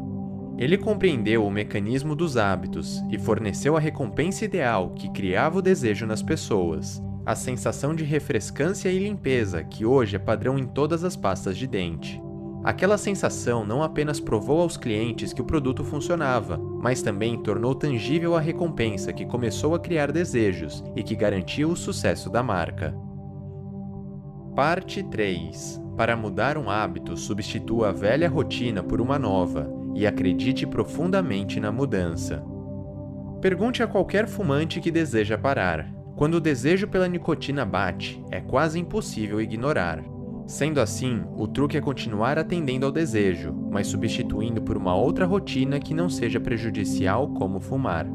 Ele 0.58 0.78
compreendeu 0.78 1.46
o 1.46 1.52
mecanismo 1.52 2.16
dos 2.16 2.36
hábitos 2.36 3.02
e 3.10 3.18
forneceu 3.18 3.78
a 3.78 3.80
recompensa 3.80 4.44
ideal 4.44 4.90
que 4.90 5.10
criava 5.10 5.60
o 5.60 5.62
desejo 5.62 6.06
nas 6.06 6.22
pessoas, 6.22 7.02
a 7.26 7.36
sensação 7.36 7.94
de 7.94 8.04
refrescância 8.04 8.90
e 8.90 9.00
limpeza 9.00 9.64
que 9.64 9.86
hoje 9.86 10.16
é 10.16 10.20
padrão 10.20 10.58
em 10.58 10.66
todas 10.66 11.04
as 11.04 11.16
pastas 11.16 11.58
de 11.58 11.68
dente. 11.68 12.22
Aquela 12.64 12.98
sensação 12.98 13.66
não 13.66 13.82
apenas 13.82 14.20
provou 14.20 14.62
aos 14.62 14.76
clientes 14.76 15.32
que 15.32 15.42
o 15.42 15.46
produto 15.46 15.84
funcionava, 15.84 16.58
mas 16.58 17.02
também 17.02 17.42
tornou 17.42 17.74
tangível 17.74 18.36
a 18.36 18.40
recompensa 18.40 19.14
que 19.14 19.26
começou 19.26 19.74
a 19.74 19.80
criar 19.80 20.12
desejos 20.12 20.84
e 20.96 21.02
que 21.02 21.16
garantiu 21.16 21.70
o 21.70 21.76
sucesso 21.76 22.30
da 22.30 22.44
marca. 22.44 22.94
Parte 24.56 25.02
3 25.04 25.82
Para 25.96 26.18
mudar 26.18 26.58
um 26.58 26.70
hábito, 26.70 27.16
substitua 27.16 27.90
a 27.90 27.94
velha 27.94 28.28
rotina 28.28 28.84
por 28.84 29.00
uma 29.00 29.18
nova 29.18 29.72
e 29.96 30.06
acredite 30.06 30.68
profundamente 30.68 31.62
na 31.62 31.72
mudança. 31.72 32.44
Pergunte 33.40 33.82
a 33.82 33.88
qualquer 33.88 34.28
fumante 34.28 34.82
que 34.82 34.92
deseja 34.92 35.38
parar. 35.38 35.99
Quando 36.20 36.34
o 36.36 36.42
desejo 36.42 36.86
pela 36.86 37.08
nicotina 37.08 37.64
bate, 37.64 38.22
é 38.30 38.42
quase 38.42 38.78
impossível 38.78 39.40
ignorar. 39.40 40.04
Sendo 40.46 40.82
assim, 40.82 41.24
o 41.38 41.48
truque 41.48 41.78
é 41.78 41.82
continuar 41.82 42.38
atendendo 42.38 42.86
ao 42.86 42.92
desejo, 42.92 43.54
mas 43.72 43.88
substituindo 43.88 44.62
por 44.62 44.76
uma 44.76 44.94
outra 44.94 45.26
rotina 45.26 45.80
que 45.80 45.94
não 45.94 46.10
seja 46.10 46.38
prejudicial, 46.38 47.30
como 47.30 47.62
fumar. 47.62 48.06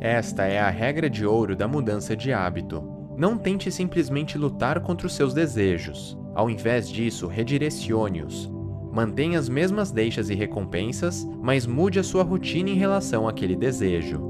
Esta 0.00 0.46
é 0.46 0.58
a 0.58 0.70
regra 0.70 1.10
de 1.10 1.26
ouro 1.26 1.54
da 1.54 1.68
mudança 1.68 2.16
de 2.16 2.32
hábito. 2.32 2.82
Não 3.14 3.36
tente 3.36 3.70
simplesmente 3.70 4.38
lutar 4.38 4.80
contra 4.80 5.06
os 5.06 5.14
seus 5.14 5.34
desejos. 5.34 6.16
Ao 6.34 6.48
invés 6.48 6.88
disso, 6.88 7.26
redirecione-os. 7.26 8.50
Mantenha 8.90 9.38
as 9.38 9.50
mesmas 9.50 9.92
deixas 9.92 10.30
e 10.30 10.34
recompensas, 10.34 11.28
mas 11.42 11.66
mude 11.66 11.98
a 11.98 12.02
sua 12.02 12.22
rotina 12.22 12.70
em 12.70 12.76
relação 12.76 13.28
àquele 13.28 13.54
desejo. 13.54 14.29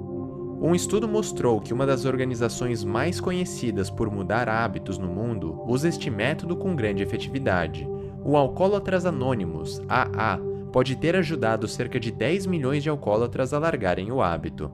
Um 0.63 0.75
estudo 0.75 1.09
mostrou 1.09 1.59
que 1.59 1.73
uma 1.73 1.87
das 1.87 2.05
organizações 2.05 2.85
mais 2.85 3.19
conhecidas 3.19 3.89
por 3.89 4.11
mudar 4.11 4.47
hábitos 4.47 4.99
no 4.99 5.09
mundo 5.09 5.59
usa 5.67 5.89
este 5.89 6.11
método 6.11 6.55
com 6.55 6.77
grande 6.77 7.03
efetividade. 7.03 7.89
O 8.23 8.37
Alcoólatras 8.37 9.07
Anônimos, 9.07 9.81
AA, 9.89 10.39
pode 10.71 10.97
ter 10.97 11.17
ajudado 11.17 11.67
cerca 11.67 11.99
de 11.99 12.11
10 12.11 12.45
milhões 12.45 12.83
de 12.83 12.91
alcoólatras 12.91 13.55
a 13.55 13.59
largarem 13.59 14.13
o 14.13 14.21
hábito. 14.21 14.71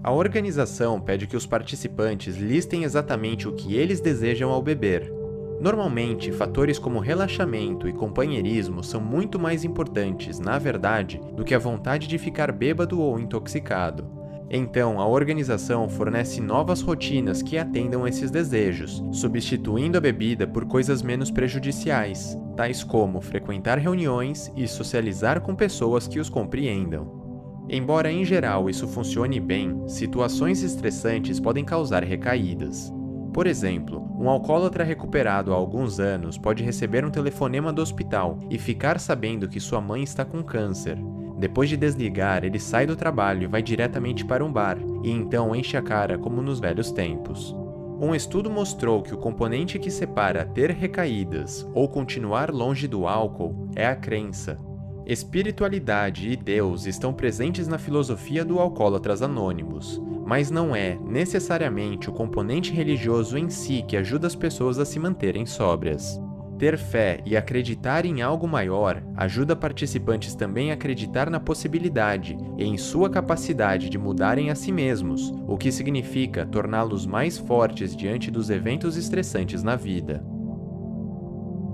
A 0.00 0.12
organização 0.12 1.00
pede 1.00 1.26
que 1.26 1.36
os 1.36 1.44
participantes 1.44 2.36
listem 2.36 2.84
exatamente 2.84 3.48
o 3.48 3.52
que 3.52 3.74
eles 3.74 4.00
desejam 4.00 4.52
ao 4.52 4.62
beber. 4.62 5.12
Normalmente, 5.60 6.30
fatores 6.30 6.78
como 6.78 7.00
relaxamento 7.00 7.88
e 7.88 7.92
companheirismo 7.92 8.84
são 8.84 9.00
muito 9.00 9.40
mais 9.40 9.64
importantes, 9.64 10.38
na 10.38 10.56
verdade, 10.56 11.20
do 11.34 11.44
que 11.44 11.54
a 11.54 11.58
vontade 11.58 12.06
de 12.06 12.16
ficar 12.16 12.52
bêbado 12.52 13.00
ou 13.00 13.18
intoxicado. 13.18 14.15
Então, 14.56 14.98
a 14.98 15.06
organização 15.06 15.86
fornece 15.86 16.40
novas 16.40 16.80
rotinas 16.80 17.42
que 17.42 17.58
atendam 17.58 18.08
esses 18.08 18.30
desejos, 18.30 19.04
substituindo 19.12 19.98
a 19.98 20.00
bebida 20.00 20.46
por 20.46 20.64
coisas 20.64 21.02
menos 21.02 21.30
prejudiciais, 21.30 22.38
tais 22.56 22.82
como 22.82 23.20
frequentar 23.20 23.76
reuniões 23.76 24.50
e 24.56 24.66
socializar 24.66 25.42
com 25.42 25.54
pessoas 25.54 26.08
que 26.08 26.18
os 26.18 26.30
compreendam. 26.30 27.66
Embora 27.68 28.10
em 28.10 28.24
geral 28.24 28.70
isso 28.70 28.88
funcione 28.88 29.38
bem, 29.38 29.86
situações 29.86 30.62
estressantes 30.62 31.38
podem 31.38 31.62
causar 31.62 32.02
recaídas. 32.02 32.90
Por 33.34 33.46
exemplo, 33.46 34.10
um 34.18 34.30
alcoólatra 34.30 34.84
recuperado 34.84 35.52
há 35.52 35.54
alguns 35.54 36.00
anos 36.00 36.38
pode 36.38 36.64
receber 36.64 37.04
um 37.04 37.10
telefonema 37.10 37.74
do 37.74 37.82
hospital 37.82 38.38
e 38.48 38.58
ficar 38.58 38.98
sabendo 38.98 39.50
que 39.50 39.60
sua 39.60 39.82
mãe 39.82 40.02
está 40.02 40.24
com 40.24 40.42
câncer, 40.42 40.96
depois 41.38 41.68
de 41.68 41.76
desligar, 41.76 42.44
ele 42.44 42.58
sai 42.58 42.86
do 42.86 42.96
trabalho 42.96 43.42
e 43.42 43.46
vai 43.46 43.62
diretamente 43.62 44.24
para 44.24 44.44
um 44.44 44.50
bar, 44.50 44.78
e 45.04 45.10
então 45.10 45.54
enche 45.54 45.76
a 45.76 45.82
cara 45.82 46.16
como 46.16 46.40
nos 46.40 46.58
velhos 46.58 46.90
tempos. 46.90 47.54
Um 48.00 48.14
estudo 48.14 48.50
mostrou 48.50 49.02
que 49.02 49.14
o 49.14 49.18
componente 49.18 49.78
que 49.78 49.90
separa 49.90 50.44
ter 50.44 50.70
recaídas 50.70 51.66
ou 51.74 51.88
continuar 51.88 52.50
longe 52.50 52.86
do 52.86 53.06
álcool 53.06 53.70
é 53.74 53.86
a 53.86 53.96
crença. 53.96 54.58
Espiritualidade 55.06 56.30
e 56.30 56.36
Deus 56.36 56.84
estão 56.84 57.12
presentes 57.14 57.68
na 57.68 57.78
filosofia 57.78 58.44
do 58.44 58.58
Alcoólatras 58.58 59.22
Anônimos, 59.22 60.02
mas 60.26 60.50
não 60.50 60.74
é 60.74 60.98
necessariamente 61.06 62.10
o 62.10 62.12
componente 62.12 62.72
religioso 62.72 63.38
em 63.38 63.48
si 63.48 63.84
que 63.86 63.96
ajuda 63.96 64.26
as 64.26 64.34
pessoas 64.34 64.78
a 64.78 64.84
se 64.84 64.98
manterem 64.98 65.46
sóbrias. 65.46 66.20
Ter 66.58 66.78
fé 66.78 67.20
e 67.26 67.36
acreditar 67.36 68.06
em 68.06 68.22
algo 68.22 68.48
maior 68.48 69.02
ajuda 69.14 69.54
participantes 69.54 70.34
também 70.34 70.70
a 70.70 70.74
acreditar 70.74 71.28
na 71.28 71.38
possibilidade 71.38 72.36
e 72.56 72.64
em 72.64 72.78
sua 72.78 73.10
capacidade 73.10 73.90
de 73.90 73.98
mudarem 73.98 74.50
a 74.50 74.54
si 74.54 74.72
mesmos, 74.72 75.34
o 75.46 75.58
que 75.58 75.70
significa 75.70 76.46
torná-los 76.46 77.04
mais 77.04 77.36
fortes 77.36 77.94
diante 77.94 78.30
dos 78.30 78.48
eventos 78.48 78.96
estressantes 78.96 79.62
na 79.62 79.76
vida. 79.76 80.24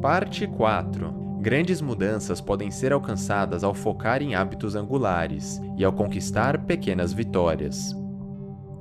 Parte 0.00 0.48
4 0.48 1.22
Grandes 1.40 1.80
mudanças 1.80 2.40
podem 2.40 2.70
ser 2.70 2.92
alcançadas 2.92 3.64
ao 3.64 3.74
focar 3.74 4.22
em 4.22 4.36
hábitos 4.36 4.76
angulares 4.76 5.60
e 5.76 5.84
ao 5.84 5.92
conquistar 5.92 6.66
pequenas 6.66 7.12
vitórias. 7.12 8.00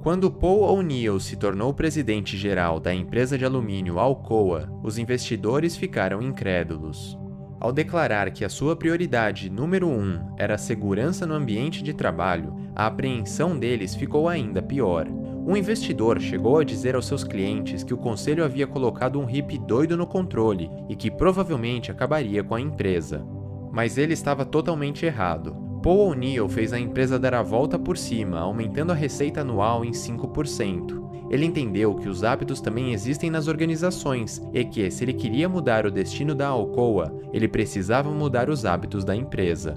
Quando 0.01 0.31
Paul 0.31 0.63
O'Neill 0.63 1.19
se 1.19 1.35
tornou 1.35 1.71
presidente 1.75 2.35
geral 2.35 2.79
da 2.79 2.91
empresa 2.91 3.37
de 3.37 3.45
alumínio 3.45 3.99
Alcoa, 3.99 4.67
os 4.81 4.97
investidores 4.97 5.75
ficaram 5.75 6.23
incrédulos. 6.23 7.15
Ao 7.59 7.71
declarar 7.71 8.31
que 8.31 8.43
a 8.43 8.49
sua 8.49 8.75
prioridade 8.75 9.47
número 9.47 9.87
um 9.87 10.19
era 10.39 10.55
a 10.55 10.57
segurança 10.57 11.27
no 11.27 11.35
ambiente 11.35 11.83
de 11.83 11.93
trabalho, 11.93 12.55
a 12.75 12.87
apreensão 12.87 13.55
deles 13.55 13.93
ficou 13.93 14.27
ainda 14.27 14.59
pior. 14.59 15.07
Um 15.07 15.55
investidor 15.55 16.19
chegou 16.19 16.57
a 16.57 16.63
dizer 16.63 16.95
aos 16.95 17.05
seus 17.05 17.23
clientes 17.23 17.83
que 17.83 17.93
o 17.93 17.97
conselho 17.97 18.43
havia 18.43 18.65
colocado 18.65 19.19
um 19.19 19.25
hippie 19.25 19.59
doido 19.59 19.95
no 19.95 20.07
controle 20.07 20.67
e 20.89 20.95
que 20.95 21.11
provavelmente 21.11 21.91
acabaria 21.91 22.43
com 22.43 22.55
a 22.55 22.61
empresa. 22.61 23.23
Mas 23.71 23.99
ele 23.99 24.13
estava 24.13 24.45
totalmente 24.45 25.05
errado. 25.05 25.70
Paul 25.81 26.11
O'Neill 26.11 26.47
fez 26.47 26.73
a 26.73 26.79
empresa 26.79 27.17
dar 27.17 27.33
a 27.33 27.41
volta 27.41 27.79
por 27.79 27.97
cima, 27.97 28.39
aumentando 28.39 28.91
a 28.91 28.95
receita 28.95 29.41
anual 29.41 29.83
em 29.83 29.91
5%. 29.91 31.01
Ele 31.31 31.45
entendeu 31.45 31.95
que 31.95 32.07
os 32.07 32.23
hábitos 32.23 32.61
também 32.61 32.93
existem 32.93 33.31
nas 33.31 33.47
organizações 33.47 34.39
e 34.53 34.63
que, 34.63 34.91
se 34.91 35.03
ele 35.03 35.13
queria 35.13 35.49
mudar 35.49 35.87
o 35.87 35.91
destino 35.91 36.35
da 36.35 36.49
Alcoa, 36.49 37.11
ele 37.33 37.47
precisava 37.47 38.11
mudar 38.11 38.47
os 38.47 38.63
hábitos 38.63 39.03
da 39.03 39.15
empresa. 39.15 39.73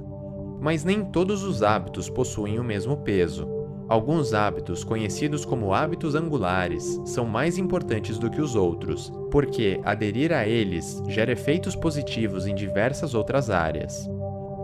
Mas 0.60 0.84
nem 0.84 1.02
todos 1.04 1.42
os 1.42 1.62
hábitos 1.62 2.10
possuem 2.10 2.58
o 2.58 2.64
mesmo 2.64 2.98
peso. 2.98 3.48
Alguns 3.88 4.34
hábitos, 4.34 4.84
conhecidos 4.84 5.44
como 5.44 5.72
hábitos 5.72 6.14
angulares, 6.14 7.00
são 7.06 7.24
mais 7.24 7.56
importantes 7.56 8.18
do 8.18 8.30
que 8.30 8.42
os 8.42 8.56
outros, 8.56 9.10
porque 9.30 9.80
aderir 9.84 10.32
a 10.32 10.46
eles 10.46 11.02
gera 11.08 11.32
efeitos 11.32 11.74
positivos 11.74 12.46
em 12.46 12.54
diversas 12.54 13.14
outras 13.14 13.48
áreas. 13.48 14.08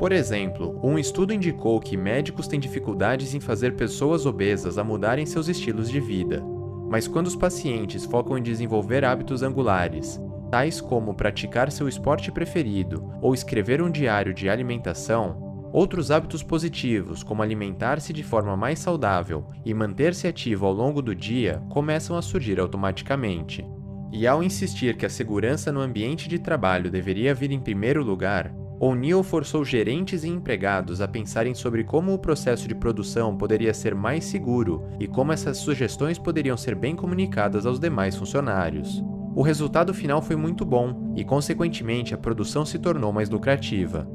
Por 0.01 0.13
exemplo, 0.13 0.81
um 0.83 0.99
estudo 0.99 1.35
indicou 1.35 1.79
que 1.79 1.95
médicos 1.95 2.49
têm 2.49 2.59
dificuldades 2.59 3.35
em 3.35 3.39
fazer 3.39 3.77
pessoas 3.77 4.25
obesas 4.25 4.79
a 4.79 4.83
mudarem 4.83 5.27
seus 5.27 5.47
estilos 5.47 5.91
de 5.91 6.01
vida. 6.01 6.43
Mas 6.89 7.07
quando 7.07 7.27
os 7.27 7.37
pacientes 7.37 8.07
focam 8.07 8.39
em 8.39 8.43
desenvolver 8.43 9.05
hábitos 9.05 9.43
angulares, 9.43 10.19
tais 10.51 10.81
como 10.81 11.13
praticar 11.13 11.71
seu 11.71 11.87
esporte 11.87 12.33
preferido 12.33 13.13
ou 13.21 13.35
escrever 13.35 13.83
um 13.83 13.91
diário 13.91 14.33
de 14.33 14.49
alimentação, 14.49 15.71
outros 15.71 16.11
hábitos 16.11 16.43
positivos, 16.43 17.23
como 17.23 17.43
alimentar-se 17.43 18.11
de 18.11 18.23
forma 18.23 18.57
mais 18.57 18.79
saudável 18.79 19.49
e 19.67 19.75
manter-se 19.75 20.27
ativo 20.27 20.65
ao 20.65 20.73
longo 20.73 21.03
do 21.03 21.15
dia, 21.15 21.63
começam 21.69 22.17
a 22.17 22.23
surgir 22.23 22.59
automaticamente. 22.59 23.69
E 24.11 24.27
ao 24.27 24.43
insistir 24.43 24.97
que 24.97 25.05
a 25.05 25.11
segurança 25.11 25.71
no 25.71 25.81
ambiente 25.81 26.27
de 26.27 26.39
trabalho 26.39 26.91
deveria 26.91 27.35
vir 27.35 27.53
em 27.53 27.61
primeiro 27.61 28.03
lugar, 28.03 28.51
O'Neill 28.83 29.23
forçou 29.23 29.63
gerentes 29.63 30.25
e 30.25 30.29
empregados 30.29 31.03
a 31.03 31.07
pensarem 31.07 31.55
sobre 31.55 31.85
como 31.85 32.15
o 32.15 32.19
processo 32.19 32.67
de 32.67 32.75
produção 32.75 33.37
poderia 33.37 33.75
ser 33.75 33.95
mais 33.95 34.25
seguro 34.25 34.89
e 34.99 35.07
como 35.07 35.33
essas 35.33 35.59
sugestões 35.59 36.19
poderiam 36.19 36.57
ser 36.57 36.75
bem 36.75 36.97
comunicadas 36.97 37.67
aos 37.67 37.79
demais 37.79 38.17
funcionários. 38.17 39.05
O 39.35 39.43
resultado 39.43 39.93
final 39.93 40.23
foi 40.23 40.35
muito 40.35 40.65
bom 40.65 41.13
e, 41.15 41.23
consequentemente, 41.23 42.15
a 42.15 42.19
produção 42.19 42.65
se 42.65 42.79
tornou 42.79 43.13
mais 43.13 43.29
lucrativa. 43.29 44.09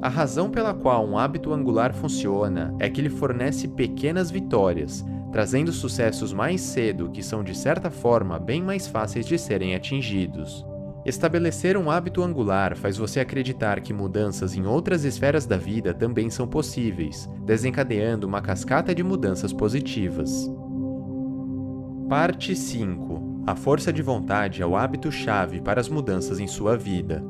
A 0.00 0.08
razão 0.08 0.48
pela 0.48 0.72
qual 0.72 1.04
um 1.04 1.18
hábito 1.18 1.52
angular 1.52 1.92
funciona 1.92 2.72
é 2.78 2.88
que 2.88 3.00
ele 3.00 3.10
fornece 3.10 3.66
pequenas 3.66 4.30
vitórias, 4.30 5.04
trazendo 5.32 5.72
sucessos 5.72 6.32
mais 6.32 6.60
cedo 6.60 7.10
que 7.10 7.22
são, 7.22 7.42
de 7.42 7.56
certa 7.56 7.90
forma, 7.90 8.38
bem 8.38 8.62
mais 8.62 8.86
fáceis 8.86 9.26
de 9.26 9.36
serem 9.36 9.74
atingidos. 9.74 10.64
Estabelecer 11.04 11.76
um 11.76 11.90
hábito 11.90 12.22
angular 12.22 12.74
faz 12.74 12.96
você 12.96 13.20
acreditar 13.20 13.80
que 13.80 13.92
mudanças 13.92 14.56
em 14.56 14.64
outras 14.64 15.04
esferas 15.04 15.44
da 15.44 15.58
vida 15.58 15.92
também 15.92 16.30
são 16.30 16.48
possíveis, 16.48 17.28
desencadeando 17.44 18.26
uma 18.26 18.40
cascata 18.40 18.94
de 18.94 19.02
mudanças 19.02 19.52
positivas. 19.52 20.50
Parte 22.08 22.56
5 22.56 23.42
A 23.46 23.54
força 23.54 23.92
de 23.92 24.00
vontade 24.00 24.62
é 24.62 24.66
o 24.66 24.74
hábito-chave 24.74 25.60
para 25.60 25.78
as 25.78 25.90
mudanças 25.90 26.40
em 26.40 26.46
sua 26.46 26.74
vida. 26.74 27.22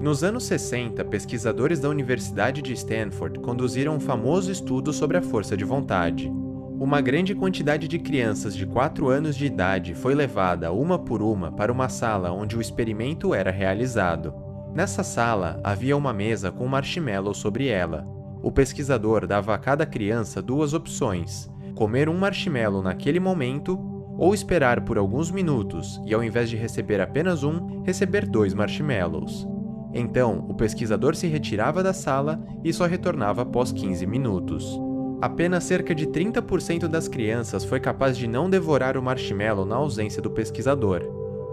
Nos 0.00 0.24
anos 0.24 0.44
60, 0.44 1.04
pesquisadores 1.04 1.78
da 1.78 1.90
Universidade 1.90 2.62
de 2.62 2.72
Stanford 2.72 3.38
conduziram 3.40 3.96
um 3.96 4.00
famoso 4.00 4.50
estudo 4.50 4.94
sobre 4.94 5.18
a 5.18 5.22
força 5.22 5.54
de 5.54 5.64
vontade. 5.64 6.32
Uma 6.80 7.02
grande 7.02 7.34
quantidade 7.34 7.86
de 7.86 7.98
crianças 7.98 8.56
de 8.56 8.64
4 8.64 9.10
anos 9.10 9.36
de 9.36 9.44
idade 9.44 9.92
foi 9.92 10.14
levada 10.14 10.72
uma 10.72 10.98
por 10.98 11.20
uma 11.20 11.52
para 11.52 11.70
uma 11.70 11.90
sala 11.90 12.32
onde 12.32 12.56
o 12.56 12.60
experimento 12.60 13.34
era 13.34 13.50
realizado. 13.50 14.32
Nessa 14.74 15.02
sala 15.02 15.60
havia 15.62 15.94
uma 15.94 16.10
mesa 16.14 16.50
com 16.50 16.66
marshmallow 16.66 17.34
sobre 17.34 17.68
ela. 17.68 18.06
O 18.42 18.50
pesquisador 18.50 19.26
dava 19.26 19.54
a 19.54 19.58
cada 19.58 19.84
criança 19.84 20.40
duas 20.40 20.72
opções: 20.72 21.50
comer 21.74 22.08
um 22.08 22.16
marshmallow 22.16 22.82
naquele 22.82 23.20
momento 23.20 23.78
ou 24.16 24.32
esperar 24.32 24.80
por 24.80 24.96
alguns 24.96 25.30
minutos 25.30 26.00
e, 26.06 26.14
ao 26.14 26.24
invés 26.24 26.48
de 26.48 26.56
receber 26.56 26.98
apenas 26.98 27.44
um, 27.44 27.82
receber 27.82 28.24
dois 28.24 28.54
marshmallows. 28.54 29.46
Então, 29.92 30.46
o 30.48 30.54
pesquisador 30.54 31.14
se 31.14 31.26
retirava 31.26 31.82
da 31.82 31.92
sala 31.92 32.42
e 32.64 32.72
só 32.72 32.86
retornava 32.86 33.42
após 33.42 33.70
15 33.70 34.06
minutos. 34.06 34.89
Apenas 35.20 35.64
cerca 35.64 35.94
de 35.94 36.06
30% 36.06 36.88
das 36.88 37.06
crianças 37.06 37.62
foi 37.62 37.78
capaz 37.78 38.16
de 38.16 38.26
não 38.26 38.48
devorar 38.48 38.96
o 38.96 39.02
marshmallow 39.02 39.66
na 39.66 39.76
ausência 39.76 40.22
do 40.22 40.30
pesquisador. 40.30 41.02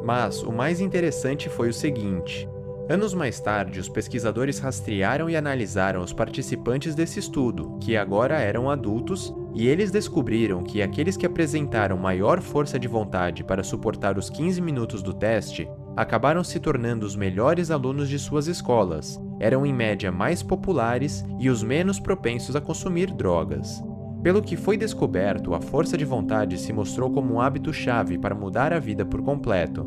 Mas 0.05 0.41
o 0.41 0.53
mais 0.53 0.79
interessante 0.79 1.49
foi 1.49 1.67
o 1.67 1.73
seguinte: 1.73 2.47
anos 2.89 3.13
mais 3.13 3.41
tarde, 3.41 3.81
os 3.81 3.89
pesquisadores 3.89 4.59
rastrearam 4.59 5.29
e 5.29 5.35
analisaram 5.35 6.01
os 6.01 6.13
participantes 6.13 6.95
desse 6.95 7.19
estudo, 7.19 7.77
que 7.81 7.97
agora 7.97 8.39
eram 8.39 8.69
adultos, 8.69 9.33
e 9.53 9.67
eles 9.67 9.91
descobriram 9.91 10.63
que 10.63 10.81
aqueles 10.81 11.17
que 11.17 11.25
apresentaram 11.25 11.97
maior 11.97 12.41
força 12.41 12.79
de 12.79 12.87
vontade 12.87 13.43
para 13.43 13.65
suportar 13.65 14.17
os 14.17 14.29
15 14.29 14.61
minutos 14.61 15.03
do 15.03 15.13
teste 15.13 15.67
acabaram 15.97 16.41
se 16.41 16.57
tornando 16.57 17.05
os 17.05 17.17
melhores 17.17 17.69
alunos 17.69 18.07
de 18.07 18.17
suas 18.17 18.47
escolas, 18.47 19.19
eram 19.39 19.65
em 19.65 19.73
média 19.73 20.11
mais 20.11 20.41
populares 20.41 21.25
e 21.39 21.49
os 21.49 21.61
menos 21.63 21.99
propensos 21.99 22.55
a 22.55 22.61
consumir 22.61 23.11
drogas. 23.11 23.83
Pelo 24.23 24.41
que 24.41 24.57
foi 24.57 24.77
descoberto, 24.77 25.53
a 25.53 25.61
força 25.61 25.97
de 25.97 26.03
vontade 26.03 26.57
se 26.57 26.73
mostrou 26.73 27.11
como 27.11 27.35
um 27.35 27.41
hábito-chave 27.41 28.17
para 28.17 28.35
mudar 28.35 28.73
a 28.73 28.79
vida 28.79 29.05
por 29.05 29.21
completo. 29.21 29.85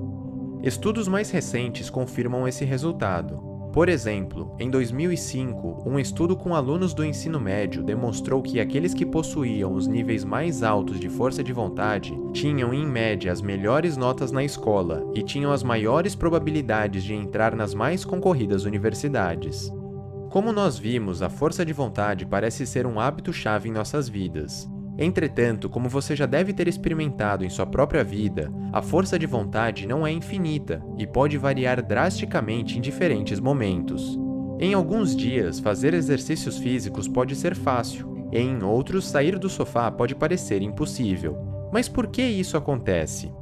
Estudos 0.62 1.08
mais 1.08 1.30
recentes 1.30 1.90
confirmam 1.90 2.46
esse 2.46 2.64
resultado. 2.64 3.49
Por 3.72 3.88
exemplo, 3.88 4.52
em 4.58 4.68
2005, 4.68 5.84
um 5.86 5.96
estudo 5.96 6.36
com 6.36 6.56
alunos 6.56 6.92
do 6.92 7.04
ensino 7.04 7.38
médio 7.38 7.84
demonstrou 7.84 8.42
que 8.42 8.58
aqueles 8.58 8.92
que 8.92 9.06
possuíam 9.06 9.72
os 9.72 9.86
níveis 9.86 10.24
mais 10.24 10.64
altos 10.64 10.98
de 10.98 11.08
força 11.08 11.42
de 11.42 11.52
vontade 11.52 12.12
tinham, 12.32 12.74
em 12.74 12.84
média, 12.84 13.30
as 13.30 13.40
melhores 13.40 13.96
notas 13.96 14.32
na 14.32 14.42
escola 14.42 15.08
e 15.14 15.22
tinham 15.22 15.52
as 15.52 15.62
maiores 15.62 16.16
probabilidades 16.16 17.04
de 17.04 17.14
entrar 17.14 17.54
nas 17.54 17.72
mais 17.72 18.04
concorridas 18.04 18.64
universidades. 18.64 19.72
Como 20.30 20.52
nós 20.52 20.76
vimos, 20.76 21.22
a 21.22 21.30
força 21.30 21.64
de 21.64 21.72
vontade 21.72 22.26
parece 22.26 22.66
ser 22.66 22.86
um 22.86 22.98
hábito-chave 22.98 23.68
em 23.68 23.72
nossas 23.72 24.08
vidas. 24.08 24.68
Entretanto, 25.02 25.70
como 25.70 25.88
você 25.88 26.14
já 26.14 26.26
deve 26.26 26.52
ter 26.52 26.68
experimentado 26.68 27.42
em 27.42 27.48
sua 27.48 27.64
própria 27.64 28.04
vida, 28.04 28.52
a 28.70 28.82
força 28.82 29.18
de 29.18 29.24
vontade 29.24 29.86
não 29.86 30.06
é 30.06 30.12
infinita 30.12 30.84
e 30.98 31.06
pode 31.06 31.38
variar 31.38 31.82
drasticamente 31.82 32.76
em 32.76 32.82
diferentes 32.82 33.40
momentos. 33.40 34.20
Em 34.60 34.74
alguns 34.74 35.16
dias, 35.16 35.58
fazer 35.58 35.94
exercícios 35.94 36.58
físicos 36.58 37.08
pode 37.08 37.34
ser 37.34 37.56
fácil, 37.56 38.28
e 38.30 38.38
em 38.38 38.62
outros, 38.62 39.08
sair 39.08 39.38
do 39.38 39.48
sofá 39.48 39.90
pode 39.90 40.14
parecer 40.14 40.60
impossível. 40.60 41.34
Mas 41.72 41.88
por 41.88 42.08
que 42.08 42.22
isso 42.22 42.58
acontece? 42.58 43.32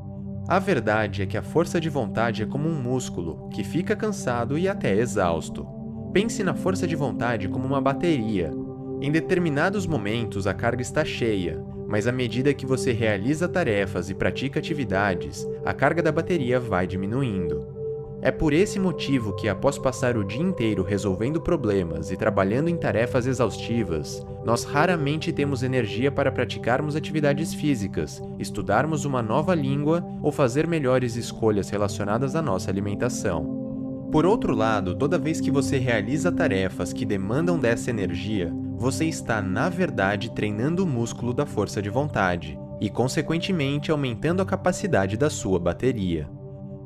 A 0.46 0.60
verdade 0.60 1.22
é 1.22 1.26
que 1.26 1.36
a 1.36 1.42
força 1.42 1.80
de 1.80 1.88
vontade 1.88 2.44
é 2.44 2.46
como 2.46 2.68
um 2.68 2.80
músculo 2.80 3.48
que 3.48 3.64
fica 3.64 3.96
cansado 3.96 4.56
e 4.56 4.68
até 4.68 4.94
exausto. 4.94 5.66
Pense 6.12 6.44
na 6.44 6.54
força 6.54 6.86
de 6.86 6.94
vontade 6.94 7.48
como 7.48 7.66
uma 7.66 7.80
bateria, 7.80 8.52
em 9.00 9.12
determinados 9.12 9.86
momentos 9.86 10.46
a 10.46 10.52
carga 10.52 10.82
está 10.82 11.04
cheia, 11.04 11.62
mas 11.86 12.06
à 12.06 12.12
medida 12.12 12.52
que 12.52 12.66
você 12.66 12.92
realiza 12.92 13.48
tarefas 13.48 14.10
e 14.10 14.14
pratica 14.14 14.58
atividades, 14.58 15.46
a 15.64 15.72
carga 15.72 16.02
da 16.02 16.10
bateria 16.10 16.58
vai 16.58 16.86
diminuindo. 16.86 17.78
É 18.20 18.32
por 18.32 18.52
esse 18.52 18.80
motivo 18.80 19.32
que, 19.36 19.48
após 19.48 19.78
passar 19.78 20.16
o 20.16 20.24
dia 20.24 20.42
inteiro 20.42 20.82
resolvendo 20.82 21.40
problemas 21.40 22.10
e 22.10 22.16
trabalhando 22.16 22.68
em 22.68 22.76
tarefas 22.76 23.28
exaustivas, 23.28 24.26
nós 24.44 24.64
raramente 24.64 25.32
temos 25.32 25.62
energia 25.62 26.10
para 26.10 26.32
praticarmos 26.32 26.96
atividades 26.96 27.54
físicas, 27.54 28.20
estudarmos 28.36 29.04
uma 29.04 29.22
nova 29.22 29.54
língua 29.54 30.04
ou 30.20 30.32
fazer 30.32 30.66
melhores 30.66 31.14
escolhas 31.14 31.70
relacionadas 31.70 32.34
à 32.34 32.42
nossa 32.42 32.68
alimentação. 32.68 34.08
Por 34.10 34.26
outro 34.26 34.52
lado, 34.52 34.96
toda 34.96 35.18
vez 35.18 35.40
que 35.40 35.50
você 35.50 35.78
realiza 35.78 36.32
tarefas 36.32 36.92
que 36.92 37.04
demandam 37.04 37.56
dessa 37.56 37.90
energia, 37.90 38.52
você 38.78 39.06
está, 39.06 39.42
na 39.42 39.68
verdade, 39.68 40.30
treinando 40.30 40.84
o 40.84 40.86
músculo 40.86 41.34
da 41.34 41.44
força 41.44 41.82
de 41.82 41.90
vontade 41.90 42.56
e, 42.80 42.88
consequentemente, 42.88 43.90
aumentando 43.90 44.40
a 44.40 44.46
capacidade 44.46 45.16
da 45.16 45.28
sua 45.28 45.58
bateria. 45.58 46.30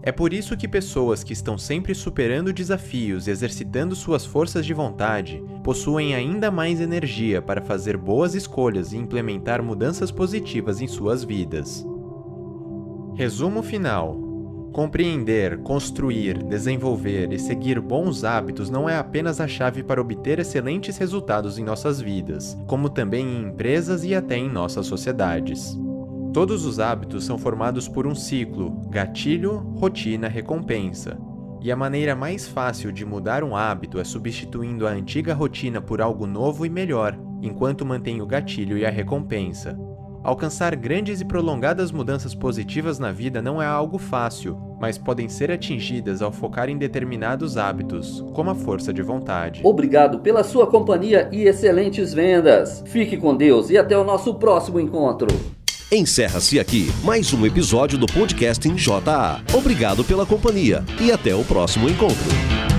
É 0.03 0.11
por 0.11 0.33
isso 0.33 0.57
que 0.57 0.67
pessoas 0.67 1.23
que 1.23 1.35
estão 1.35 1.59
sempre 1.59 1.95
superando 1.95 2.51
desafios 2.51 3.29
e 3.29 3.31
exercitando 3.31 3.95
suas 3.95 4.25
forças 4.25 4.65
de 4.65 4.73
vontade 4.73 5.45
possuem 5.63 6.15
ainda 6.15 6.51
mais 6.51 6.81
energia 6.81 7.43
para 7.43 7.61
fazer 7.61 7.99
boas 7.99 8.35
escolhas 8.35 8.95
e 8.95 8.97
implementar 8.97 9.63
mudanças 9.63 10.11
positivas 10.11 10.81
em 10.81 10.89
suas 10.89 11.23
vidas. 11.23 11.87
Resumo 13.15 13.63
final: 13.63 14.32
Compreender, 14.73 15.59
construir, 15.59 16.43
desenvolver 16.43 17.31
e 17.31 17.39
seguir 17.39 17.79
bons 17.79 18.25
hábitos 18.25 18.71
não 18.71 18.89
é 18.89 18.97
apenas 18.97 19.39
a 19.39 19.47
chave 19.47 19.83
para 19.83 20.01
obter 20.01 20.39
excelentes 20.39 20.97
resultados 20.97 21.59
em 21.59 21.63
nossas 21.63 22.01
vidas, 22.01 22.57
como 22.67 22.89
também 22.89 23.27
em 23.27 23.49
empresas 23.49 24.03
e 24.03 24.15
até 24.15 24.39
em 24.39 24.49
nossas 24.49 24.87
sociedades. 24.87 25.79
Todos 26.33 26.65
os 26.65 26.81
hábitos 26.81 27.27
são 27.27 27.37
formados 27.37 27.87
por 27.87 28.07
um 28.07 28.15
ciclo: 28.15 28.71
gatilho, 28.89 29.59
rotina, 29.77 30.27
recompensa. 30.27 31.19
E 31.61 31.71
a 31.71 31.77
maneira 31.77 32.17
mais 32.17 32.49
fácil 32.49 32.91
de 32.91 33.05
mudar 33.05 33.45
um 33.45 33.55
hábito 33.55 34.01
é 34.01 34.05
substituindo 34.05 34.87
a 34.87 34.91
antiga 34.91 35.35
rotina 35.35 35.83
por 35.83 36.01
algo 36.01 36.27
novo 36.27 36.65
e 36.65 36.71
melhor, 36.71 37.17
enquanto 37.43 37.85
mantém 37.85 38.23
o 38.23 38.27
gatilho 38.27 38.79
e 38.79 38.87
a 38.87 38.91
recompensa. 38.91 39.79
Alcançar 40.25 40.77
grandes 40.77 41.21
e 41.21 41.25
prolongadas 41.25 41.91
mudanças 41.91 42.33
positivas 42.33 42.99
na 42.99 43.11
vida 43.11 43.43
não 43.43 43.61
é 43.61 43.67
algo 43.67 43.99
fácil, 43.99 44.57
mas 44.81 44.97
podem 44.97 45.29
ser 45.29 45.51
atingidas 45.51 46.23
ao 46.23 46.31
focar 46.31 46.69
em 46.69 46.79
determinados 46.79 47.57
hábitos, 47.57 48.25
como 48.33 48.51
a 48.51 48.55
força 48.55 48.93
de 48.93 49.03
vontade. 49.03 49.61
Obrigado 49.65 50.21
pela 50.21 50.45
sua 50.45 50.67
companhia 50.69 51.29
e 51.33 51.43
excelentes 51.43 52.15
vendas. 52.15 52.85
Fique 52.87 53.17
com 53.17 53.37
Deus 53.37 53.69
e 53.69 53.77
até 53.77 53.99
o 53.99 54.05
nosso 54.05 54.35
próximo 54.35 54.79
encontro. 54.79 55.27
Encerra-se 55.91 56.59
aqui 56.59 56.91
mais 57.05 57.35
um 57.35 57.45
episódio 57.45 57.99
do 57.99 58.07
podcast 58.07 58.67
em 58.69 58.77
JA. 58.77 59.43
Obrigado 59.53 60.05
pela 60.05 60.25
companhia 60.25 60.85
e 61.01 61.11
até 61.11 61.35
o 61.35 61.45
próximo 61.45 61.89
encontro. 61.89 62.72